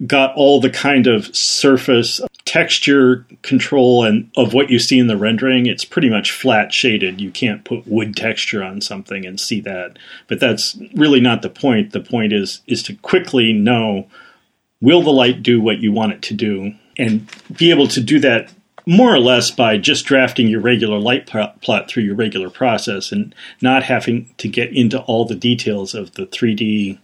got 0.07 0.35
all 0.35 0.61
the 0.61 0.70
kind 0.70 1.07
of 1.07 1.35
surface 1.37 2.20
texture 2.51 3.25
control 3.43 4.03
and 4.03 4.29
of 4.37 4.53
what 4.53 4.71
you 4.71 4.81
see 4.81 4.99
in 4.99 5.07
the 5.07 5.17
rendering. 5.17 5.67
It's 5.67 5.85
pretty 5.85 6.11
much 6.11 6.33
flat 6.33 6.73
shaded. 6.73 7.21
You 7.21 7.31
can't 7.31 7.65
put 7.65 7.87
wood 7.87 8.17
texture 8.17 8.61
on 8.61 8.81
something 8.81 9.25
and 9.25 9.39
see 9.39 9.61
that. 9.61 10.01
But 10.27 10.41
that's 10.41 10.77
really 10.93 11.21
not 11.21 11.43
the 11.43 11.49
point. 11.49 11.93
The 11.93 12.01
point 12.01 12.33
is 12.33 12.61
is 12.67 12.83
to 12.85 12.97
quickly 12.97 13.53
know 13.53 14.09
will 14.81 15.01
the 15.01 15.13
light 15.13 15.45
do 15.45 15.61
what 15.61 15.79
you 15.79 15.93
want 15.93 16.13
it 16.13 16.23
to 16.23 16.35
do 16.35 16.75
and 16.99 17.31
be 17.57 17.71
able 17.71 17.87
to 17.87 18.01
do 18.01 18.19
that 18.19 18.53
more 18.85 19.15
or 19.15 19.21
less 19.21 19.53
by 19.53 19.79
just 19.79 20.05
drafting 20.05 20.49
your 20.49 20.61
regular 20.61 20.99
light 20.99 21.27
plot 21.27 21.89
through 21.89 22.03
your 22.03 22.17
regular 22.17 22.51
process 22.51 23.13
and 23.13 23.33
not 23.63 23.85
having 23.85 24.29
to 24.39 24.49
get 24.49 24.75
into 24.75 25.01
all 25.03 25.25
the 25.25 25.37
details 25.37 25.95
of 25.95 26.15
the 26.15 26.27
3D 26.27 26.99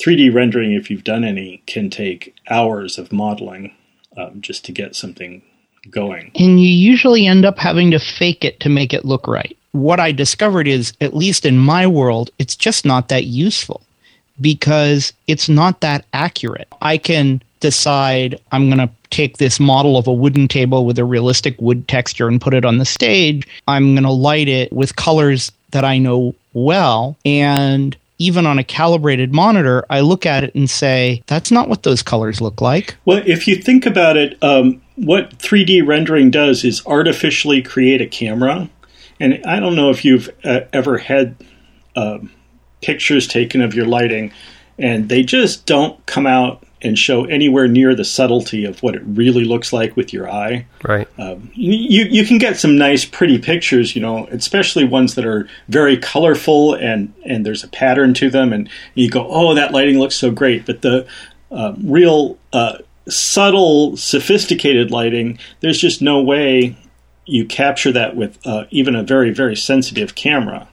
3D 0.00 0.32
rendering 0.32 0.72
if 0.72 0.88
you've 0.88 1.02
done 1.02 1.24
any 1.24 1.64
can 1.66 1.90
take 1.90 2.36
hours 2.48 2.96
of 2.96 3.10
modeling 3.10 3.74
um, 4.18 4.40
just 4.40 4.64
to 4.66 4.72
get 4.72 4.94
something 4.96 5.42
going. 5.90 6.30
And 6.34 6.60
you 6.60 6.68
usually 6.68 7.26
end 7.26 7.44
up 7.44 7.58
having 7.58 7.90
to 7.92 7.98
fake 7.98 8.44
it 8.44 8.60
to 8.60 8.68
make 8.68 8.92
it 8.92 9.04
look 9.04 9.26
right. 9.26 9.56
What 9.72 10.00
I 10.00 10.12
discovered 10.12 10.66
is, 10.66 10.92
at 11.00 11.14
least 11.14 11.46
in 11.46 11.58
my 11.58 11.86
world, 11.86 12.30
it's 12.38 12.56
just 12.56 12.84
not 12.84 13.08
that 13.08 13.24
useful 13.24 13.82
because 14.40 15.12
it's 15.26 15.48
not 15.48 15.80
that 15.80 16.04
accurate. 16.12 16.68
I 16.80 16.98
can 16.98 17.42
decide 17.60 18.40
I'm 18.52 18.68
going 18.68 18.78
to 18.78 18.90
take 19.10 19.38
this 19.38 19.58
model 19.58 19.96
of 19.96 20.06
a 20.06 20.12
wooden 20.12 20.48
table 20.48 20.84
with 20.84 20.98
a 20.98 21.04
realistic 21.04 21.60
wood 21.60 21.88
texture 21.88 22.28
and 22.28 22.40
put 22.40 22.54
it 22.54 22.64
on 22.64 22.78
the 22.78 22.84
stage. 22.84 23.46
I'm 23.66 23.94
going 23.94 24.04
to 24.04 24.10
light 24.10 24.48
it 24.48 24.72
with 24.72 24.96
colors 24.96 25.52
that 25.70 25.84
I 25.84 25.98
know 25.98 26.34
well. 26.52 27.16
And 27.24 27.96
even 28.18 28.46
on 28.46 28.58
a 28.58 28.64
calibrated 28.64 29.32
monitor, 29.32 29.84
I 29.88 30.00
look 30.00 30.26
at 30.26 30.44
it 30.44 30.54
and 30.54 30.68
say, 30.68 31.22
that's 31.26 31.50
not 31.50 31.68
what 31.68 31.84
those 31.84 32.02
colors 32.02 32.40
look 32.40 32.60
like. 32.60 32.96
Well, 33.04 33.22
if 33.24 33.46
you 33.46 33.56
think 33.56 33.86
about 33.86 34.16
it, 34.16 34.36
um, 34.42 34.82
what 34.96 35.38
3D 35.38 35.86
rendering 35.86 36.30
does 36.30 36.64
is 36.64 36.84
artificially 36.86 37.62
create 37.62 38.00
a 38.00 38.06
camera. 38.06 38.68
And 39.20 39.40
I 39.46 39.60
don't 39.60 39.76
know 39.76 39.90
if 39.90 40.04
you've 40.04 40.28
uh, 40.44 40.60
ever 40.72 40.98
had 40.98 41.36
uh, 41.94 42.18
pictures 42.82 43.26
taken 43.26 43.60
of 43.62 43.74
your 43.74 43.86
lighting, 43.86 44.32
and 44.78 45.08
they 45.08 45.22
just 45.22 45.66
don't 45.66 46.04
come 46.06 46.26
out 46.26 46.64
and 46.80 46.98
show 46.98 47.24
anywhere 47.24 47.66
near 47.66 47.94
the 47.94 48.04
subtlety 48.04 48.64
of 48.64 48.82
what 48.82 48.94
it 48.94 49.02
really 49.04 49.44
looks 49.44 49.72
like 49.72 49.96
with 49.96 50.12
your 50.12 50.30
eye. 50.30 50.66
Right. 50.84 51.08
Um, 51.18 51.50
you 51.54 52.04
you 52.04 52.24
can 52.24 52.38
get 52.38 52.56
some 52.56 52.78
nice, 52.78 53.04
pretty 53.04 53.38
pictures, 53.38 53.96
you 53.96 54.02
know, 54.02 54.26
especially 54.30 54.84
ones 54.84 55.14
that 55.16 55.26
are 55.26 55.48
very 55.68 55.96
colorful 55.96 56.74
and 56.74 57.12
and 57.24 57.44
there's 57.44 57.64
a 57.64 57.68
pattern 57.68 58.14
to 58.14 58.30
them, 58.30 58.52
and 58.52 58.68
you 58.94 59.10
go, 59.10 59.26
oh, 59.28 59.54
that 59.54 59.72
lighting 59.72 59.98
looks 59.98 60.16
so 60.16 60.30
great. 60.30 60.66
But 60.66 60.82
the 60.82 61.06
uh, 61.50 61.74
real 61.82 62.38
uh, 62.52 62.78
subtle, 63.08 63.96
sophisticated 63.96 64.90
lighting, 64.90 65.38
there's 65.60 65.80
just 65.80 66.00
no 66.00 66.22
way 66.22 66.76
you 67.26 67.44
capture 67.44 67.92
that 67.92 68.16
with 68.16 68.38
uh, 68.46 68.64
even 68.70 68.94
a 68.94 69.02
very 69.02 69.30
very 69.30 69.56
sensitive 69.56 70.14
camera. 70.14 70.68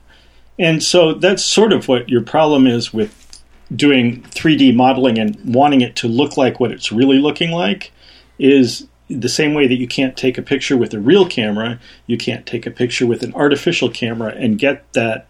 And 0.57 0.81
so 0.81 1.13
that's 1.13 1.43
sort 1.43 1.73
of 1.73 1.89
what 1.89 2.07
your 2.07 2.21
problem 2.21 2.65
is 2.65 2.93
with 2.93 3.24
doing 3.73 4.21
3D 4.23 4.75
modeling 4.75 5.17
and 5.17 5.37
wanting 5.43 5.81
it 5.81 5.95
to 5.97 6.07
look 6.07 6.37
like 6.37 6.59
what 6.59 6.71
it's 6.71 6.91
really 6.91 7.17
looking 7.17 7.51
like 7.51 7.91
is 8.37 8.87
the 9.09 9.29
same 9.29 9.53
way 9.53 9.67
that 9.67 9.75
you 9.75 9.87
can't 9.87 10.17
take 10.17 10.37
a 10.37 10.41
picture 10.41 10.77
with 10.77 10.93
a 10.93 10.99
real 10.99 11.27
camera, 11.27 11.79
you 12.07 12.17
can't 12.17 12.45
take 12.45 12.65
a 12.65 12.71
picture 12.71 13.05
with 13.05 13.23
an 13.23 13.33
artificial 13.33 13.89
camera 13.89 14.33
and 14.35 14.59
get 14.59 14.91
that 14.93 15.27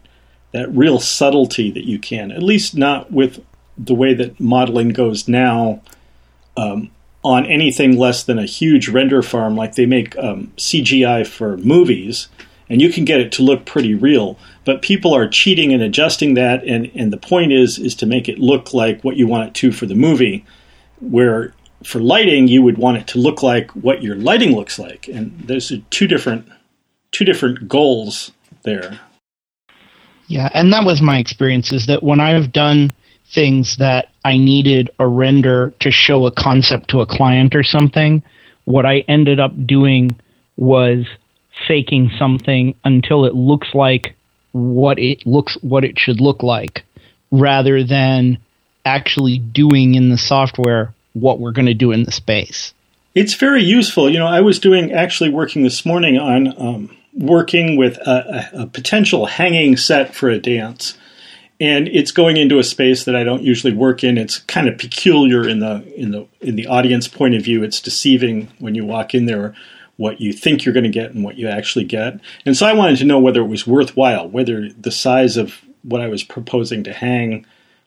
that 0.51 0.74
real 0.74 0.99
subtlety 0.99 1.70
that 1.70 1.84
you 1.84 1.99
can. 1.99 2.32
At 2.32 2.41
least 2.41 2.78
not 2.78 3.12
with 3.12 3.43
the 3.78 3.93
way 3.93 4.14
that 4.14 4.39
modeling 4.39 4.89
goes 4.89 5.28
now 5.28 5.82
um, 6.55 6.91
on 7.26 7.45
anything 7.45 7.97
less 7.97 8.24
than 8.24 8.39
a 8.39 8.45
huge 8.45 8.88
render 8.88 9.22
farm. 9.22 9.57
Like 9.57 9.76
they 9.76 9.86
make 9.86 10.18
um, 10.18 10.53
CGI 10.55 11.28
for 11.28 11.57
movies, 11.57 12.30
and 12.70 12.82
you 12.82 12.89
can 12.89 13.03
get 13.03 13.20
it 13.20 13.34
to 13.34 13.43
look 13.43 13.66
pretty 13.66 13.93
real. 13.93 14.38
But 14.66 14.82
people 14.82 15.16
are 15.16 15.28
cheating 15.28 15.72
and 15.72 15.82
adjusting 15.82 16.34
that, 16.34 16.63
and, 16.63 16.91
and 16.95 17.13
the 17.13 17.18
point 17.18 17.51
is 17.51 17.78
is 17.78 17.95
to 17.95 18.05
make 18.05 18.28
it 18.28 18.39
look 18.39 18.74
like 18.74 19.03
what 19.03 19.16
you 19.16 19.28
want 19.28 19.47
it 19.47 19.53
to 19.55 19.72
for 19.72 19.86
the 19.86 19.95
movie. 19.95 20.45
Where 20.99 21.53
for 21.84 21.99
lighting, 21.99 22.47
you 22.47 22.63
would 22.63 22.78
want 22.78 22.97
it 22.97 23.07
to 23.07 23.20
look 23.20 23.43
like 23.43 23.70
what 23.72 24.01
your 24.01 24.16
lighting 24.16 24.55
looks 24.55 24.80
like, 24.80 25.07
and 25.07 25.39
there's 25.45 25.72
two 25.91 26.07
different 26.07 26.47
two 27.11 27.26
different 27.26 27.68
goals 27.68 28.32
there. 28.63 28.99
Yeah, 30.28 30.49
and 30.53 30.74
that 30.74 30.86
was 30.86 31.01
my 31.01 31.20
experience. 31.20 31.72
Is 31.72 31.86
that 31.86 32.01
when 32.01 32.20
I've 32.20 32.51
done 32.51 32.91
things 33.28 33.78
that 33.78 34.09
I 34.24 34.38
needed 34.38 34.89
a 34.99 35.07
render 35.07 35.74
to 35.80 35.91
show 35.91 36.26
a 36.26 36.32
concept 36.32 36.89
to 36.89 37.01
a 37.01 37.05
client 37.05 37.55
or 37.55 37.63
something, 37.63 38.24
what 38.66 38.86
I 38.86 38.99
ended 39.07 39.39
up 39.39 39.51
doing 39.66 40.16
was 40.57 41.05
faking 41.68 42.11
something 42.18 42.76
until 42.84 43.26
it 43.26 43.36
looks 43.36 43.70
like 43.74 44.16
what 44.56 44.97
it 44.97 45.26
looks 45.28 45.56
what 45.56 45.84
it 45.84 45.99
should 45.99 46.22
look 46.22 46.41
like 46.41 46.86
rather 47.30 47.84
than 47.84 48.38
actually 48.86 49.38
doing 49.38 49.95
in 49.95 50.10
the 50.10 50.18
software 50.18 50.93
what 51.12 51.39
we're 51.39 51.51
going 51.51 51.66
to 51.66 51.74
do 51.74 51.91
in 51.91 52.03
the 52.03 52.12
space. 52.12 52.74
It's 53.14 53.34
very 53.34 53.64
useful. 53.64 54.10
You 54.10 54.20
know, 54.20 54.28
I 54.28 54.39
was 54.41 54.60
doing 54.60 54.93
actually 54.93 55.30
working 55.30 55.64
this 55.64 55.86
morning 55.86 56.18
on 56.18 56.53
um, 56.62 56.97
working 57.14 57.76
with 57.76 57.97
a, 57.97 58.49
a, 58.53 58.68
potential 58.68 59.26
hanging 59.26 59.76
set 59.76 60.16
for 60.16 60.30
a 60.30 60.38
dance 60.38 60.97
and 61.60 61.88
it's 61.88 62.12
going 62.12 62.38
into 62.38 62.60
a 62.60 62.64
space 62.64 63.06
that 63.06 63.16
I 63.16 63.24
don't 63.24 63.43
usually 63.43 63.74
work 63.74 64.03
in. 64.03 64.18
It's 64.18 64.39
kind 64.39 64.68
of 64.68 64.78
peculiar 64.78 65.47
in 65.47 65.60
the 65.60 65.84
in 65.95 66.12
the 66.12 66.28
in 66.41 66.56
the 66.56 66.68
audience 66.68 67.08
point 67.08 67.36
of 67.36 67.43
view. 67.43 67.64
It's 67.64 67.82
deceiving 67.82 68.49
when 68.60 68.76
you 68.76 68.86
walk 68.86 69.14
in 69.14 69.26
there 69.26 69.53
what 69.98 70.20
you 70.20 70.34
think 70.34 70.66
you're 70.66 70.74
going 70.74 70.84
to 70.84 70.89
get 70.89 71.12
and 71.12 71.24
what 71.24 71.38
you 71.38 71.48
actually 71.48 71.86
get. 71.86 72.20
And 72.46 72.56
so 72.58 72.66
I 72.66 72.74
wanted 72.74 72.98
to 72.98 73.06
know 73.06 73.20
whether 73.20 73.41
it 73.41 73.48
was 73.48 73.66
worthwhile, 73.66 74.28
whether 74.28 74.70
the 74.70 74.91
size 74.91 75.38
of 75.38 75.62
what 75.84 76.02
I 76.02 76.08
was 76.08 76.24
proposing 76.24 76.84
to 76.84 76.93
hang 76.93 77.46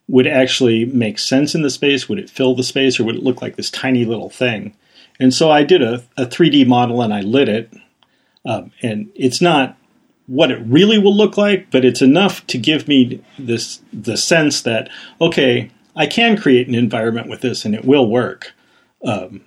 would 0.09 0.27
actually 0.27 0.87
make 0.87 1.19
sense 1.19 1.55
in 1.55 1.63
the 1.63 1.71
space, 1.71 2.09
would 2.09 2.19
it 2.19 2.31
fill 2.31 2.55
the 2.55 2.63
space, 2.63 2.99
or 2.99 3.05
would 3.05 3.17
it 3.17 3.23
look 3.23 3.43
like 3.43 3.57
this 3.57 3.71
tiny 3.71 4.05
little 4.07 4.31
thing? 4.31 4.75
And 5.21 5.35
so 5.35 5.51
I 5.51 5.65
did 5.65 5.83
a, 5.83 6.03
a 6.17 6.25
3D 6.25 6.67
model 6.67 7.03
and 7.03 7.13
I 7.13 7.21
lit 7.21 7.49
it. 7.49 7.73
Um, 8.45 8.73
and 8.83 9.11
it's 9.15 9.43
not 9.43 9.77
what 10.27 10.51
it 10.51 10.61
really 10.65 10.99
will 10.99 11.15
look 11.15 11.37
like, 11.37 11.71
but 11.71 11.85
it's 11.85 12.01
enough 12.01 12.47
to 12.47 12.59
give 12.59 12.89
me 12.89 13.23
this 13.39 13.81
the 13.93 14.17
sense 14.17 14.63
that 14.63 14.89
okay, 15.21 15.71
I 15.97 16.07
can 16.07 16.37
create 16.37 16.69
an 16.69 16.75
environment 16.75 17.29
with 17.29 17.41
this 17.41 17.65
and 17.65 17.75
it 17.75 17.85
will 17.85 18.09
work. 18.09 18.53
Um, 19.05 19.43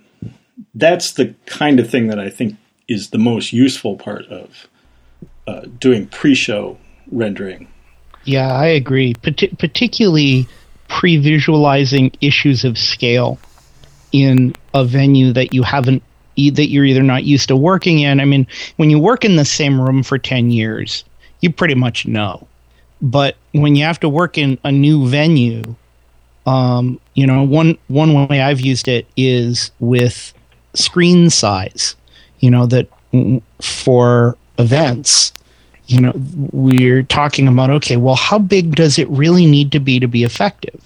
that's 0.74 1.14
the 1.14 1.36
kind 1.45 1.80
of 1.80 1.89
thing 1.89 2.07
that 2.07 2.20
I 2.20 2.30
think 2.30 2.55
is 2.88 3.09
the 3.09 3.18
most 3.18 3.53
useful 3.53 3.95
part 3.95 4.26
of 4.28 4.68
uh, 5.47 5.62
doing 5.80 6.07
pre-show 6.07 6.78
rendering. 7.12 7.68
Yeah, 8.26 8.53
I 8.53 8.68
agree. 8.68 9.14
Pat- 9.16 9.57
particularly 9.57 10.47
pre-visualizing 10.88 12.12
issues 12.22 12.64
of 12.66 12.78
scale 12.78 13.39
in 14.12 14.53
a 14.74 14.84
venue 14.84 15.32
that 15.34 15.53
you 15.53 15.64
haven't 15.64 16.03
that 16.38 16.70
you're 16.70 16.86
either 16.86 17.03
not 17.03 17.24
used 17.24 17.49
to 17.49 17.55
working 17.55 17.99
in. 17.99 18.20
I 18.20 18.26
mean, 18.26 18.47
when 18.78 18.89
you 18.89 18.97
work 18.97 19.26
in 19.26 19.36
the 19.36 19.45
same 19.45 19.80
room 19.80 20.01
for 20.01 20.18
10 20.18 20.49
years, 20.49 21.03
you 21.41 21.51
pretty 21.51 21.76
much 21.76 22.07
know. 22.07 22.47
But 23.01 23.36
when 23.51 23.76
you 23.76 23.84
have 23.84 23.99
to 23.99 24.09
work 24.09 24.38
in 24.38 24.57
a 24.64 24.72
new 24.72 25.07
venue, 25.07 25.76
um, 26.45 26.99
you 27.14 27.28
know, 27.28 27.43
one 27.43 27.78
one 27.88 28.28
way 28.28 28.41
I've 28.41 28.62
used 28.62 28.88
it 28.88 29.07
is 29.18 29.72
with 29.80 30.34
screen 30.74 31.30
size. 31.30 31.95
You 32.39 32.51
know 32.51 32.65
that 32.67 32.88
for 33.61 34.38
events, 34.57 35.34
you 35.88 36.01
know, 36.01 36.13
we're 36.51 37.03
talking 37.03 37.47
about 37.47 37.69
okay, 37.69 37.97
well, 37.97 38.15
how 38.15 38.39
big 38.39 38.76
does 38.76 38.97
it 38.97 39.09
really 39.09 39.45
need 39.45 39.72
to 39.74 39.80
be 39.80 39.99
to 39.99 40.07
be 40.07 40.24
effective? 40.24 40.82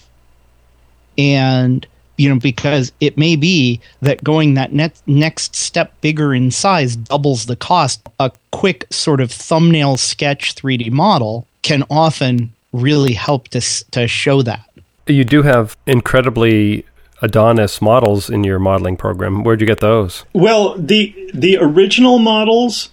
And 1.17 1.85
you 2.17 2.29
know, 2.29 2.39
because 2.39 2.91
it 2.99 3.17
may 3.17 3.35
be 3.35 3.79
that 4.01 4.23
going 4.23 4.53
that 4.53 4.71
net, 4.73 4.99
next 5.05 5.55
step 5.55 5.93
bigger 6.01 6.33
in 6.33 6.51
size 6.51 6.95
doubles 6.95 7.45
the 7.45 7.55
cost. 7.55 8.07
A 8.19 8.31
quick 8.51 8.85
sort 8.89 9.19
of 9.19 9.31
thumbnail 9.31 9.97
sketch 9.97 10.55
3D 10.55 10.91
model 10.91 11.45
can 11.61 11.83
often 11.89 12.53
really 12.71 13.13
help 13.13 13.49
to, 13.49 13.61
to 13.91 14.07
show 14.07 14.41
that. 14.43 14.65
You 15.07 15.23
do 15.23 15.41
have 15.41 15.77
incredibly 15.85 16.85
Adonis 17.25 17.81
models 17.81 18.29
in 18.29 18.43
your 18.43 18.59
modeling 18.59 18.97
program. 18.97 19.43
Where'd 19.43 19.61
you 19.61 19.67
get 19.67 19.79
those? 19.79 20.25
Well, 20.33 20.75
the 20.77 21.31
the 21.33 21.57
original 21.57 22.19
models 22.19 22.89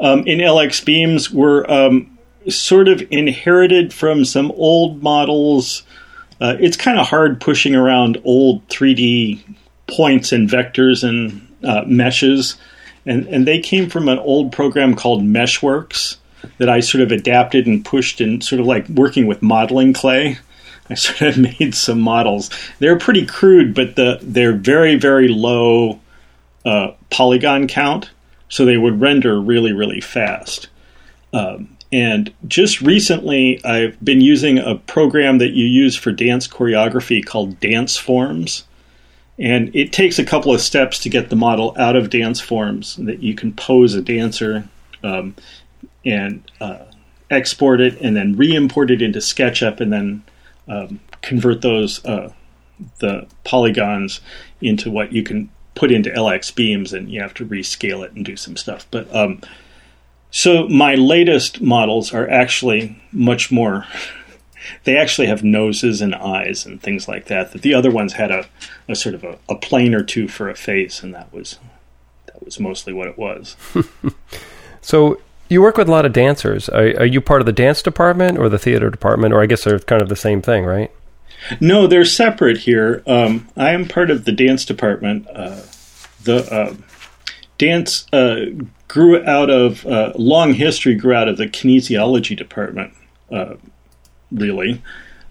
um, 0.00 0.20
in 0.26 0.38
LX 0.38 0.84
Beams 0.84 1.30
were 1.30 1.70
um, 1.70 2.18
sort 2.48 2.88
of 2.88 3.02
inherited 3.10 3.92
from 3.92 4.24
some 4.24 4.50
old 4.52 5.02
models 5.02 5.82
uh, 6.40 6.56
it's 6.60 6.76
kind 6.76 6.98
of 6.98 7.06
hard 7.06 7.40
pushing 7.40 7.74
around 7.74 8.20
old 8.24 8.66
3D 8.68 9.40
points 9.86 10.32
and 10.32 10.48
vectors 10.48 11.06
and 11.06 11.46
uh, 11.62 11.82
meshes. 11.86 12.56
And, 13.06 13.26
and 13.28 13.46
they 13.46 13.60
came 13.60 13.88
from 13.88 14.08
an 14.08 14.18
old 14.18 14.52
program 14.52 14.94
called 14.94 15.22
Meshworks 15.22 16.16
that 16.58 16.68
I 16.68 16.80
sort 16.80 17.02
of 17.02 17.12
adapted 17.12 17.66
and 17.66 17.84
pushed 17.84 18.20
and 18.20 18.42
sort 18.42 18.60
of 18.60 18.66
like 18.66 18.88
working 18.88 19.26
with 19.26 19.42
modeling 19.42 19.92
clay. 19.92 20.38
I 20.90 20.94
sort 20.94 21.22
of 21.22 21.38
made 21.60 21.74
some 21.74 22.00
models. 22.00 22.50
They're 22.78 22.98
pretty 22.98 23.26
crude, 23.26 23.74
but 23.74 23.96
the 23.96 24.18
they're 24.22 24.52
very 24.52 24.96
very 24.96 25.28
low 25.28 26.00
uh, 26.64 26.92
polygon 27.10 27.68
count, 27.68 28.10
so 28.48 28.64
they 28.64 28.76
would 28.76 29.00
render 29.00 29.40
really 29.40 29.72
really 29.72 30.00
fast. 30.00 30.68
Um, 31.32 31.76
and 31.94 32.32
just 32.48 32.80
recently, 32.80 33.64
I've 33.64 34.02
been 34.04 34.20
using 34.20 34.58
a 34.58 34.74
program 34.74 35.38
that 35.38 35.52
you 35.52 35.64
use 35.64 35.94
for 35.96 36.10
dance 36.10 36.48
choreography 36.48 37.24
called 37.24 37.60
Dance 37.60 37.96
Forms. 37.96 38.64
And 39.38 39.74
it 39.74 39.92
takes 39.92 40.18
a 40.18 40.24
couple 40.24 40.52
of 40.52 40.60
steps 40.60 40.98
to 41.00 41.08
get 41.08 41.28
the 41.28 41.36
model 41.36 41.74
out 41.78 41.94
of 41.94 42.10
dance 42.10 42.40
forms 42.40 42.96
that 42.96 43.20
you 43.20 43.34
can 43.34 43.52
pose 43.52 43.94
a 43.94 44.00
dancer 44.00 44.68
um, 45.04 45.36
and 46.04 46.42
uh, 46.60 46.84
export 47.30 47.80
it 47.80 48.00
and 48.00 48.16
then 48.16 48.36
re 48.36 48.54
import 48.54 48.90
it 48.90 49.02
into 49.02 49.20
SketchUp 49.20 49.80
and 49.80 49.92
then 49.92 50.22
um, 50.68 51.00
convert 51.22 51.62
those, 51.62 52.04
uh, 52.04 52.32
the 52.98 53.26
polygons, 53.44 54.20
into 54.60 54.90
what 54.90 55.12
you 55.12 55.22
can 55.22 55.50
put 55.74 55.90
into 55.90 56.10
LX 56.10 56.54
beams 56.54 56.92
and 56.92 57.10
you 57.10 57.20
have 57.20 57.34
to 57.34 57.46
rescale 57.46 58.04
it 58.04 58.12
and 58.12 58.24
do 58.24 58.36
some 58.36 58.56
stuff. 58.56 58.86
But 58.90 59.14
um, 59.14 59.40
so 60.30 60.68
my 60.68 60.94
latest 60.94 61.60
models 61.60 62.12
are 62.12 62.28
actually 62.28 63.00
much 63.12 63.50
more. 63.50 63.86
They 64.84 64.96
actually 64.96 65.26
have 65.26 65.44
noses 65.44 66.00
and 66.00 66.14
eyes 66.14 66.64
and 66.64 66.80
things 66.80 67.06
like 67.06 67.26
that. 67.26 67.52
That 67.52 67.60
the 67.60 67.74
other 67.74 67.90
ones 67.90 68.14
had 68.14 68.30
a, 68.30 68.46
a 68.88 68.94
sort 68.94 69.14
of 69.14 69.22
a, 69.22 69.38
a 69.46 69.56
plane 69.56 69.94
or 69.94 70.02
two 70.02 70.26
for 70.26 70.48
a 70.48 70.54
face, 70.54 71.02
and 71.02 71.14
that 71.14 71.30
was 71.34 71.58
that 72.28 72.42
was 72.42 72.58
mostly 72.58 72.94
what 72.94 73.06
it 73.06 73.18
was. 73.18 73.56
so 74.80 75.20
you 75.54 75.62
work 75.62 75.78
with 75.78 75.88
a 75.88 75.90
lot 75.90 76.04
of 76.04 76.12
dancers. 76.12 76.68
Are, 76.68 76.88
are, 76.98 77.06
you 77.06 77.20
part 77.20 77.40
of 77.40 77.46
the 77.46 77.52
dance 77.52 77.80
department 77.80 78.38
or 78.38 78.50
the 78.50 78.58
theater 78.58 78.90
department, 78.90 79.32
or 79.32 79.40
I 79.40 79.46
guess 79.46 79.64
they're 79.64 79.78
kind 79.78 80.02
of 80.02 80.10
the 80.10 80.16
same 80.16 80.42
thing, 80.42 80.64
right? 80.64 80.90
No, 81.60 81.86
they're 81.86 82.04
separate 82.04 82.58
here. 82.58 83.02
Um, 83.06 83.48
I 83.56 83.70
am 83.70 83.86
part 83.86 84.10
of 84.10 84.24
the 84.24 84.32
dance 84.32 84.64
department. 84.64 85.26
Uh, 85.28 85.62
the 86.24 86.46
uh, 86.50 86.74
dance 87.58 88.06
uh, 88.12 88.46
grew 88.88 89.24
out 89.24 89.50
of 89.50 89.86
uh, 89.86 90.12
long 90.16 90.54
history 90.54 90.94
grew 90.94 91.14
out 91.14 91.28
of 91.28 91.36
the 91.36 91.46
kinesiology 91.46 92.36
department 92.36 92.92
uh, 93.30 93.54
really 94.32 94.82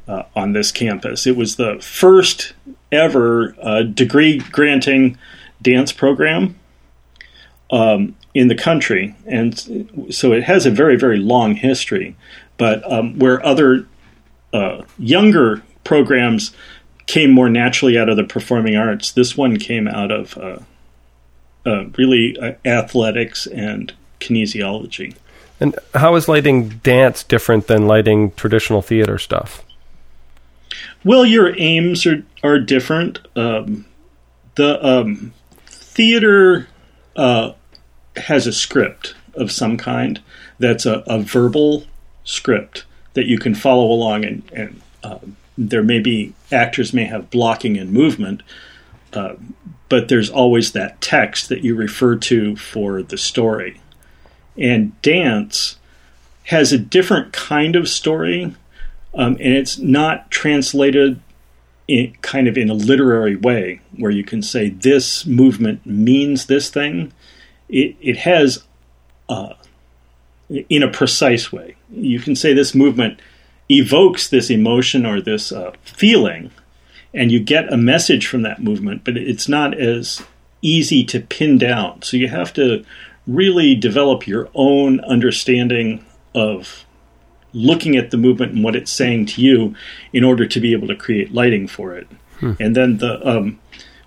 uh, 0.08 0.24
on 0.36 0.54
this 0.54 0.72
campus 0.72 1.26
it 1.26 1.36
was 1.36 1.56
the 1.56 1.78
first 1.82 2.54
ever 2.92 3.56
degree 3.94 4.38
granting 4.38 5.18
dance 5.62 5.92
program 5.92 6.60
um, 7.74 8.16
in 8.34 8.48
the 8.48 8.56
country 8.56 9.16
and 9.26 10.08
so 10.10 10.32
it 10.32 10.44
has 10.44 10.66
a 10.66 10.72
very 10.72 10.96
very 10.96 11.18
long 11.18 11.56
history 11.56 12.16
but 12.58 12.90
um, 12.92 13.18
where 13.20 13.44
other 13.46 13.88
uh, 14.54 14.82
younger 14.98 15.64
programs 15.84 16.54
came 17.06 17.32
more 17.32 17.50
naturally 17.50 17.98
out 17.98 18.10
of 18.10 18.16
the 18.16 18.24
performing 18.24 18.76
arts 18.76 19.12
this 19.12 19.36
one 19.36 19.58
came 19.58 19.88
out 19.88 20.12
of 20.12 20.38
uh, 21.66 21.86
really 21.98 22.38
uh, 22.40 22.54
athletics 22.66 23.48
and 23.48 23.94
kinesiology. 24.20 25.16
And 25.60 25.78
how 25.94 26.16
is 26.16 26.28
lighting 26.28 26.70
dance 26.70 27.24
different 27.24 27.68
than 27.68 27.88
lighting 27.88 28.32
traditional 28.32 28.82
theater 28.82 29.18
stuff? 29.18 29.64
Well, 31.04 31.26
your 31.26 31.58
aims 31.60 32.06
are 32.06 32.24
are 32.44 32.60
different. 32.60 33.20
Um, 33.36 33.86
the 34.56 34.86
um, 34.86 35.34
theater 35.68 36.68
uh, 37.16 37.54
has 38.16 38.48
a 38.48 38.54
script 38.54 39.16
of 39.36 39.52
some 39.52 39.78
kind 39.78 40.22
that's 40.60 40.86
a, 40.86 41.04
a, 41.08 41.20
verbal 41.20 41.86
script 42.24 42.86
that 43.14 43.26
you 43.26 43.40
can 43.40 43.56
follow 43.56 43.92
along, 43.92 44.24
and, 44.24 44.44
and 44.54 44.82
uh, 45.04 45.20
there 45.58 45.84
may 45.84 46.00
be 46.00 46.34
actors 46.52 46.94
may 46.94 47.06
have 47.06 47.30
blocking 47.30 47.78
and 47.78 47.92
movement, 47.92 48.42
uh, 49.14 49.36
but 49.90 50.08
there's 50.08 50.30
always 50.30 50.72
that 50.72 51.02
text 51.02 51.50
that 51.50 51.64
you 51.64 51.76
refer 51.76 52.16
to 52.16 52.56
for 52.56 53.04
the 53.04 53.18
story. 53.18 53.82
And 54.58 55.00
dance 55.02 55.78
has 56.46 56.72
a 56.72 56.78
different 56.78 57.34
kind 57.34 57.76
of 57.76 57.88
story, 57.88 58.56
um, 59.14 59.34
and 59.34 59.54
it's 59.54 59.78
not 59.78 60.30
translated 60.32 61.20
in, 61.88 62.14
kind 62.22 62.48
of 62.48 62.58
in 62.58 62.70
a 62.70 62.74
literary 62.74 63.36
way 63.36 63.82
where 63.98 64.12
you 64.12 64.24
can 64.24 64.42
say 64.42 64.70
this 64.70 65.26
movement 65.26 65.86
means 65.86 66.46
this 66.46 66.70
thing. 66.70 67.12
It, 67.74 67.96
it 68.02 68.18
has, 68.18 68.64
uh, 69.28 69.54
in 70.70 70.84
a 70.84 70.92
precise 70.92 71.52
way, 71.52 71.76
you 71.92 72.20
can 72.20 72.36
say 72.36 72.54
this 72.54 72.76
movement 72.76 73.20
evokes 73.68 74.30
this 74.30 74.50
emotion 74.50 75.06
or 75.06 75.22
this 75.22 75.52
uh, 75.52 75.72
feeling, 75.84 76.52
and 77.14 77.32
you 77.32 77.40
get 77.40 77.74
a 77.74 77.78
message 77.78 78.28
from 78.28 78.44
that 78.44 78.62
movement, 78.62 79.04
but 79.04 79.18
it's 79.18 79.48
not 79.48 79.78
as 79.80 80.22
easy 80.62 81.04
to 81.06 81.20
pin 81.20 81.58
down. 81.58 82.02
So 82.04 82.18
you 82.18 82.28
have 82.28 82.54
to 82.54 82.86
really 83.26 83.76
develop 83.76 84.28
your 84.28 84.50
own 84.54 85.00
understanding 85.02 86.06
of 86.36 86.86
looking 87.54 87.96
at 87.96 88.12
the 88.12 88.18
movement 88.18 88.54
and 88.54 88.64
what 88.64 88.76
it's 88.76 88.92
saying 88.92 89.26
to 89.28 89.42
you 89.42 89.76
in 90.12 90.24
order 90.24 90.46
to 90.46 90.60
be 90.60 90.74
able 90.74 90.88
to 90.88 90.96
create 90.96 91.34
lighting 91.34 91.68
for 91.68 91.96
it. 91.96 92.08
Hmm. 92.40 92.54
And 92.60 92.76
then 92.76 92.98
the 92.98 93.28
um, 93.28 93.60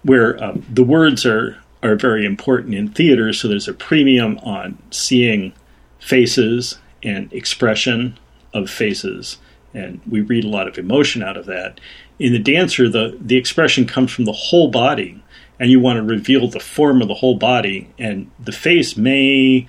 where 0.03 0.43
um, 0.43 0.65
the 0.73 0.85
words 0.85 1.27
are 1.27 1.57
are 1.87 1.97
very 1.97 2.25
important 2.25 2.75
in 2.75 2.89
theater, 2.89 3.33
so 3.33 3.49
there's 3.49 3.69
a 3.69 3.73
premium 3.73 4.39
on 4.39 4.79
seeing 4.91 5.53
faces 5.99 6.79
and 7.03 7.33
expression 7.33 8.19
of 8.53 8.71
faces, 8.71 9.39
and 9.75 10.01
we 10.09 10.21
read 10.21 10.45
a 10.45 10.49
lot 10.49 10.69
of 10.69 10.79
emotion 10.79 11.23
out 11.23 11.37
of 11.37 11.47
that. 11.47 11.81
In 12.19 12.33
the 12.33 12.39
dancer, 12.39 12.89
the 12.89 13.17
the 13.21 13.37
expression 13.37 13.87
comes 13.87 14.13
from 14.13 14.25
the 14.25 14.33
whole 14.33 14.71
body, 14.71 15.23
and 15.59 15.71
you 15.71 15.81
want 15.81 15.97
to 15.99 16.03
reveal 16.03 16.49
the 16.49 16.61
form 16.61 17.03
of 17.03 17.09
the 17.09 17.15
whole 17.15 17.37
body, 17.37 17.89
and 17.99 18.31
the 18.39 18.53
face 18.53 18.97
may 18.97 19.67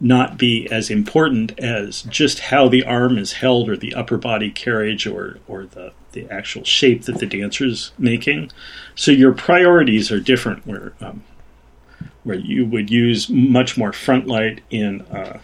not 0.00 0.38
be 0.38 0.68
as 0.70 0.90
important 0.90 1.58
as 1.58 2.02
just 2.02 2.38
how 2.38 2.68
the 2.68 2.84
arm 2.84 3.18
is 3.18 3.32
held 3.32 3.68
or 3.68 3.76
the 3.76 3.94
upper 3.94 4.16
body 4.16 4.50
carriage 4.50 5.06
or, 5.06 5.38
or 5.48 5.66
the, 5.66 5.92
the 6.12 6.24
actual 6.30 6.62
shape 6.62 7.02
that 7.02 7.18
the 7.18 7.26
dancer's 7.26 7.90
making. 7.98 8.48
So 8.94 9.10
your 9.10 9.32
priorities 9.32 10.12
are 10.12 10.20
different 10.20 10.64
where, 10.66 10.92
um, 11.00 11.24
where 12.28 12.36
you 12.36 12.66
would 12.66 12.90
use 12.90 13.30
much 13.30 13.78
more 13.78 13.90
front 13.90 14.26
light 14.26 14.60
in, 14.68 15.00
uh, 15.00 15.40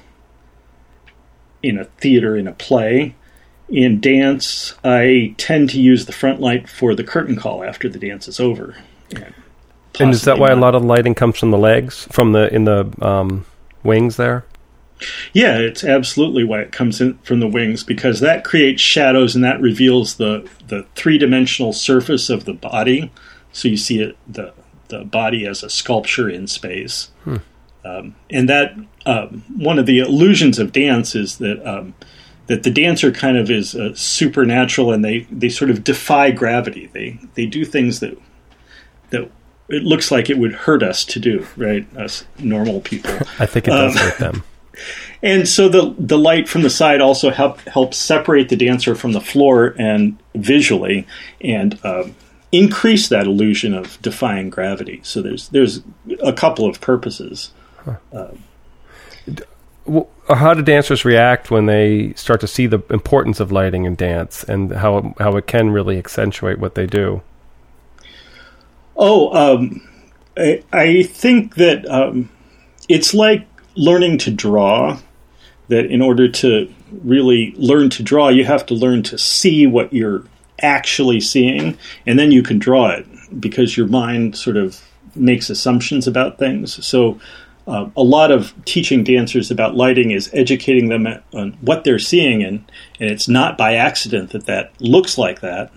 in 1.63 1.79
a 1.79 1.85
theater, 1.85 2.37
in 2.37 2.47
a 2.47 2.53
play. 2.53 3.15
In 3.71 4.01
dance, 4.01 4.75
I 4.85 5.35
tend 5.39 5.71
to 5.71 5.81
use 5.81 6.05
the 6.05 6.13
front 6.13 6.41
light 6.41 6.69
for 6.69 6.95
the 6.95 7.03
curtain 7.03 7.37
call 7.37 7.65
after 7.65 7.89
the 7.89 7.99
dance 7.99 8.29
is 8.29 8.39
over. 8.39 8.77
And, 9.17 9.35
and 9.99 10.11
is 10.11 10.23
that 10.25 10.39
why 10.39 10.49
not. 10.49 10.59
a 10.59 10.61
lot 10.61 10.75
of 10.75 10.85
lighting 10.85 11.15
comes 11.15 11.39
from 11.39 11.53
the 11.53 11.59
legs, 11.59 12.07
from 12.11 12.33
the 12.33 12.53
in 12.55 12.65
the 12.65 12.93
um, 13.01 13.47
wings 13.83 14.17
there? 14.17 14.45
Yeah, 15.33 15.57
it's 15.57 15.85
absolutely 15.85 16.45
why 16.45 16.61
it 16.61 16.71
comes 16.71 17.01
in 17.01 17.17
from 17.19 17.41
the 17.41 17.49
wings 17.49 17.83
because 17.83 18.21
that 18.21 18.45
creates 18.45 18.83
shadows 18.83 19.35
and 19.35 19.43
that 19.43 19.59
reveals 19.59 20.17
the 20.17 20.47
the 20.69 20.85
three 20.95 21.17
dimensional 21.17 21.73
surface 21.73 22.29
of 22.29 22.45
the 22.45 22.53
body. 22.53 23.11
So 23.53 23.69
you 23.69 23.79
see 23.79 24.03
it 24.03 24.19
the 24.29 24.53
the 24.99 25.05
body 25.05 25.47
as 25.47 25.63
a 25.63 25.71
sculpture 25.71 26.29
in 26.29 26.47
space, 26.47 27.11
hmm. 27.25 27.37
um, 27.85 28.15
and 28.31 28.49
that 28.49 28.75
um, 29.07 29.45
one 29.57 29.79
of 29.79 29.87
the 29.87 29.99
illusions 29.99 30.59
of 30.59 30.73
dance 30.73 31.15
is 31.15 31.39
that 31.39 31.65
um, 31.67 31.95
that 32.47 32.63
the 32.63 32.71
dancer 32.71 33.11
kind 33.11 33.37
of 33.37 33.51
is 33.51 33.75
uh, 33.75 33.95
supernatural 33.95 34.93
and 34.93 35.05
they 35.05 35.27
they 35.31 35.49
sort 35.49 35.71
of 35.71 35.85
defy 35.85 36.31
gravity. 36.31 36.91
They 36.93 37.19
they 37.35 37.47
do 37.47 37.65
things 37.65 38.01
that 38.01 38.19
that 39.11 39.31
it 39.69 39.83
looks 39.83 40.11
like 40.11 40.29
it 40.29 40.39
would 40.39 40.53
hurt 40.53 40.83
us 40.83 41.05
to 41.07 41.19
do, 41.19 41.47
right? 41.57 41.87
Us 41.97 42.25
normal 42.39 42.81
people. 42.81 43.13
I 43.39 43.47
think 43.47 43.69
it 43.69 43.71
does 43.71 43.97
um, 43.97 44.03
hurt 44.03 44.19
them. 44.19 44.45
And 45.23 45.49
so 45.49 45.71
the 45.71 45.95
the 45.99 46.19
light 46.19 46.51
from 46.51 46.63
the 46.63 46.69
side 46.69 47.01
also 47.01 47.31
help 47.31 47.61
helps 47.61 47.97
separate 47.97 48.51
the 48.51 48.57
dancer 48.57 48.95
from 48.95 49.13
the 49.13 49.23
floor 49.23 49.75
and 49.79 50.19
visually, 50.35 51.07
and 51.41 51.79
uh, 51.83 52.09
increase 52.55 53.09
that 53.09 53.27
illusion 53.27 53.75
of 53.75 54.01
defying 54.01 54.49
gravity. 54.49 55.01
So 55.03 55.21
there's 55.21 55.49
there's 55.49 55.83
a 56.23 56.33
couple 56.33 56.67
of 56.67 56.81
purposes. 56.81 57.51
Huh. 57.79 57.97
Uh, 58.13 58.29
how 60.29 60.55
do 60.55 60.63
dancers 60.63 61.05
react 61.05 61.51
when 61.51 61.67
they 61.67 62.15
start 62.15 62.41
to 62.41 62.47
see 62.47 62.67
the 62.67 62.81
importance 62.89 63.41
of 63.41 63.53
lighting 63.53 63.85
in 63.85 63.97
dance 63.97 64.45
and 64.45 64.73
how 64.73 65.15
how 65.19 65.37
it 65.37 65.47
can 65.47 65.71
really 65.71 65.99
accentuate 65.99 66.59
what 66.59 66.77
they 66.77 66.87
do? 66.87 67.23
Oh, 68.97 69.35
um, 69.35 69.87
I, 70.37 70.63
I, 70.73 71.03
think 71.03 71.57
that 71.57 71.85
um, 71.91 72.31
it's 72.89 73.13
like 73.13 73.47
learning 73.75 74.19
to 74.19 74.31
draw. 74.31 74.99
That 75.69 75.87
in 75.87 76.03
order 76.03 76.29
to 76.29 76.73
really 77.03 77.55
learn 77.57 77.89
to 77.91 78.03
draw, 78.03 78.29
you 78.29 78.45
have 78.45 78.67
to 78.67 78.75
learn 78.75 79.03
to 79.05 79.19
see 79.19 79.67
what 79.67 79.93
you're 79.93 80.25
actually 80.61 81.21
seeing, 81.21 81.79
and 82.07 82.19
then 82.19 82.31
you 82.31 82.43
can 82.43 82.59
draw 82.59 82.91
it 82.91 83.07
because 83.41 83.77
your 83.77 83.87
mind 83.87 84.37
sort 84.37 84.57
of 84.57 84.83
makes 85.15 85.51
assumptions 85.51 86.07
about 86.07 86.39
things. 86.39 86.85
So, 86.85 87.21
uh, 87.67 87.89
a 87.97 88.03
lot 88.03 88.31
of 88.31 88.53
teaching 88.67 89.05
dancers 89.05 89.51
about 89.51 89.75
lighting 89.75 90.11
is 90.11 90.29
educating 90.35 90.89
them 90.89 91.07
on 91.33 91.53
what 91.63 91.85
they're 91.85 91.99
seeing, 91.99 92.43
and, 92.43 92.71
and 93.01 93.11
it's 93.11 93.29
not 93.29 93.57
by 93.57 93.75
accident 93.75 94.31
that 94.31 94.47
that 94.47 94.73
looks 94.81 95.17
like 95.17 95.41
that. 95.41 95.73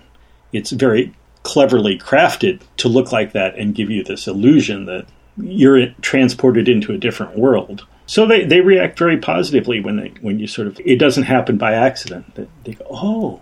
It's 0.52 0.72
very 0.72 1.14
cleverly 1.44 1.98
crafted 1.98 2.62
to 2.76 2.90
look 2.90 3.14
like 3.14 3.32
that 3.32 3.58
and 3.58 3.74
give 3.74 3.90
you 3.90 4.04
this 4.04 4.28
illusion 4.28 4.86
that 4.86 5.06
you're 5.38 5.88
transported 6.02 6.68
into 6.68 6.92
a 6.92 6.98
different 6.98 7.38
world. 7.38 7.86
So 8.06 8.26
they, 8.26 8.44
they 8.44 8.62
react 8.62 8.98
very 8.98 9.18
positively 9.18 9.80
when 9.80 9.98
they 9.98 10.14
when 10.22 10.40
you 10.40 10.48
sort 10.48 10.68
of 10.68 10.80
it 10.84 10.98
doesn't 10.98 11.24
happen 11.24 11.58
by 11.58 11.74
accident. 11.74 12.36
They, 12.36 12.48
they 12.64 12.74
go, 12.74 12.86
oh, 12.90 13.42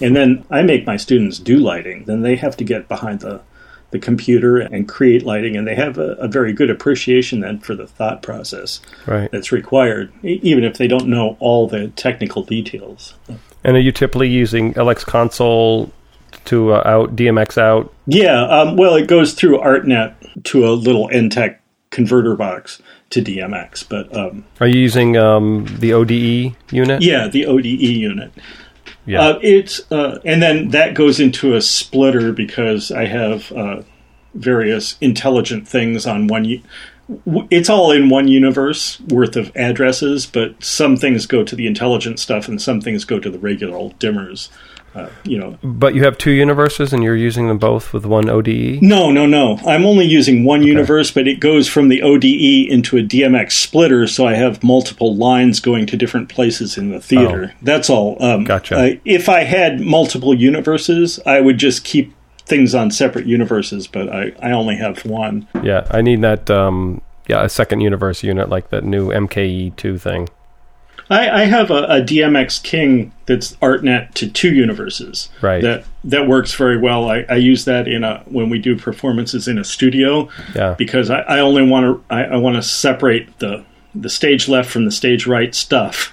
and 0.00 0.16
then 0.16 0.44
I 0.50 0.62
make 0.62 0.86
my 0.86 0.96
students 0.96 1.38
do 1.38 1.58
lighting. 1.58 2.04
Then 2.04 2.22
they 2.22 2.36
have 2.36 2.56
to 2.58 2.64
get 2.64 2.88
behind 2.88 3.20
the 3.20 3.40
the 3.90 3.98
computer 4.00 4.58
and 4.58 4.88
create 4.88 5.24
lighting, 5.24 5.56
and 5.56 5.68
they 5.68 5.76
have 5.76 5.98
a, 5.98 6.14
a 6.14 6.26
very 6.26 6.52
good 6.52 6.68
appreciation 6.68 7.38
then 7.40 7.60
for 7.60 7.76
the 7.76 7.86
thought 7.86 8.22
process 8.22 8.80
right. 9.06 9.30
that's 9.30 9.52
required, 9.52 10.12
even 10.24 10.64
if 10.64 10.78
they 10.78 10.88
don't 10.88 11.06
know 11.06 11.36
all 11.38 11.68
the 11.68 11.86
technical 11.90 12.42
details. 12.42 13.14
And 13.62 13.76
are 13.76 13.80
you 13.80 13.92
typically 13.92 14.28
using 14.28 14.74
LX 14.74 15.06
Console 15.06 15.92
to 16.46 16.72
uh, 16.72 16.82
out 16.84 17.14
DMX 17.14 17.56
out? 17.56 17.94
Yeah, 18.06 18.42
um, 18.46 18.76
well, 18.76 18.96
it 18.96 19.06
goes 19.06 19.32
through 19.34 19.60
ArtNet 19.60 20.42
to 20.42 20.66
a 20.66 20.72
little 20.72 21.08
Enttec 21.10 21.58
converter 21.90 22.34
box 22.34 22.82
to 23.10 23.22
DMX. 23.22 23.88
But 23.88 24.14
um, 24.16 24.44
are 24.60 24.66
you 24.66 24.80
using 24.80 25.16
um, 25.16 25.66
the 25.78 25.92
ODE 25.92 26.56
unit? 26.72 27.00
Yeah, 27.00 27.28
the 27.28 27.46
ODE 27.46 27.64
unit. 27.64 28.32
Yeah, 29.06 29.20
uh, 29.20 29.38
it's 29.42 29.80
uh, 29.92 30.20
and 30.24 30.42
then 30.42 30.70
that 30.70 30.94
goes 30.94 31.20
into 31.20 31.54
a 31.54 31.60
splitter 31.60 32.32
because 32.32 32.90
I 32.90 33.06
have 33.06 33.52
uh, 33.52 33.82
various 34.34 34.96
intelligent 35.00 35.68
things 35.68 36.06
on 36.06 36.26
one. 36.26 36.44
U- 36.44 36.62
it's 37.50 37.68
all 37.68 37.92
in 37.92 38.08
one 38.08 38.28
universe 38.28 38.98
worth 39.00 39.36
of 39.36 39.52
addresses, 39.54 40.24
but 40.24 40.62
some 40.64 40.96
things 40.96 41.26
go 41.26 41.44
to 41.44 41.54
the 41.54 41.66
intelligent 41.66 42.18
stuff 42.18 42.48
and 42.48 42.60
some 42.60 42.80
things 42.80 43.04
go 43.04 43.18
to 43.20 43.30
the 43.30 43.38
regular 43.38 43.76
old 43.76 43.98
dimmers. 43.98 44.48
Uh, 44.94 45.08
you 45.24 45.38
know. 45.38 45.58
But 45.62 45.94
you 45.94 46.04
have 46.04 46.18
two 46.18 46.30
universes, 46.30 46.92
and 46.92 47.02
you're 47.02 47.16
using 47.16 47.48
them 47.48 47.58
both 47.58 47.92
with 47.92 48.06
one 48.06 48.28
ODE. 48.28 48.80
No, 48.80 49.10
no, 49.10 49.26
no. 49.26 49.58
I'm 49.66 49.84
only 49.84 50.06
using 50.06 50.44
one 50.44 50.60
okay. 50.60 50.68
universe, 50.68 51.10
but 51.10 51.26
it 51.26 51.40
goes 51.40 51.68
from 51.68 51.88
the 51.88 52.02
ODE 52.02 52.70
into 52.70 52.96
a 52.96 53.02
DMX 53.02 53.52
splitter, 53.52 54.06
so 54.06 54.26
I 54.26 54.34
have 54.34 54.62
multiple 54.62 55.16
lines 55.16 55.60
going 55.60 55.86
to 55.86 55.96
different 55.96 56.28
places 56.28 56.78
in 56.78 56.90
the 56.90 57.00
theater. 57.00 57.52
Oh. 57.52 57.58
That's 57.62 57.90
all. 57.90 58.22
Um, 58.22 58.44
gotcha. 58.44 58.76
Uh, 58.76 58.90
if 59.04 59.28
I 59.28 59.40
had 59.40 59.80
multiple 59.80 60.34
universes, 60.34 61.18
I 61.26 61.40
would 61.40 61.58
just 61.58 61.84
keep 61.84 62.14
things 62.46 62.74
on 62.74 62.90
separate 62.90 63.26
universes, 63.26 63.86
but 63.86 64.08
I, 64.08 64.32
I 64.40 64.52
only 64.52 64.76
have 64.76 65.04
one. 65.04 65.48
Yeah, 65.62 65.86
I 65.90 66.02
need 66.02 66.22
that. 66.22 66.50
Um, 66.50 67.00
yeah, 67.26 67.42
a 67.42 67.48
second 67.48 67.80
universe 67.80 68.22
unit 68.22 68.48
like 68.48 68.70
that 68.70 68.84
new 68.84 69.08
MKE 69.08 69.76
two 69.76 69.98
thing. 69.98 70.28
I, 71.14 71.42
I 71.42 71.44
have 71.44 71.70
a, 71.70 71.84
a, 71.84 72.00
DMX 72.00 72.62
King 72.62 73.12
that's 73.26 73.52
ArtNet 73.56 74.14
to 74.14 74.28
two 74.28 74.52
universes. 74.52 75.28
Right. 75.40 75.62
That 75.62 75.84
that 76.02 76.26
works 76.26 76.54
very 76.54 76.76
well. 76.76 77.08
I, 77.08 77.24
I 77.28 77.36
use 77.36 77.64
that 77.66 77.86
in 77.86 78.04
a 78.04 78.22
when 78.26 78.50
we 78.50 78.58
do 78.58 78.76
performances 78.76 79.46
in 79.46 79.58
a 79.58 79.64
studio. 79.64 80.28
Yeah. 80.54 80.74
Because 80.76 81.10
I, 81.10 81.20
I 81.20 81.40
only 81.40 81.66
want 81.68 81.84
to 82.08 82.14
I, 82.14 82.24
I 82.24 82.36
want 82.36 82.56
to 82.56 82.62
separate 82.62 83.38
the 83.38 83.64
the 83.94 84.10
stage 84.10 84.48
left 84.48 84.70
from 84.70 84.84
the 84.84 84.90
stage 84.90 85.26
right 85.26 85.54
stuff. 85.54 86.12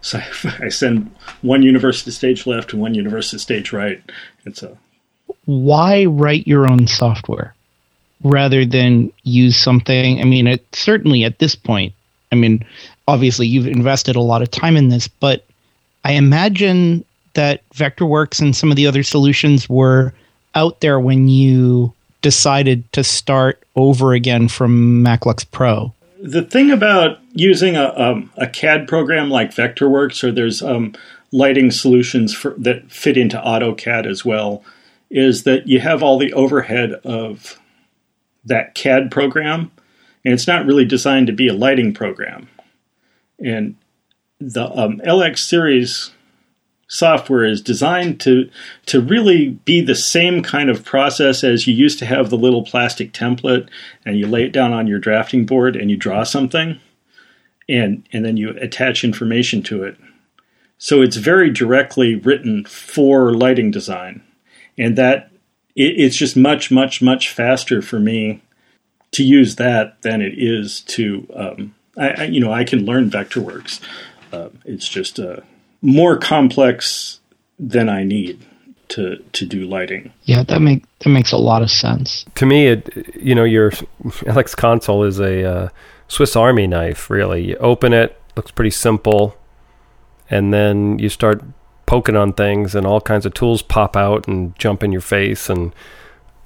So 0.00 0.18
I, 0.44 0.66
I 0.66 0.68
send 0.68 1.14
one 1.42 1.62
universe 1.62 2.02
to 2.04 2.12
stage 2.12 2.46
left 2.46 2.72
and 2.72 2.80
one 2.80 2.94
universe 2.94 3.30
to 3.30 3.38
stage 3.38 3.72
right. 3.72 4.02
And 4.44 4.56
so. 4.56 4.78
Why 5.44 6.06
write 6.06 6.46
your 6.46 6.70
own 6.70 6.86
software 6.86 7.54
rather 8.22 8.64
than 8.64 9.12
use 9.24 9.56
something? 9.56 10.20
I 10.20 10.24
mean, 10.24 10.46
it 10.46 10.64
certainly 10.74 11.24
at 11.24 11.38
this 11.38 11.54
point. 11.54 11.94
I 12.30 12.34
mean, 12.34 12.64
obviously 13.08 13.46
you've 13.46 13.66
invested 13.66 14.14
a 14.14 14.20
lot 14.20 14.42
of 14.42 14.50
time 14.50 14.76
in 14.76 14.90
this, 14.90 15.08
but 15.08 15.44
I 16.04 16.12
imagine 16.12 17.04
that 17.34 17.68
Vectorworks 17.70 18.40
and 18.40 18.54
some 18.54 18.70
of 18.70 18.76
the 18.76 18.86
other 18.86 19.02
solutions 19.02 19.68
were 19.68 20.12
out 20.54 20.80
there 20.80 21.00
when 21.00 21.28
you 21.28 21.92
decided 22.20 22.90
to 22.92 23.02
start 23.02 23.62
over 23.76 24.12
again 24.12 24.48
from 24.48 25.02
MacLux 25.02 25.50
Pro. 25.50 25.92
The 26.20 26.42
thing 26.42 26.70
about 26.70 27.18
using 27.32 27.76
a, 27.76 27.94
um, 27.96 28.30
a 28.36 28.46
CAD 28.46 28.88
program 28.88 29.30
like 29.30 29.54
Vectorworks, 29.54 30.22
or 30.22 30.32
there's 30.32 30.62
um, 30.62 30.94
lighting 31.32 31.70
solutions 31.70 32.34
for, 32.34 32.54
that 32.58 32.90
fit 32.90 33.16
into 33.16 33.38
AutoCAD 33.38 34.04
as 34.06 34.24
well, 34.24 34.64
is 35.10 35.44
that 35.44 35.68
you 35.68 35.80
have 35.80 36.02
all 36.02 36.18
the 36.18 36.32
overhead 36.32 36.92
of 37.04 37.58
that 38.44 38.74
CAD 38.74 39.10
program, 39.10 39.70
and 40.24 40.34
it's 40.34 40.46
not 40.46 40.66
really 40.66 40.84
designed 40.84 41.28
to 41.28 41.32
be 41.32 41.48
a 41.48 41.54
lighting 41.54 41.94
program. 41.94 42.48
And 43.38 43.76
the 44.40 44.64
um, 44.70 45.00
LX 45.04 45.38
series 45.38 46.10
software 46.88 47.44
is 47.44 47.60
designed 47.60 48.18
to 48.18 48.50
to 48.86 49.00
really 49.00 49.50
be 49.50 49.80
the 49.80 49.94
same 49.94 50.42
kind 50.42 50.70
of 50.70 50.84
process 50.84 51.44
as 51.44 51.66
you 51.66 51.74
used 51.74 51.98
to 51.98 52.06
have 52.06 52.30
the 52.30 52.38
little 52.38 52.64
plastic 52.64 53.12
template 53.12 53.68
and 54.06 54.18
you 54.18 54.26
lay 54.26 54.44
it 54.44 54.52
down 54.52 54.72
on 54.72 54.86
your 54.86 54.98
drafting 54.98 55.44
board 55.44 55.76
and 55.76 55.90
you 55.90 55.96
draw 55.96 56.22
something 56.22 56.80
and 57.68 58.08
and 58.12 58.24
then 58.24 58.36
you 58.36 58.50
attach 58.58 59.04
information 59.04 59.62
to 59.62 59.84
it. 59.84 59.96
So 60.78 61.02
it's 61.02 61.16
very 61.16 61.50
directly 61.50 62.14
written 62.14 62.64
for 62.64 63.34
lighting 63.34 63.70
design. 63.70 64.22
And 64.78 64.96
that 64.96 65.30
it, 65.76 66.00
it's 66.00 66.16
just 66.16 66.36
much 66.36 66.70
much 66.70 67.02
much 67.02 67.30
faster 67.30 67.82
for 67.82 68.00
me 68.00 68.40
to 69.12 69.22
use 69.22 69.56
that 69.56 70.00
than 70.02 70.22
it 70.22 70.34
is 70.36 70.80
to 70.82 71.26
um, 71.34 71.74
I, 71.98 72.08
I, 72.10 72.24
you 72.24 72.40
know 72.40 72.52
I 72.52 72.64
can 72.64 72.84
learn 72.84 73.10
Vectorworks 73.10 73.80
uh, 74.32 74.48
it's 74.64 74.88
just 74.88 75.18
uh, 75.18 75.40
more 75.82 76.16
complex 76.16 77.20
than 77.58 77.88
I 77.88 78.04
need 78.04 78.44
to 78.88 79.22
to 79.32 79.46
do 79.46 79.66
lighting. 79.66 80.12
Yeah, 80.24 80.42
that 80.44 80.60
make 80.60 80.84
that 81.00 81.10
makes 81.10 81.32
a 81.32 81.36
lot 81.36 81.62
of 81.62 81.70
sense. 81.70 82.24
To 82.36 82.46
me, 82.46 82.68
it 82.68 83.16
you 83.16 83.34
know 83.34 83.44
your 83.44 83.70
LX 84.02 84.56
console 84.56 85.04
is 85.04 85.18
a 85.18 85.44
uh, 85.44 85.68
Swiss 86.08 86.36
Army 86.36 86.66
knife. 86.66 87.10
Really, 87.10 87.48
you 87.48 87.56
open 87.56 87.92
it, 87.92 88.20
looks 88.36 88.50
pretty 88.50 88.70
simple, 88.70 89.36
and 90.30 90.52
then 90.52 90.98
you 90.98 91.08
start 91.08 91.42
poking 91.86 92.16
on 92.16 92.32
things, 92.32 92.74
and 92.74 92.86
all 92.86 93.00
kinds 93.00 93.26
of 93.26 93.34
tools 93.34 93.62
pop 93.62 93.96
out 93.96 94.28
and 94.28 94.58
jump 94.58 94.82
in 94.82 94.92
your 94.92 95.00
face. 95.00 95.48
And 95.48 95.74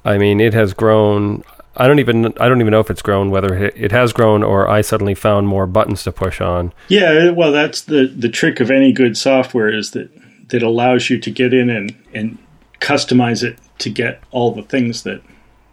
I 0.05 0.19
mean, 0.19 0.41
it 0.41 0.55
has 0.55 0.73
grown. 0.73 1.45
I 1.77 1.87
don't 1.87 1.99
even 1.99 2.27
I 2.39 2.49
don't 2.49 2.61
even 2.61 2.71
know 2.71 2.81
if 2.81 2.91
it's 2.91 3.03
grown 3.03 3.31
whether 3.31 3.55
it 3.55 3.93
has 3.93 4.13
grown 4.13 4.43
or 4.43 4.69
I 4.69 4.83
suddenly 4.83 5.15
found 5.15 5.49
more 5.49 5.67
buttons 5.67 6.03
to 6.05 6.13
push 6.13 6.41
on. 6.41 6.73
Yeah, 6.89 7.31
well, 7.31 7.53
that's 7.53 7.83
the 7.83 8.07
the 8.07 8.29
trick 8.29 8.61
of 8.61 8.71
any 8.71 8.93
good 8.93 9.17
software 9.17 9.73
is 9.73 9.93
that 9.93 10.11
that 10.49 10.63
allows 10.63 11.09
you 11.09 11.19
to 11.19 11.31
get 11.31 11.55
in 11.55 11.71
and 11.71 11.97
and 12.13 12.39
customize 12.81 13.43
it 13.43 13.59
to 13.79 13.91
get 13.91 14.23
all 14.31 14.53
the 14.53 14.63
things 14.63 15.03
that 15.05 15.23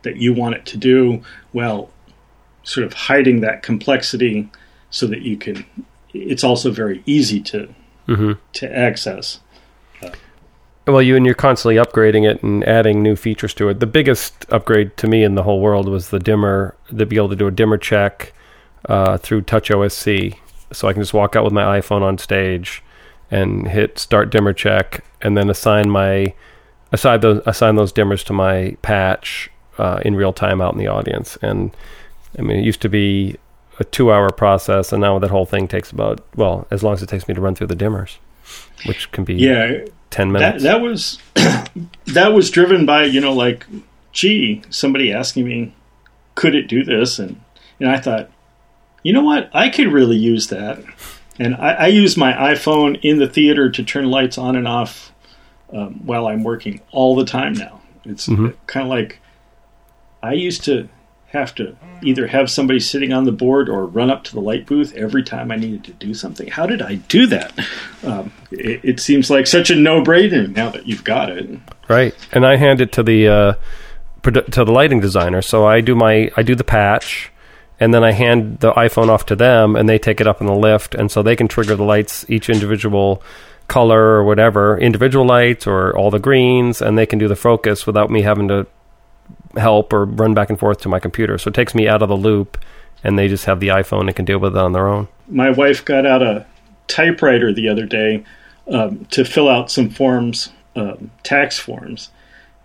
that 0.04 0.18
you 0.18 0.34
want 0.34 0.56
it 0.56 0.66
to 0.68 0.78
do. 0.78 1.22
Well, 1.52 1.89
sort 2.64 2.86
of 2.86 2.93
hiding 2.93 3.41
that 3.41 3.64
complexity 3.64 4.50
so 4.89 5.08
that 5.08 5.22
you 5.22 5.38
can. 5.38 5.66
It's 6.14 6.43
also 6.43 6.72
very 6.72 7.04
easy 7.06 7.41
to 7.41 7.74
mm-hmm. 8.08 8.34
to 8.54 8.78
access. 8.78 9.39
Well, 10.89 11.03
you 11.03 11.15
and 11.15 11.23
you're 11.23 11.35
constantly 11.35 11.75
upgrading 11.75 12.27
it 12.27 12.41
and 12.41 12.63
adding 12.63 13.03
new 13.03 13.15
features 13.15 13.53
to 13.55 13.69
it. 13.69 13.79
The 13.79 13.85
biggest 13.85 14.47
upgrade 14.49 14.97
to 14.97 15.07
me 15.07 15.23
in 15.23 15.35
the 15.35 15.43
whole 15.43 15.61
world 15.61 15.87
was 15.87 16.09
the 16.09 16.17
dimmer, 16.17 16.75
to 16.87 17.05
be 17.05 17.15
able 17.15 17.29
to 17.29 17.35
do 17.35 17.45
a 17.45 17.51
dimmer 17.51 17.77
check 17.77 18.33
uh, 18.85 19.19
through 19.19 19.43
Touch 19.43 19.69
OSC. 19.69 20.35
So 20.73 20.87
I 20.87 20.93
can 20.93 21.03
just 21.03 21.13
walk 21.13 21.35
out 21.35 21.43
with 21.43 21.53
my 21.53 21.79
iPhone 21.79 22.01
on 22.01 22.17
stage 22.17 22.81
and 23.29 23.67
hit 23.67 23.99
Start 23.99 24.31
Dimmer 24.31 24.51
Check, 24.51 25.03
and 25.21 25.37
then 25.37 25.47
assign 25.51 25.91
my 25.91 26.33
assign 26.91 27.19
those 27.19 27.43
assign 27.45 27.75
those 27.75 27.93
dimmers 27.93 28.23
to 28.25 28.33
my 28.33 28.75
patch 28.81 29.51
uh, 29.77 29.99
in 30.03 30.15
real 30.15 30.33
time 30.33 30.59
out 30.59 30.73
in 30.73 30.79
the 30.79 30.87
audience. 30.87 31.37
And 31.43 31.69
I 32.37 32.41
mean, 32.41 32.57
it 32.57 32.65
used 32.65 32.81
to 32.81 32.89
be 32.89 33.37
a 33.79 33.83
two-hour 33.83 34.31
process, 34.31 34.91
and 34.91 35.01
now 35.01 35.19
that 35.19 35.29
whole 35.29 35.45
thing 35.45 35.67
takes 35.67 35.91
about 35.91 36.25
well, 36.35 36.65
as 36.71 36.81
long 36.81 36.93
as 36.93 37.03
it 37.03 37.09
takes 37.09 37.27
me 37.27 37.35
to 37.35 37.41
run 37.41 37.53
through 37.53 37.67
the 37.67 37.75
dimmers, 37.75 38.17
which 38.86 39.12
can 39.12 39.24
be 39.24 39.36
yeah 39.36 39.86
10 40.12 40.32
minutes. 40.32 40.64
That, 40.64 40.70
that 40.78 40.82
was 40.82 41.20
that 42.08 42.34
was 42.34 42.50
driven 42.50 42.86
by, 42.86 43.06
you 43.06 43.22
know, 43.22 43.34
like, 43.34 43.66
gee, 44.12 44.64
somebody 44.70 45.14
asking 45.14 45.45
me, 45.45 45.76
could 46.36 46.56
it 46.56 46.68
do 46.68 46.84
this? 46.84 47.20
And 47.20 47.41
and 47.80 47.89
I 47.89 48.00
thought, 48.00 48.30
you 49.04 49.14
know 49.14 49.24
what? 49.24 49.50
I 49.54 49.70
could 49.70 49.91
really 49.91 50.18
use 50.18 50.47
that. 50.47 50.80
And 51.38 51.56
I, 51.56 51.74
I 51.74 51.88
use 51.88 52.18
my 52.18 52.34
iPhone 52.34 53.00
in 53.02 53.20
the 53.20 53.28
theater 53.30 53.70
to 53.70 53.84
turn 53.84 54.10
lights 54.10 54.38
on 54.38 54.56
and 54.58 54.68
off 54.68 55.14
um, 55.72 56.06
while 56.06 56.28
I'm 56.28 56.43
working 56.43 56.82
all 56.91 57.16
the 57.16 57.24
time 57.26 57.54
now. 57.54 57.82
It's 58.04 58.28
Mm-hmm. 58.28 58.47
kind 58.68 58.84
of 58.86 58.89
like 58.89 59.20
I 60.22 60.34
used 60.34 60.64
to 60.66 60.89
have 61.32 61.53
to 61.55 61.75
either 62.01 62.25
have 62.25 62.49
somebody 62.49 62.80
sitting 62.80 63.13
on 63.13 63.23
the 63.23 63.32
board 63.32 63.69
or 63.69 63.86
run 63.86 64.09
up 64.09 64.23
to 64.23 64.34
the 64.34 64.41
light 64.41 64.65
booth 64.65 64.95
every 64.95 65.21
time 65.21 65.51
I 65.51 65.57
needed 65.57 65.84
to 65.84 65.93
do 65.93 66.13
something. 66.13 66.47
How 66.47 66.65
did 66.65 66.82
I 66.82 66.95
do 66.95 67.27
that? 67.27 67.53
Um, 68.03 68.32
it, 68.51 68.80
it 68.84 68.99
seems 68.99 69.30
like 69.30 69.45
such 69.45 69.69
a 69.69 69.75
no-brainer 69.75 70.53
now 70.55 70.69
that 70.71 70.88
you've 70.88 71.03
got 71.03 71.30
it. 71.30 71.59
Right, 71.88 72.15
and 72.32 72.45
I 72.45 72.55
hand 72.55 72.82
it 72.82 72.91
to 72.93 73.03
the 73.03 73.27
uh, 73.27 73.53
to 74.23 74.65
the 74.65 74.71
lighting 74.71 74.99
designer. 74.99 75.41
So 75.41 75.67
I 75.67 75.82
do 75.82 75.95
my 75.95 76.32
I 76.36 76.41
do 76.41 76.55
the 76.55 76.63
patch, 76.63 77.32
and 77.80 77.93
then 77.93 78.03
I 78.03 78.11
hand 78.11 78.59
the 78.59 78.73
iPhone 78.73 79.09
off 79.09 79.27
to 79.27 79.36
them, 79.36 79.75
and 79.75 79.88
they 79.88 79.99
take 79.99 80.19
it 80.19 80.27
up 80.27 80.41
in 80.41 80.47
the 80.47 80.55
lift, 80.55 80.95
and 80.95 81.11
so 81.11 81.21
they 81.21 81.36
can 81.36 81.47
trigger 81.47 81.75
the 81.75 81.84
lights 81.84 82.25
each 82.27 82.49
individual 82.49 83.21
color 83.67 84.01
or 84.01 84.23
whatever, 84.23 84.80
individual 84.80 85.25
lights 85.25 85.67
or 85.67 85.95
all 85.95 86.09
the 86.09 86.17
greens, 86.17 86.82
and 86.82 86.97
they 86.97 87.05
can 87.05 87.19
do 87.19 87.27
the 87.27 87.36
focus 87.36 87.86
without 87.86 88.09
me 88.09 88.23
having 88.23 88.47
to 88.47 88.65
help 89.56 89.93
or 89.93 90.06
run 90.06 90.34
back 90.34 90.50
and 90.50 90.60
forth 90.60 90.82
to 90.82 90.89
my 90.89 91.00
computer. 91.00 91.38
So 91.38 91.50
it 91.50 91.54
takes 91.54 91.74
me 91.74 91.88
out 91.88 92.02
of 92.02 92.10
the 92.10 92.18
loop, 92.18 92.58
and 93.04 93.18
they 93.18 93.28
just 93.28 93.45
have 93.45 93.60
the 93.60 93.70
iPhone 93.70 94.08
and 94.08 94.16
can 94.16 94.26
deal 94.26 94.39
with 94.39 94.56
it 94.56 94.60
on 94.60 94.74
their 94.74 94.88
own. 94.88 95.08
My 95.28 95.50
wife 95.50 95.84
got 95.84 96.06
out 96.06 96.22
a 96.22 96.45
typewriter 96.88 97.54
the 97.54 97.70
other 97.70 97.86
day 97.86 98.24
um, 98.72 99.06
to 99.06 99.24
fill 99.24 99.50
out 99.50 99.72
some 99.72 99.89
forms, 99.89 100.52
um, 100.76 101.12
tax 101.24 101.58
forms, 101.58 102.10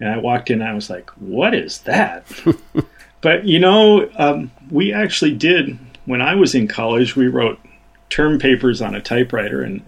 and 0.00 0.08
I 0.08 0.18
walked 0.18 0.50
in. 0.50 0.60
and 0.60 0.68
I 0.68 0.74
was 0.74 0.90
like, 0.90 1.10
"What 1.10 1.54
is 1.54 1.78
that?" 1.80 2.26
but 3.20 3.44
you 3.44 3.58
know, 3.58 4.10
um, 4.16 4.50
we 4.70 4.92
actually 4.92 5.34
did 5.34 5.78
when 6.04 6.20
I 6.20 6.34
was 6.34 6.54
in 6.54 6.68
college. 6.68 7.16
We 7.16 7.28
wrote 7.28 7.58
term 8.10 8.38
papers 8.38 8.82
on 8.82 8.94
a 8.94 9.00
typewriter, 9.00 9.62
and 9.62 9.82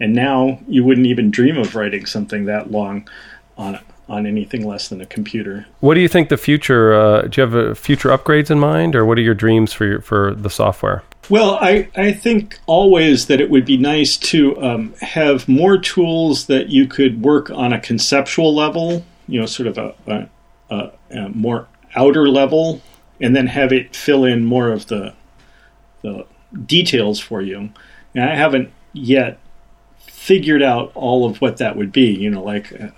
and 0.00 0.14
now 0.14 0.58
you 0.66 0.84
wouldn't 0.84 1.06
even 1.06 1.30
dream 1.30 1.56
of 1.56 1.74
writing 1.74 2.06
something 2.06 2.46
that 2.46 2.70
long 2.70 3.08
on 3.56 3.78
on 4.08 4.26
anything 4.26 4.66
less 4.66 4.88
than 4.88 5.00
a 5.00 5.06
computer. 5.06 5.66
What 5.80 5.94
do 5.94 6.00
you 6.00 6.08
think 6.08 6.28
the 6.28 6.36
future? 6.36 6.92
Uh, 6.92 7.22
do 7.22 7.40
you 7.40 7.48
have 7.48 7.54
uh, 7.54 7.74
future 7.74 8.08
upgrades 8.10 8.50
in 8.50 8.58
mind, 8.58 8.94
or 8.94 9.06
what 9.06 9.18
are 9.18 9.22
your 9.22 9.34
dreams 9.34 9.72
for 9.72 9.86
your, 9.86 10.00
for 10.00 10.34
the 10.34 10.50
software? 10.50 11.02
Well, 11.30 11.54
I, 11.60 11.88
I 11.94 12.12
think 12.12 12.58
always 12.66 13.26
that 13.26 13.40
it 13.40 13.48
would 13.48 13.64
be 13.64 13.76
nice 13.76 14.16
to 14.18 14.60
um, 14.60 14.94
have 15.00 15.48
more 15.48 15.78
tools 15.78 16.46
that 16.46 16.68
you 16.68 16.86
could 16.86 17.22
work 17.22 17.48
on 17.50 17.72
a 17.72 17.80
conceptual 17.80 18.54
level, 18.54 19.04
you 19.28 19.40
know, 19.40 19.46
sort 19.46 19.68
of 19.68 19.78
a, 19.78 19.94
a, 20.06 20.28
a, 20.70 20.92
a 21.10 21.28
more 21.28 21.68
outer 21.94 22.28
level, 22.28 22.82
and 23.20 23.36
then 23.36 23.46
have 23.46 23.72
it 23.72 23.94
fill 23.94 24.24
in 24.24 24.44
more 24.44 24.72
of 24.72 24.88
the 24.88 25.14
the 26.02 26.26
details 26.66 27.20
for 27.20 27.40
you. 27.40 27.70
And 28.14 28.24
I 28.24 28.34
haven't 28.34 28.72
yet 28.92 29.38
figured 29.98 30.62
out 30.62 30.90
all 30.94 31.24
of 31.24 31.40
what 31.40 31.58
that 31.58 31.76
would 31.76 31.92
be. 31.92 32.12
You 32.12 32.30
know, 32.30 32.42
like 32.42 32.72
uh, 32.72 32.88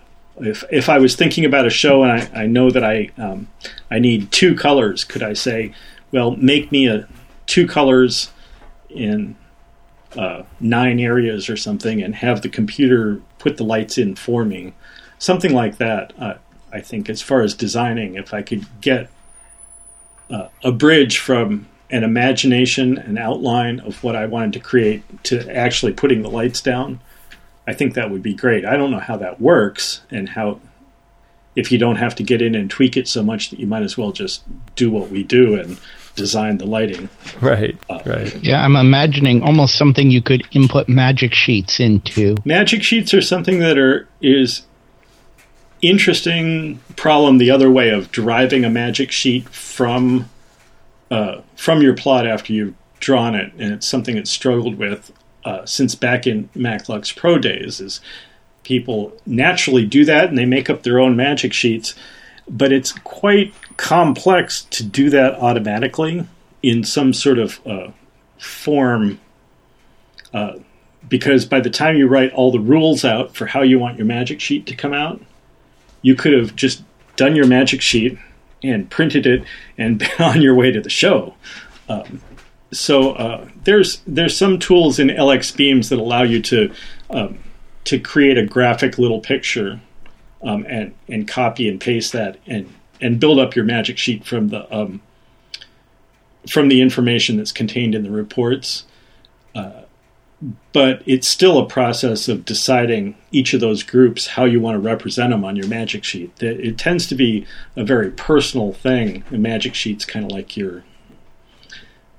if 0.40 0.64
if 0.70 0.88
I 0.88 0.98
was 0.98 1.16
thinking 1.16 1.44
about 1.44 1.66
a 1.66 1.70
show 1.70 2.02
and 2.02 2.12
I, 2.12 2.42
I 2.42 2.46
know 2.46 2.70
that 2.70 2.84
I 2.84 3.10
um, 3.18 3.48
I 3.90 3.98
need 3.98 4.32
two 4.32 4.54
colors, 4.54 5.04
could 5.04 5.22
I 5.22 5.32
say, 5.32 5.72
well, 6.12 6.32
make 6.36 6.72
me 6.72 6.88
a 6.88 7.06
two 7.46 7.66
colors 7.66 8.30
in 8.88 9.36
uh, 10.16 10.42
nine 10.60 11.00
areas 11.00 11.48
or 11.48 11.56
something, 11.56 12.02
and 12.02 12.14
have 12.16 12.42
the 12.42 12.48
computer 12.48 13.20
put 13.38 13.56
the 13.56 13.64
lights 13.64 13.98
in 13.98 14.14
for 14.16 14.44
me, 14.44 14.72
something 15.18 15.52
like 15.52 15.78
that. 15.78 16.12
Uh, 16.18 16.34
I 16.72 16.80
think 16.80 17.08
as 17.08 17.22
far 17.22 17.42
as 17.42 17.54
designing, 17.54 18.16
if 18.16 18.34
I 18.34 18.42
could 18.42 18.66
get 18.80 19.10
uh, 20.30 20.48
a 20.62 20.72
bridge 20.72 21.18
from 21.18 21.68
an 21.90 22.02
imagination, 22.02 22.98
an 22.98 23.18
outline 23.18 23.78
of 23.80 24.02
what 24.02 24.16
I 24.16 24.26
wanted 24.26 24.54
to 24.54 24.60
create, 24.60 25.02
to 25.24 25.48
actually 25.54 25.92
putting 25.92 26.22
the 26.22 26.30
lights 26.30 26.60
down. 26.60 27.00
I 27.66 27.72
think 27.72 27.94
that 27.94 28.10
would 28.10 28.22
be 28.22 28.34
great. 28.34 28.64
I 28.64 28.76
don't 28.76 28.90
know 28.90 29.00
how 29.00 29.16
that 29.16 29.40
works 29.40 30.02
and 30.10 30.28
how 30.28 30.60
if 31.56 31.70
you 31.70 31.78
don't 31.78 31.96
have 31.96 32.14
to 32.16 32.22
get 32.22 32.42
in 32.42 32.54
and 32.54 32.68
tweak 32.68 32.96
it 32.96 33.08
so 33.08 33.22
much 33.22 33.50
that 33.50 33.60
you 33.60 33.66
might 33.66 33.82
as 33.82 33.96
well 33.96 34.12
just 34.12 34.42
do 34.74 34.90
what 34.90 35.10
we 35.10 35.22
do 35.22 35.58
and 35.58 35.78
design 36.16 36.58
the 36.58 36.66
lighting. 36.66 37.08
Right, 37.40 37.76
right. 38.06 38.34
Yeah, 38.42 38.64
I'm 38.64 38.76
imagining 38.76 39.42
almost 39.42 39.76
something 39.76 40.10
you 40.10 40.22
could 40.22 40.42
input 40.52 40.88
magic 40.88 41.34
sheets 41.34 41.80
into. 41.80 42.36
Magic 42.44 42.82
sheets 42.82 43.14
are 43.14 43.22
something 43.22 43.58
that 43.60 43.78
are 43.78 44.08
is 44.20 44.62
interesting 45.82 46.80
problem 46.96 47.38
the 47.38 47.50
other 47.50 47.70
way 47.70 47.90
of 47.90 48.10
deriving 48.10 48.64
a 48.64 48.70
magic 48.70 49.10
sheet 49.10 49.48
from 49.48 50.28
uh, 51.10 51.40
from 51.56 51.82
your 51.82 51.94
plot 51.94 52.26
after 52.26 52.52
you've 52.52 52.74
drawn 53.00 53.34
it, 53.34 53.52
and 53.58 53.72
it's 53.72 53.86
something 53.86 54.16
it's 54.16 54.30
struggled 54.30 54.76
with 54.76 55.12
uh, 55.44 55.64
since 55.66 55.94
back 55.94 56.26
in 56.26 56.48
MacLux 56.56 57.14
Pro 57.14 57.38
days. 57.38 57.80
Is 57.80 58.00
people 58.62 59.12
naturally 59.26 59.84
do 59.84 60.04
that 60.04 60.28
and 60.28 60.38
they 60.38 60.46
make 60.46 60.70
up 60.70 60.82
their 60.82 60.98
own 60.98 61.16
magic 61.16 61.52
sheets, 61.52 61.94
but 62.48 62.72
it's 62.72 62.92
quite 62.92 63.52
complex 63.76 64.62
to 64.70 64.82
do 64.82 65.10
that 65.10 65.34
automatically 65.34 66.26
in 66.62 66.82
some 66.82 67.12
sort 67.12 67.38
of 67.38 67.60
uh, 67.66 67.90
form 68.38 69.20
uh, 70.32 70.54
because 71.08 71.44
by 71.44 71.60
the 71.60 71.70
time 71.70 71.96
you 71.96 72.08
write 72.08 72.32
all 72.32 72.50
the 72.50 72.60
rules 72.60 73.04
out 73.04 73.34
for 73.34 73.46
how 73.46 73.62
you 73.62 73.78
want 73.78 73.98
your 73.98 74.06
magic 74.06 74.40
sheet 74.40 74.66
to 74.66 74.74
come 74.74 74.92
out, 74.92 75.20
you 76.02 76.14
could 76.14 76.32
have 76.32 76.56
just 76.56 76.82
done 77.16 77.36
your 77.36 77.46
magic 77.46 77.80
sheet 77.80 78.18
and 78.62 78.90
printed 78.90 79.26
it 79.26 79.44
and 79.78 79.98
been 79.98 80.10
on 80.18 80.40
your 80.40 80.54
way 80.54 80.70
to 80.70 80.80
the 80.80 80.90
show. 80.90 81.34
Um, 81.88 82.20
so 82.76 83.12
uh, 83.12 83.48
there's 83.64 84.00
there's 84.06 84.36
some 84.36 84.58
tools 84.58 84.98
in 84.98 85.08
LX 85.08 85.56
Beams 85.56 85.88
that 85.88 85.98
allow 85.98 86.22
you 86.22 86.40
to 86.42 86.72
um, 87.10 87.38
to 87.84 87.98
create 87.98 88.38
a 88.38 88.46
graphic 88.46 88.98
little 88.98 89.20
picture 89.20 89.80
um, 90.42 90.66
and 90.68 90.94
and 91.08 91.26
copy 91.28 91.68
and 91.68 91.80
paste 91.80 92.12
that 92.12 92.38
and 92.46 92.72
and 93.00 93.20
build 93.20 93.38
up 93.38 93.54
your 93.54 93.64
magic 93.64 93.98
sheet 93.98 94.24
from 94.24 94.48
the 94.48 94.74
um, 94.74 95.00
from 96.50 96.68
the 96.68 96.80
information 96.80 97.36
that's 97.36 97.52
contained 97.52 97.94
in 97.94 98.02
the 98.02 98.10
reports. 98.10 98.84
Uh, 99.54 99.82
but 100.72 101.02
it's 101.06 101.28
still 101.28 101.58
a 101.58 101.66
process 101.66 102.28
of 102.28 102.44
deciding 102.44 103.16
each 103.30 103.54
of 103.54 103.60
those 103.60 103.82
groups 103.82 104.26
how 104.26 104.44
you 104.44 104.60
want 104.60 104.74
to 104.74 104.78
represent 104.78 105.30
them 105.30 105.44
on 105.44 105.56
your 105.56 105.66
magic 105.68 106.04
sheet. 106.04 106.30
It 106.42 106.76
tends 106.76 107.06
to 107.06 107.14
be 107.14 107.46
a 107.76 107.84
very 107.84 108.10
personal 108.10 108.72
thing. 108.72 109.24
The 109.30 109.38
magic 109.38 109.74
sheet's 109.74 110.04
kind 110.04 110.26
of 110.26 110.32
like 110.32 110.56
your 110.56 110.84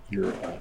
your 0.09 0.33
uh, 0.33 0.57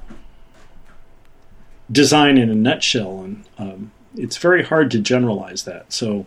design 1.90 2.38
in 2.38 2.50
a 2.50 2.54
nutshell, 2.54 3.22
and 3.22 3.44
um, 3.58 3.92
it's 4.16 4.36
very 4.36 4.62
hard 4.62 4.90
to 4.92 4.98
generalize 4.98 5.64
that. 5.64 5.92
So 5.92 6.26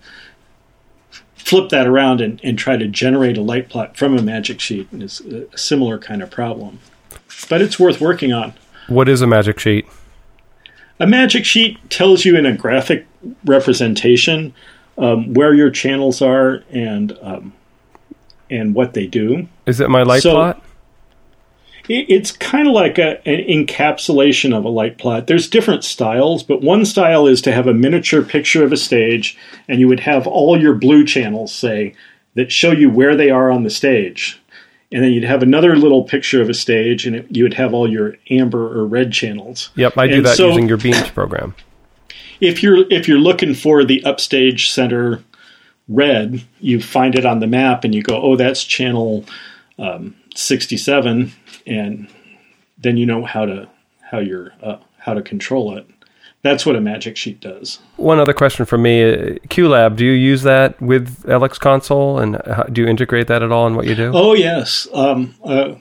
flip 1.47 1.69
that 1.69 1.87
around 1.87 2.19
and, 2.19 2.41
and 2.43 2.59
try 2.59 2.75
to 2.75 2.87
generate 2.87 3.37
a 3.37 3.41
light 3.41 3.69
plot 3.69 3.95
from 3.95 4.17
a 4.17 4.21
magic 4.21 4.59
sheet 4.59 4.87
is 4.91 5.21
a 5.21 5.57
similar 5.57 5.97
kind 5.97 6.21
of 6.21 6.29
problem. 6.29 6.79
But 7.49 7.61
it's 7.61 7.79
worth 7.79 8.01
working 8.01 8.33
on. 8.33 8.53
What 8.87 9.07
is 9.07 9.21
a 9.21 9.27
magic 9.27 9.59
sheet? 9.59 9.85
A 10.99 11.07
magic 11.07 11.45
sheet 11.45 11.77
tells 11.89 12.25
you 12.25 12.35
in 12.35 12.45
a 12.45 12.55
graphic 12.55 13.05
representation 13.45 14.53
um, 14.97 15.33
where 15.33 15.53
your 15.53 15.69
channels 15.69 16.21
are 16.21 16.63
and 16.71 17.17
um, 17.21 17.53
and 18.49 18.73
what 18.73 18.93
they 18.93 19.05
do. 19.05 19.47
Is 19.65 19.79
it 19.79 19.89
my 19.89 20.03
light 20.03 20.23
so 20.23 20.31
plot? 20.31 20.63
It, 21.87 22.09
it's 22.09 22.31
kind 22.31 22.67
of 22.67 22.73
like 22.73 22.97
a, 22.97 23.19
an 23.27 23.65
encapsulation 23.65 24.55
of 24.55 24.65
a 24.65 24.69
light 24.69 24.97
plot. 24.97 25.27
There's 25.27 25.49
different 25.49 25.83
styles, 25.83 26.43
but 26.43 26.61
one 26.61 26.85
style 26.85 27.27
is 27.27 27.41
to 27.43 27.51
have 27.51 27.67
a 27.67 27.73
miniature 27.73 28.23
picture 28.23 28.63
of 28.63 28.71
a 28.71 28.77
stage, 28.77 29.37
and 29.67 29.79
you 29.79 29.87
would 29.87 30.01
have 30.01 30.27
all 30.27 30.59
your 30.59 30.73
blue 30.73 31.05
channels, 31.05 31.53
say, 31.53 31.95
that 32.35 32.51
show 32.51 32.71
you 32.71 32.89
where 32.89 33.15
they 33.15 33.29
are 33.29 33.51
on 33.51 33.63
the 33.63 33.69
stage 33.69 34.39
and 34.91 35.03
then 35.03 35.11
you'd 35.11 35.23
have 35.23 35.43
another 35.43 35.75
little 35.75 36.03
picture 36.03 36.41
of 36.41 36.49
a 36.49 36.53
stage, 36.53 37.05
and 37.05 37.15
it, 37.15 37.27
you 37.29 37.43
would 37.43 37.55
have 37.55 37.73
all 37.73 37.89
your 37.89 38.15
amber 38.29 38.79
or 38.79 38.85
red 38.85 39.11
channels. 39.11 39.69
Yep, 39.75 39.97
I 39.97 40.07
do 40.07 40.15
and 40.15 40.25
that 40.25 40.37
so 40.37 40.49
using 40.49 40.67
your 40.67 40.77
Beams 40.77 41.09
program. 41.09 41.55
If 42.39 42.61
you're 42.61 42.85
if 42.93 43.07
you're 43.07 43.17
looking 43.17 43.55
for 43.55 43.83
the 43.83 44.03
upstage 44.03 44.69
center 44.69 45.23
red, 45.87 46.43
you 46.59 46.79
find 46.79 47.15
it 47.15 47.25
on 47.25 47.39
the 47.39 47.47
map, 47.47 47.83
and 47.83 47.95
you 47.95 48.03
go, 48.03 48.21
"Oh, 48.21 48.35
that's 48.35 48.63
channel 48.63 49.25
um, 49.79 50.15
67," 50.35 51.31
and 51.67 52.07
then 52.77 52.97
you 52.97 53.05
know 53.05 53.23
how 53.23 53.45
to 53.45 53.69
how 54.11 54.19
you're 54.19 54.53
uh, 54.63 54.77
how 54.99 55.13
to 55.13 55.21
control 55.21 55.77
it. 55.77 55.87
That's 56.43 56.65
what 56.65 56.75
a 56.75 56.81
magic 56.81 57.17
sheet 57.17 57.41
does. 57.41 57.79
One 57.97 58.19
other 58.19 58.33
question 58.33 58.65
for 58.65 58.77
me: 58.77 59.03
uh, 59.03 59.15
QLab, 59.49 59.95
do 59.95 60.05
you 60.05 60.11
use 60.11 60.43
that 60.43 60.79
with 60.81 61.23
LX 61.23 61.59
Console, 61.59 62.19
and 62.19 62.41
how, 62.45 62.63
do 62.63 62.81
you 62.81 62.87
integrate 62.87 63.27
that 63.27 63.43
at 63.43 63.51
all 63.51 63.67
in 63.67 63.75
what 63.75 63.87
you 63.87 63.95
do? 63.95 64.11
Oh 64.13 64.33
yes, 64.33 64.87
um, 64.93 65.35
uh, 65.43 65.75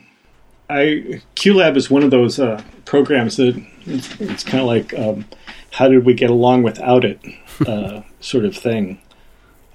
I 0.69 1.23
QLab 1.37 1.77
is 1.77 1.91
one 1.91 2.03
of 2.03 2.11
those 2.11 2.39
uh, 2.39 2.63
programs 2.85 3.37
that 3.37 3.63
it's, 3.85 4.21
it's 4.21 4.45
kind 4.45 4.61
of 4.61 4.67
like 4.67 4.99
um, 4.99 5.27
how 5.73 5.89
did 5.89 6.05
we 6.05 6.15
get 6.15 6.31
along 6.31 6.63
without 6.63 7.05
it, 7.05 7.21
uh, 7.67 8.03
sort 8.21 8.45
of 8.45 8.57
thing. 8.57 9.01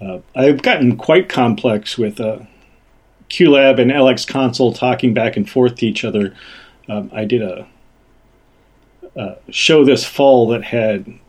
Uh, 0.01 0.19
I've 0.35 0.63
gotten 0.63 0.97
quite 0.97 1.29
complex 1.29 1.97
with 1.97 2.19
uh, 2.19 2.39
QLab 3.31 3.79
and 3.79 3.89
LX 3.89 4.27
Console 4.27 4.73
talking 4.73 5.13
back 5.13 5.37
and 5.37 5.49
forth 5.49 5.75
to 5.77 5.87
each 5.87 6.03
other. 6.03 6.35
Um, 6.87 7.09
I 7.13 7.25
did 7.25 7.41
a 7.41 7.67
uh, 9.15 9.35
show 9.49 9.83
this 9.83 10.05
fall 10.05 10.47
that 10.49 10.63
had 10.63 11.19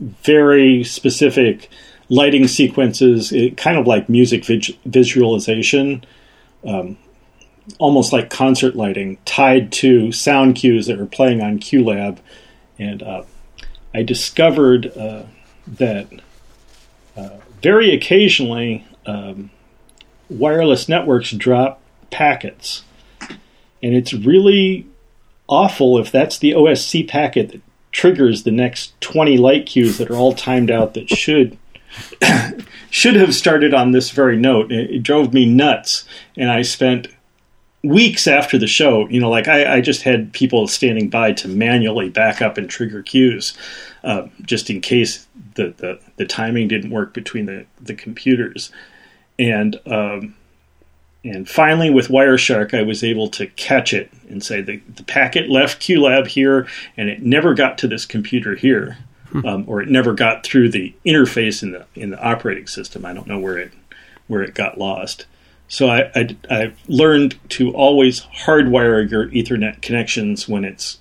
very 0.00 0.82
specific 0.84 1.68
lighting 2.08 2.48
sequences, 2.48 3.32
it, 3.32 3.56
kind 3.56 3.78
of 3.78 3.86
like 3.86 4.08
music 4.08 4.44
visualization, 4.44 6.04
um, 6.64 6.96
almost 7.78 8.12
like 8.12 8.30
concert 8.30 8.74
lighting, 8.74 9.18
tied 9.24 9.70
to 9.70 10.10
sound 10.12 10.56
cues 10.56 10.86
that 10.86 10.98
were 10.98 11.06
playing 11.06 11.40
on 11.40 11.58
QLab. 11.58 12.18
And 12.78 13.02
uh, 13.02 13.22
I 13.94 14.02
discovered 14.02 14.96
uh, 14.96 15.24
that 15.66 16.08
uh, 17.16 17.30
very 17.62 17.94
occasionally 17.94 18.84
um, 19.06 19.50
wireless 20.30 20.88
networks 20.88 21.32
drop 21.32 21.82
packets. 22.10 22.84
And 23.82 23.94
it's 23.94 24.12
really 24.12 24.86
awful 25.48 25.98
if 25.98 26.10
that's 26.10 26.38
the 26.38 26.52
OSC 26.52 27.08
packet 27.08 27.50
that 27.50 27.62
triggers 27.92 28.44
the 28.44 28.52
next 28.52 28.98
20 29.00 29.36
light 29.36 29.66
cues 29.66 29.98
that 29.98 30.10
are 30.10 30.16
all 30.16 30.32
timed 30.32 30.70
out 30.70 30.94
that 30.94 31.10
should 31.10 31.58
should 32.90 33.16
have 33.16 33.34
started 33.34 33.74
on 33.74 33.90
this 33.90 34.10
very 34.10 34.36
note. 34.36 34.70
It, 34.70 34.90
it, 34.90 35.02
drove 35.02 35.34
me 35.34 35.44
nuts, 35.44 36.04
and 36.36 36.50
I 36.50 36.62
spent 36.62 37.08
weeks 37.82 38.28
after 38.28 38.58
the 38.58 38.68
show. 38.68 39.08
You 39.08 39.20
know, 39.20 39.30
like 39.30 39.48
I, 39.48 39.76
I 39.76 39.80
just 39.80 40.02
had 40.02 40.32
people 40.32 40.68
standing 40.68 41.10
by 41.10 41.32
to 41.32 41.48
manually 41.48 42.08
back 42.08 42.40
up 42.40 42.58
and 42.58 42.70
trigger 42.70 43.02
cues, 43.02 43.56
uh, 44.04 44.28
just 44.42 44.70
in 44.70 44.80
case 44.80 45.26
the, 45.54 45.74
the 45.78 46.00
the 46.16 46.26
timing 46.26 46.68
didn't 46.68 46.90
work 46.90 47.12
between 47.12 47.46
the 47.46 47.66
the 47.80 47.94
computers, 47.94 48.70
and 49.40 49.80
um, 49.86 50.36
and 51.24 51.48
finally, 51.48 51.90
with 51.90 52.08
Wireshark, 52.08 52.72
I 52.72 52.82
was 52.82 53.02
able 53.02 53.28
to 53.30 53.46
catch 53.46 53.92
it 53.92 54.10
and 54.28 54.42
say 54.42 54.60
the, 54.60 54.80
the 54.94 55.02
packet 55.02 55.50
left 55.50 55.82
QLab 55.82 56.28
here 56.28 56.66
and 56.96 57.10
it 57.10 57.22
never 57.22 57.52
got 57.52 57.76
to 57.78 57.88
this 57.88 58.06
computer 58.06 58.54
here, 58.54 58.98
hmm. 59.28 59.44
um, 59.44 59.64
or 59.66 59.82
it 59.82 59.88
never 59.88 60.14
got 60.14 60.44
through 60.44 60.70
the 60.70 60.94
interface 61.04 61.62
in 61.62 61.72
the 61.72 61.86
in 61.94 62.10
the 62.10 62.22
operating 62.22 62.66
system. 62.66 63.04
I 63.04 63.12
don't 63.12 63.26
know 63.26 63.38
where 63.38 63.58
it 63.58 63.72
where 64.28 64.42
it 64.42 64.54
got 64.54 64.78
lost. 64.78 65.26
So 65.68 65.88
I, 65.88 66.10
I, 66.14 66.36
I 66.50 66.72
learned 66.88 67.38
to 67.50 67.72
always 67.72 68.22
hardwire 68.22 69.08
your 69.08 69.28
Ethernet 69.28 69.82
connections 69.82 70.48
when 70.48 70.64
it's 70.64 70.98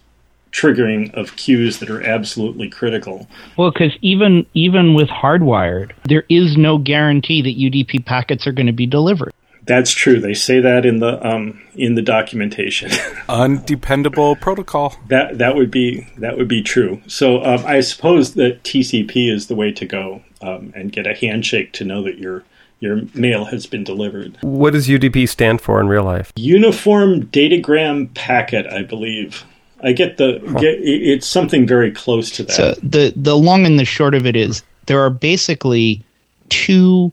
triggering 0.51 1.13
of 1.13 1.35
cues 1.35 1.79
that 1.79 1.89
are 1.89 2.01
absolutely 2.01 2.69
critical. 2.69 3.27
Well, 3.57 3.71
because 3.71 3.93
even 4.01 4.45
even 4.53 4.93
with 4.93 5.07
hardwired, 5.09 5.91
there 6.05 6.25
is 6.29 6.57
no 6.57 6.77
guarantee 6.77 7.41
that 7.41 7.57
UDP 7.57 8.05
packets 8.05 8.47
are 8.47 8.51
going 8.51 8.67
to 8.67 8.73
be 8.73 8.85
delivered. 8.85 9.33
That's 9.63 9.91
true. 9.91 10.19
They 10.19 10.33
say 10.33 10.61
that 10.61 10.85
in 10.85 10.99
the 10.99 11.25
um, 11.25 11.61
in 11.75 11.93
the 11.95 12.01
documentation. 12.01 12.89
Undependable 13.29 14.35
protocol. 14.39 14.95
That 15.09 15.37
that 15.37 15.55
would 15.55 15.69
be 15.69 16.07
that 16.17 16.37
would 16.37 16.47
be 16.47 16.63
true. 16.63 17.01
So 17.07 17.43
um, 17.43 17.63
I 17.65 17.81
suppose 17.81 18.33
that 18.33 18.63
TCP 18.63 19.31
is 19.31 19.47
the 19.47 19.55
way 19.55 19.71
to 19.71 19.85
go 19.85 20.23
um, 20.41 20.73
and 20.75 20.91
get 20.91 21.05
a 21.05 21.13
handshake 21.13 21.73
to 21.73 21.85
know 21.85 22.01
that 22.03 22.17
your 22.17 22.43
your 22.79 23.01
mail 23.13 23.45
has 23.45 23.67
been 23.67 23.83
delivered. 23.83 24.37
What 24.41 24.73
does 24.73 24.87
UDP 24.87 25.27
stand 25.29 25.61
for 25.61 25.79
in 25.79 25.87
real 25.87 26.03
life? 26.03 26.31
Uniform 26.35 27.27
Datagram 27.27 28.13
Packet, 28.15 28.65
I 28.67 28.83
believe. 28.83 29.43
I 29.81 29.93
get 29.93 30.17
the 30.17 30.39
get, 30.59 30.79
it's 30.81 31.27
something 31.27 31.65
very 31.65 31.91
close 31.91 32.31
to 32.31 32.43
that. 32.43 32.53
So 32.53 32.73
the 32.83 33.13
the 33.15 33.37
long 33.37 33.65
and 33.65 33.79
the 33.79 33.85
short 33.85 34.13
of 34.13 34.25
it 34.25 34.35
is 34.35 34.63
there 34.87 34.99
are 34.99 35.09
basically 35.09 36.03
two 36.49 37.11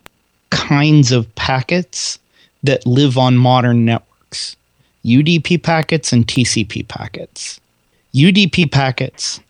kinds 0.50 1.12
of 1.12 1.32
packets 1.34 2.18
that 2.62 2.86
live 2.86 3.18
on 3.18 3.36
modern 3.36 3.84
networks 3.84 4.56
UDP 5.06 5.62
packets 5.62 6.12
and 6.12 6.26
TCP 6.26 6.86
packets. 6.88 7.60
UDP 8.12 8.70
packets, 8.72 9.40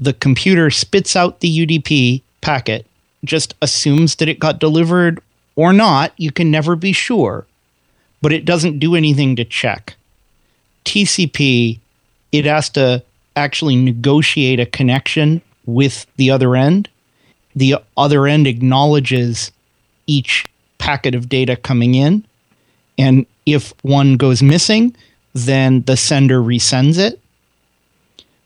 the 0.00 0.14
computer 0.14 0.70
spits 0.70 1.14
out 1.14 1.40
the 1.40 1.66
UDP 1.66 2.22
packet, 2.40 2.86
just 3.24 3.54
assumes 3.60 4.16
that 4.16 4.28
it 4.28 4.38
got 4.38 4.58
delivered 4.58 5.20
or 5.54 5.72
not. 5.72 6.12
You 6.16 6.32
can 6.32 6.50
never 6.50 6.76
be 6.76 6.92
sure, 6.92 7.46
but 8.22 8.32
it 8.32 8.46
doesn't 8.46 8.78
do 8.78 8.94
anything 8.94 9.36
to 9.36 9.44
check. 9.44 9.96
TCP, 10.86 11.80
it 12.32 12.44
has 12.44 12.68
to 12.70 13.02
actually 13.34 13.76
negotiate 13.76 14.60
a 14.60 14.66
connection 14.66 15.42
with 15.66 16.06
the 16.16 16.30
other 16.30 16.56
end. 16.56 16.88
The 17.54 17.76
other 17.96 18.26
end 18.26 18.46
acknowledges 18.46 19.52
each 20.06 20.46
packet 20.78 21.14
of 21.14 21.28
data 21.28 21.56
coming 21.56 21.94
in 21.94 22.24
and 22.98 23.26
if 23.44 23.72
one 23.82 24.16
goes 24.16 24.42
missing, 24.42 24.94
then 25.34 25.82
the 25.82 25.96
sender 25.96 26.40
resends 26.40 26.98
it. 26.98 27.20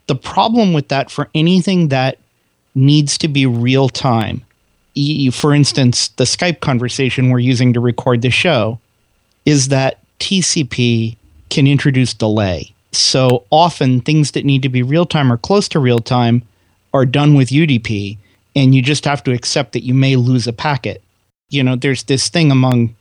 The 0.06 0.16
problem 0.16 0.72
with 0.72 0.88
that 0.88 1.10
for 1.10 1.28
anything 1.34 1.88
that 1.88 2.18
needs 2.74 3.16
to 3.18 3.28
be 3.28 3.46
real 3.46 3.88
time, 3.88 4.44
for 5.32 5.54
instance, 5.54 6.08
the 6.08 6.24
Skype 6.24 6.60
conversation 6.60 7.30
we're 7.30 7.38
using 7.38 7.72
to 7.72 7.80
record 7.80 8.22
the 8.22 8.30
show, 8.30 8.80
is 9.46 9.68
that 9.68 10.00
TCP 10.18 11.16
can 11.48 11.66
introduce 11.66 12.12
delay. 12.12 12.74
So 12.92 13.44
often 13.50 14.00
things 14.00 14.32
that 14.32 14.44
need 14.44 14.62
to 14.62 14.68
be 14.68 14.82
real 14.82 15.06
time 15.06 15.32
or 15.32 15.36
close 15.36 15.68
to 15.68 15.78
real 15.78 16.00
time 16.00 16.42
are 16.92 17.06
done 17.06 17.34
with 17.34 17.50
UDP, 17.50 18.18
and 18.56 18.74
you 18.74 18.82
just 18.82 19.04
have 19.04 19.22
to 19.24 19.32
accept 19.32 19.72
that 19.72 19.84
you 19.84 19.94
may 19.94 20.16
lose 20.16 20.46
a 20.46 20.52
packet. 20.52 21.02
You 21.50 21.62
know, 21.62 21.76
there's 21.76 22.04
this 22.04 22.28
thing 22.28 22.50
among 22.50 22.94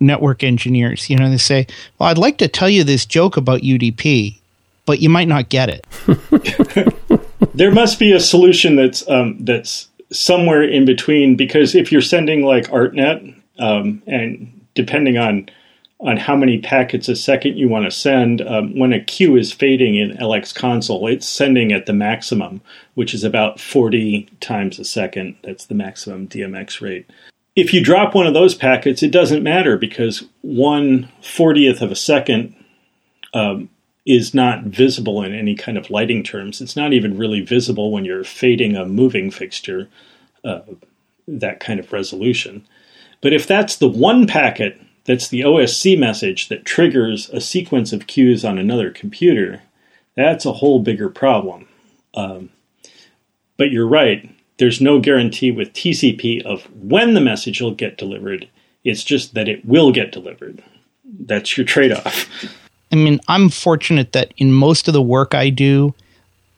network 0.00 0.44
engineers, 0.44 1.08
you 1.08 1.16
know, 1.16 1.30
they 1.30 1.36
say, 1.36 1.66
Well, 1.98 2.08
I'd 2.08 2.18
like 2.18 2.38
to 2.38 2.48
tell 2.48 2.68
you 2.68 2.84
this 2.84 3.06
joke 3.06 3.36
about 3.36 3.62
UDP, 3.62 4.38
but 4.84 5.00
you 5.00 5.08
might 5.08 5.28
not 5.28 5.48
get 5.48 5.68
it. 5.68 5.86
there 7.54 7.72
must 7.72 7.98
be 7.98 8.12
a 8.12 8.20
solution 8.20 8.76
that's 8.76 9.08
um, 9.08 9.36
that's 9.40 9.88
somewhere 10.12 10.62
in 10.62 10.84
between 10.84 11.36
because 11.36 11.74
if 11.74 11.90
you're 11.90 12.00
sending 12.00 12.44
like 12.44 12.68
ArtNet 12.68 13.34
um, 13.58 14.02
and 14.06 14.52
depending 14.74 15.18
on 15.18 15.48
on 15.98 16.18
how 16.18 16.36
many 16.36 16.58
packets 16.58 17.08
a 17.08 17.16
second 17.16 17.56
you 17.56 17.68
want 17.68 17.86
to 17.86 17.90
send, 17.90 18.42
um, 18.42 18.78
when 18.78 18.92
a 18.92 19.00
cue 19.00 19.36
is 19.36 19.52
fading 19.52 19.96
in 19.96 20.16
LX 20.18 20.54
console, 20.54 21.06
it's 21.06 21.26
sending 21.26 21.72
at 21.72 21.86
the 21.86 21.92
maximum, 21.94 22.60
which 22.94 23.14
is 23.14 23.24
about 23.24 23.58
40 23.58 24.28
times 24.40 24.78
a 24.78 24.84
second. 24.84 25.36
That's 25.42 25.64
the 25.64 25.74
maximum 25.74 26.28
DMX 26.28 26.82
rate. 26.82 27.08
If 27.54 27.72
you 27.72 27.82
drop 27.82 28.14
one 28.14 28.26
of 28.26 28.34
those 28.34 28.54
packets, 28.54 29.02
it 29.02 29.10
doesn't 29.10 29.42
matter 29.42 29.78
because 29.78 30.24
one 30.42 31.10
fortieth 31.22 31.80
of 31.80 31.90
a 31.90 31.96
second 31.96 32.54
um, 33.32 33.70
is 34.04 34.34
not 34.34 34.64
visible 34.64 35.22
in 35.22 35.34
any 35.34 35.54
kind 35.54 35.78
of 35.78 35.90
lighting 35.90 36.22
terms. 36.22 36.60
It's 36.60 36.76
not 36.76 36.92
even 36.92 37.16
really 37.16 37.40
visible 37.40 37.90
when 37.90 38.04
you're 38.04 38.24
fading 38.24 38.76
a 38.76 38.84
moving 38.84 39.30
fixture, 39.30 39.88
uh, 40.44 40.60
that 41.26 41.60
kind 41.60 41.80
of 41.80 41.92
resolution. 41.92 42.66
But 43.22 43.32
if 43.32 43.46
that's 43.46 43.76
the 43.76 43.88
one 43.88 44.26
packet 44.26 44.78
that's 45.06 45.28
the 45.28 45.40
OSC 45.40 45.98
message 45.98 46.48
that 46.48 46.64
triggers 46.64 47.30
a 47.30 47.40
sequence 47.40 47.92
of 47.92 48.06
cues 48.06 48.44
on 48.44 48.58
another 48.58 48.90
computer, 48.90 49.62
that's 50.16 50.44
a 50.44 50.54
whole 50.54 50.80
bigger 50.80 51.08
problem. 51.08 51.68
Um, 52.14 52.50
but 53.56 53.70
you're 53.70 53.88
right, 53.88 54.28
there's 54.58 54.80
no 54.80 55.00
guarantee 55.00 55.50
with 55.50 55.72
TCP 55.72 56.42
of 56.44 56.64
when 56.74 57.14
the 57.14 57.20
message 57.20 57.60
will 57.60 57.74
get 57.74 57.98
delivered. 57.98 58.48
It's 58.84 59.04
just 59.04 59.34
that 59.34 59.48
it 59.48 59.64
will 59.64 59.92
get 59.92 60.12
delivered. 60.12 60.62
That's 61.04 61.56
your 61.56 61.66
trade 61.66 61.92
off. 61.92 62.28
I 62.92 62.96
mean, 62.96 63.20
I'm 63.28 63.48
fortunate 63.48 64.12
that 64.12 64.32
in 64.36 64.52
most 64.52 64.88
of 64.88 64.94
the 64.94 65.02
work 65.02 65.34
I 65.34 65.50
do, 65.50 65.94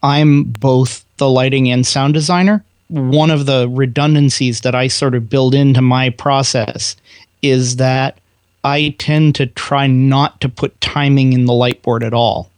I'm 0.03 0.45
both 0.45 1.05
the 1.17 1.29
lighting 1.29 1.71
and 1.71 1.87
sound 1.87 2.15
designer. 2.15 2.65
One 2.89 3.31
of 3.31 3.47
the 3.47 3.69
redundancies 3.69 4.63
that 4.63 4.75
I 4.75 4.89
sort 4.89 5.15
of 5.15 5.29
build 5.29 5.55
into 5.55 5.83
my 5.83 6.11
process 6.11 6.97
is 7.43 7.77
that 7.77 8.19
I 8.69 8.95
tend 8.99 9.35
to 9.37 9.47
try 9.47 9.87
not 9.87 10.41
to 10.43 10.49
put 10.49 10.79
timing 10.81 11.33
in 11.33 11.47
the 11.47 11.55
light 11.55 11.83
board 11.83 12.05
at 12.05 12.13
all. 12.13 12.51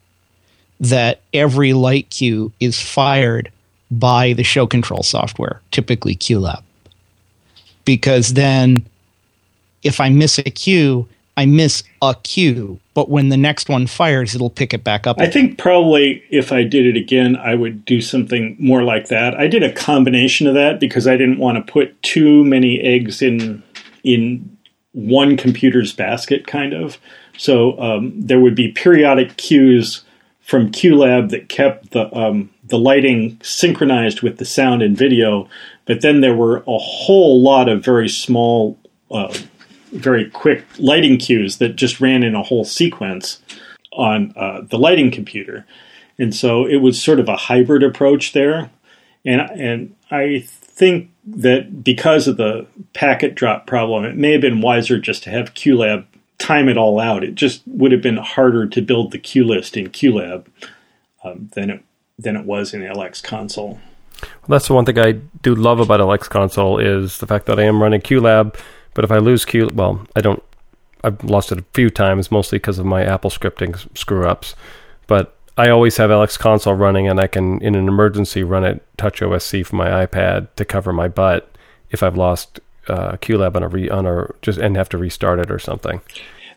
That 0.80 1.20
every 1.32 1.72
light 1.72 2.11
cue 2.11 2.52
is 2.58 2.80
fired 2.80 3.52
by 3.90 4.32
the 4.32 4.42
show 4.42 4.66
control 4.66 5.02
software, 5.02 5.61
typically 5.70 6.16
QLab. 6.16 6.62
Because 7.84 8.34
then 8.34 8.86
if 9.82 10.00
I 10.00 10.08
miss 10.08 10.38
a 10.38 10.44
cue, 10.44 11.08
I 11.36 11.46
miss 11.46 11.84
a 12.02 12.16
cue, 12.22 12.80
but 12.94 13.08
when 13.08 13.28
the 13.28 13.36
next 13.36 13.68
one 13.68 13.86
fires, 13.86 14.34
it'll 14.34 14.50
pick 14.50 14.74
it 14.74 14.82
back 14.82 15.06
up. 15.06 15.20
I 15.20 15.26
think 15.26 15.58
probably 15.58 16.22
if 16.30 16.52
I 16.52 16.64
did 16.64 16.86
it 16.86 16.96
again, 16.96 17.36
I 17.36 17.54
would 17.54 17.84
do 17.84 18.00
something 18.00 18.56
more 18.58 18.82
like 18.82 19.08
that. 19.08 19.34
I 19.34 19.46
did 19.46 19.62
a 19.62 19.72
combination 19.72 20.46
of 20.46 20.54
that 20.54 20.80
because 20.80 21.06
I 21.06 21.16
didn't 21.16 21.38
want 21.38 21.64
to 21.64 21.72
put 21.72 22.02
too 22.02 22.44
many 22.44 22.80
eggs 22.80 23.22
in 23.22 23.62
in 24.02 24.56
one 24.93 25.36
computer's 25.36 25.93
basket, 25.93 26.47
kind 26.47 26.72
of. 26.72 26.99
So 27.36 27.78
um, 27.80 28.12
there 28.16 28.41
would 28.41 28.55
be 28.55 28.72
periodic 28.72 29.36
cues 29.36 30.05
from 30.41 30.72
QLab 30.72 31.30
that 31.30 31.49
kept 31.49 31.93
the 31.93 32.14
um, 32.16 32.51
the 32.64 32.78
lighting 32.78 33.41
synchronized 33.43 34.22
with 34.22 34.38
the 34.38 34.45
sound 34.45 34.82
and 34.82 34.97
video, 34.97 35.49
but 35.86 36.01
then 36.01 36.20
there 36.20 36.34
were 36.34 36.59
a 36.66 36.78
whole 36.78 37.41
lot 37.41 37.68
of 37.68 37.84
very 37.84 38.09
small 38.09 38.78
uh, 39.11 39.32
very 39.93 40.28
quick 40.30 40.64
lighting 40.78 41.18
cues 41.18 41.59
that 41.59 41.76
just 41.76 42.01
ran 42.01 42.22
in 42.22 42.34
a 42.34 42.43
whole 42.43 42.64
sequence 42.64 43.41
on 43.93 44.32
uh, 44.36 44.61
the 44.62 44.78
lighting 44.78 45.11
computer. 45.11 45.66
And 46.18 46.34
so 46.34 46.66
it 46.66 46.76
was 46.76 47.03
sort 47.03 47.18
of 47.18 47.28
a 47.28 47.36
hybrid 47.36 47.82
approach 47.82 48.32
there. 48.32 48.70
And, 49.24 49.41
and 49.41 49.97
I 50.11 50.45
think 50.47 51.11
that 51.37 51.85
because 51.85 52.28
of 52.28 52.37
the 52.37 52.66
packet 52.93 53.35
drop 53.35 53.66
problem, 53.66 54.05
it 54.05 54.16
may 54.16 54.33
have 54.33 54.41
been 54.41 54.61
wiser 54.61 54.99
just 54.99 55.22
to 55.24 55.31
have 55.31 55.55
QLab 55.55 56.05
time 56.39 56.68
it 56.68 56.78
all 56.78 56.99
out. 56.99 57.22
It 57.22 57.35
just 57.35 57.62
would 57.66 57.93
have 57.93 58.03
been 58.03 58.16
harder 58.16 58.66
to 58.66 58.83
build 58.83 59.12
the 59.12 59.18
cue 59.18 59.45
list 59.45 59.76
in 59.76 59.89
QLab 59.89 60.47
um, 61.24 61.51
than 61.55 61.70
it 61.70 61.85
than 62.18 62.37
it 62.37 62.45
was 62.45 62.74
in 62.74 62.83
LX 62.83 63.22
console. 63.22 63.81
Well, 64.22 64.59
that's 64.59 64.68
the 64.68 64.74
one 64.74 64.85
thing 64.85 64.99
I 64.99 65.12
do 65.12 65.55
love 65.55 65.81
about 65.81 66.01
LX 66.01 66.28
console 66.28 66.78
is 66.78 67.18
the 67.18 67.26
fact 67.26 67.47
that 67.47 67.59
I 67.59 67.62
am 67.62 67.83
running 67.83 68.03
QLab 68.03 68.55
but 68.95 69.05
if 69.05 69.11
I 69.11 69.18
lose 69.18 69.45
Q, 69.45 69.70
well, 69.72 70.07
I 70.16 70.20
don't. 70.20 70.43
I've 71.03 71.22
lost 71.24 71.51
it 71.53 71.59
a 71.59 71.64
few 71.72 71.89
times, 71.89 72.31
mostly 72.31 72.59
because 72.59 72.78
of 72.78 72.85
my 72.85 73.05
Apple 73.05 73.31
scripting 73.31 73.97
screw 73.97 74.26
ups. 74.26 74.55
But 75.07 75.35
I 75.57 75.68
always 75.68 75.96
have 75.98 76.11
LX 76.11 76.38
console 76.38 76.74
running, 76.74 77.09
and 77.09 77.20
I 77.20 77.26
can, 77.26 77.61
in 77.61 77.74
an 77.74 77.88
emergency, 77.88 78.42
run 78.42 78.64
it 78.64 78.82
Touch 78.96 79.20
OSC 79.20 79.66
from 79.66 79.78
my 79.78 80.07
iPad 80.07 80.48
to 80.57 80.64
cover 80.64 80.92
my 80.92 81.09
butt 81.09 81.51
if 81.90 82.03
I've 82.03 82.16
lost 82.16 82.61
uh, 82.88 83.12
QLab 83.16 83.57
on 83.57 83.62
a 83.62 83.68
re, 83.68 83.88
on 83.88 84.07
a 84.07 84.26
just 84.42 84.59
and 84.59 84.76
have 84.76 84.88
to 84.90 84.98
restart 84.98 85.38
it 85.38 85.51
or 85.51 85.59
something. 85.59 86.01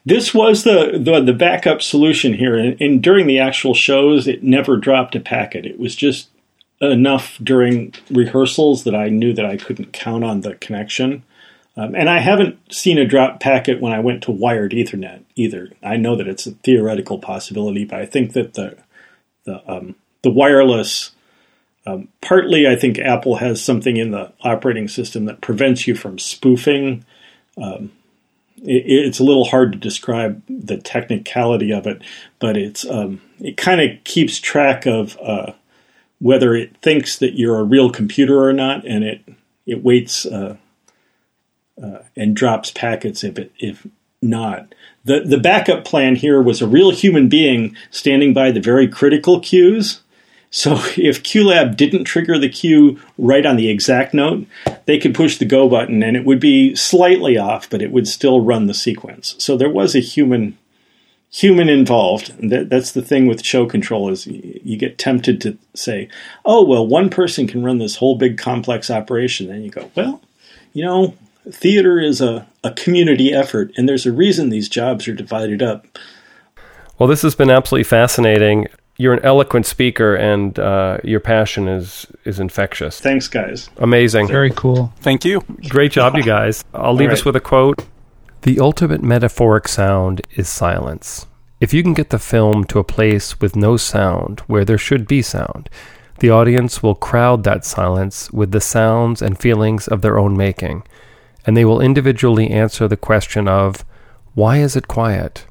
This 0.06 0.34
was 0.34 0.64
the 0.64 1.00
the, 1.00 1.22
the 1.22 1.34
backup 1.34 1.82
solution 1.82 2.34
here, 2.34 2.58
and, 2.58 2.80
and 2.82 3.02
during 3.02 3.28
the 3.28 3.40
actual 3.40 3.74
shows, 3.74 4.28
it 4.28 4.44
never 4.44 4.78
dropped 4.78 5.16
a 5.16 5.20
packet. 5.20 5.66
It 5.66 5.80
was 5.80 5.96
just 5.96 6.30
enough 6.82 7.38
during 7.42 7.94
rehearsals 8.10 8.84
that 8.84 8.96
I 8.96 9.10
knew 9.10 9.34
that 9.34 9.46
I 9.46 9.58
couldn't 9.58 9.94
count 9.94 10.24
on 10.24 10.42
the 10.42 10.56
connection. 10.56 11.24
Um, 11.76 11.96
and 11.96 12.10
I 12.10 12.20
haven't 12.20 12.60
seen 12.72 13.00
a 13.00 13.06
drop 13.06 13.40
packet 13.40 13.82
when 13.82 13.94
I 13.94 14.00
went 14.00 14.24
to 14.24 14.32
wired 14.32 14.74
Ethernet 14.74 15.24
either. 15.36 15.72
I 15.82 15.98
know 15.98 16.16
that 16.16 16.28
it's 16.28 16.46
a 16.46 16.52
theoretical 16.52 17.18
possibility, 17.18 17.84
but 17.84 18.00
I 18.00 18.06
think 18.06 18.34
that 18.34 18.54
the 18.54 18.78
the 19.46 19.72
um, 19.72 19.96
the 20.22 20.30
wireless 20.30 21.12
um, 21.86 22.08
partly 22.22 22.68
I 22.68 22.76
think 22.76 23.00
Apple 23.00 23.38
has 23.38 23.62
something 23.62 23.98
in 23.98 24.12
the 24.12 24.32
operating 24.42 24.88
system 24.88 25.26
that 25.26 25.42
prevents 25.42 25.88
you 25.88 25.96
from 25.96 26.18
spoofing. 26.20 27.04
Um, 27.62 27.92
it, 28.58 28.84
it's 28.86 29.20
a 29.20 29.24
little 29.24 29.46
hard 29.46 29.74
to 29.74 29.78
describe 29.78 30.42
the 30.48 30.78
technicality 30.78 31.72
of 31.72 31.88
it, 31.88 32.02
but 32.40 32.56
it's 32.56 32.88
um, 32.90 33.22
it 33.40 33.58
kind 33.58 33.82
of 33.82 34.04
keeps 34.04 34.40
track 34.40 34.86
of 34.86 35.18
uh, 35.22 35.54
whether 36.20 36.56
it 36.56 36.78
thinks 36.78 37.18
that 37.18 37.38
you're 37.38 37.60
a 37.60 37.64
real 37.64 37.90
computer 37.90 38.44
or 38.44 38.54
not, 38.54 38.86
and 38.86 39.04
it 39.04 39.22
it 39.66 39.84
waits. 39.84 40.26
Uh, 40.26 40.58
uh, 41.82 42.00
and 42.16 42.36
drops 42.36 42.72
packets 42.72 43.24
if 43.24 43.38
it 43.38 43.52
if 43.60 43.88
not. 44.22 44.74
The 45.06 45.22
the 45.22 45.38
backup 45.38 45.86
plan 45.86 46.16
here 46.16 46.42
was 46.42 46.62
a 46.62 46.68
real 46.68 46.92
human 46.92 47.30
being 47.30 47.76
standing 47.92 48.34
by 48.34 48.52
the 48.52 48.62
very 48.62 48.88
critical 48.88 49.40
cues. 49.40 50.02
So 50.50 50.74
if 50.98 51.24
QLab 51.24 51.76
didn't 51.76 52.06
trigger 52.06 52.38
the 52.38 52.50
cue 52.50 53.00
right 53.18 53.46
on 53.46 53.56
the 53.56 53.70
exact 53.70 54.14
note, 54.14 54.46
they 54.86 55.00
could 55.00 55.16
push 55.16 55.38
the 55.38 55.46
go 55.46 55.68
button 55.68 56.04
and 56.04 56.16
it 56.16 56.26
would 56.26 56.40
be 56.40 56.76
slightly 56.76 57.38
off, 57.38 57.70
but 57.70 57.82
it 57.82 57.92
would 57.92 58.08
still 58.08 58.42
run 58.42 58.68
the 58.68 58.74
sequence. 58.74 59.36
So 59.40 59.58
there 59.58 59.70
was 59.70 59.96
a 59.96 60.00
human 60.00 60.58
human 61.34 61.68
involved. 61.68 62.32
That, 62.48 62.70
that's 62.70 62.92
the 62.92 63.02
thing 63.02 63.26
with 63.26 63.44
show 63.44 63.66
control 63.66 64.10
is 64.10 64.28
you 64.28 64.78
get 64.78 64.98
tempted 64.98 65.42
to 65.42 65.58
say, 65.74 66.08
"Oh, 66.46 66.64
well, 66.64 66.86
one 66.86 67.10
person 67.10 67.48
can 67.48 67.64
run 67.64 67.80
this 67.80 67.98
whole 67.98 68.16
big 68.16 68.38
complex 68.38 68.90
operation." 68.92 69.48
Then 69.48 69.64
you 69.64 69.72
go, 69.72 69.92
"Well, 69.96 70.22
you 70.74 70.86
know, 70.86 71.16
theater 71.52 72.00
is 72.00 72.22
a, 72.22 72.48
a 72.64 72.72
community 72.72 73.34
effort, 73.34 73.72
and 73.78 73.88
there's 73.88 74.06
a 74.06 74.12
reason 74.12 74.50
these 74.50 74.70
jobs 74.70 75.08
are 75.08 75.14
divided 75.14 75.62
up. 75.62 75.86
Well, 77.00 77.10
this 77.10 77.22
has 77.24 77.36
been 77.36 77.50
absolutely 77.50 77.84
fascinating. 77.84 78.68
You're 78.98 79.14
an 79.14 79.26
eloquent 79.26 79.66
speaker, 79.66 80.16
and 80.16 80.58
uh, 80.60 81.00
your 81.04 81.20
passion 81.20 81.68
is 81.68 82.06
is 82.26 82.40
infectious. 82.40 83.00
Thanks, 83.00 83.28
guys. 83.28 83.70
Amazing. 83.78 84.28
Very 84.28 84.52
cool. 84.52 84.94
Thank 85.02 85.26
you. 85.26 85.42
Great 85.70 85.92
job, 85.92 86.16
you 86.16 86.24
guys. 86.24 86.64
I'll 86.74 86.94
leave 86.94 87.10
right. 87.10 87.18
us 87.18 87.26
with 87.26 87.36
a 87.36 87.42
quote. 87.42 87.86
The 88.44 88.60
ultimate 88.60 89.02
metaphoric 89.02 89.68
sound 89.68 90.22
is 90.36 90.48
silence. 90.48 91.26
If 91.60 91.74
you 91.74 91.82
can 91.82 91.94
get 91.94 92.10
the 92.10 92.20
film 92.20 92.66
to 92.66 92.80
a 92.80 92.84
place 92.84 93.40
with 93.40 93.56
no 93.56 93.78
sound 93.78 94.42
where 94.42 94.66
there 94.66 94.78
should 94.78 95.08
be 95.08 95.22
sound, 95.22 95.70
the 96.20 96.30
audience 96.30 96.84
will 96.84 96.94
crowd 96.94 97.44
that 97.46 97.66
silence 97.66 98.32
with 98.32 98.52
the 98.52 98.62
sounds 98.62 99.22
and 99.22 99.40
feelings 99.40 99.88
of 99.88 100.02
their 100.02 100.20
own 100.20 100.36
making 100.36 100.84
and 101.46 101.56
they 101.56 101.66
will 101.66 101.82
individually 101.82 102.50
answer 102.50 102.88
the 102.88 102.98
question 102.98 103.48
of, 103.48 103.86
Why 104.34 104.58
is 104.58 104.76
it 104.76 104.88
quiet? 104.88 105.46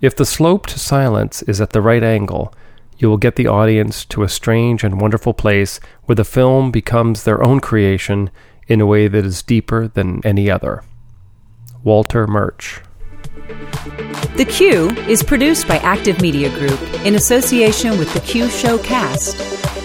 If 0.00 0.14
the 0.14 0.26
slope 0.26 0.66
to 0.66 0.78
silence 0.78 1.42
is 1.42 1.60
at 1.60 1.70
the 1.70 1.80
right 1.80 2.02
angle, 2.02 2.52
you 2.98 3.08
will 3.08 3.16
get 3.16 3.36
the 3.36 3.46
audience 3.46 4.04
to 4.06 4.22
a 4.22 4.28
strange 4.28 4.84
and 4.84 5.00
wonderful 5.00 5.34
place 5.34 5.80
where 6.04 6.16
the 6.16 6.24
film 6.24 6.70
becomes 6.70 7.24
their 7.24 7.42
own 7.46 7.60
creation 7.60 8.30
in 8.68 8.80
a 8.80 8.86
way 8.86 9.08
that 9.08 9.24
is 9.24 9.42
deeper 9.42 9.88
than 9.88 10.20
any 10.24 10.50
other. 10.50 10.82
Walter 11.84 12.26
Murch. 12.26 12.80
The 14.36 14.46
Cue 14.48 14.90
is 15.08 15.22
produced 15.22 15.68
by 15.68 15.76
Active 15.78 16.20
Media 16.20 16.50
Group 16.58 16.80
in 17.04 17.14
association 17.14 17.98
with 17.98 18.12
the 18.12 18.20
Cue 18.20 18.50
Show 18.50 18.78
cast. 18.78 19.36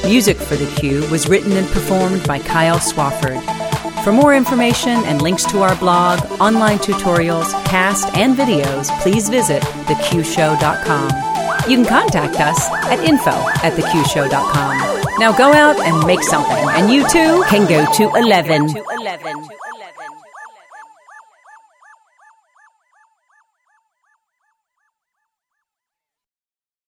Music 0.03 0.35
for 0.35 0.55
The 0.55 0.71
Cue 0.79 1.07
was 1.11 1.29
written 1.29 1.51
and 1.53 1.67
performed 1.67 2.27
by 2.27 2.39
Kyle 2.39 2.79
Swafford. 2.79 3.70
For 4.03 4.11
more 4.11 4.35
information 4.35 5.03
and 5.05 5.21
links 5.21 5.45
to 5.51 5.61
our 5.61 5.75
blog, 5.75 6.19
online 6.41 6.79
tutorials, 6.79 7.51
cast, 7.65 8.07
and 8.15 8.35
videos, 8.35 8.89
please 9.01 9.29
visit 9.29 9.61
theqshow.com. 9.61 11.69
You 11.69 11.77
can 11.77 11.85
contact 11.85 12.39
us 12.39 12.59
at 12.85 12.99
info 12.99 13.29
at 13.29 13.73
theqshow.com. 13.73 15.19
Now 15.19 15.31
go 15.31 15.53
out 15.53 15.79
and 15.79 16.07
make 16.07 16.23
something, 16.23 16.67
and 16.69 16.91
you 16.91 17.07
too 17.09 17.43
can 17.47 17.69
go 17.69 17.85
to 17.93 18.15
11. 18.15 18.69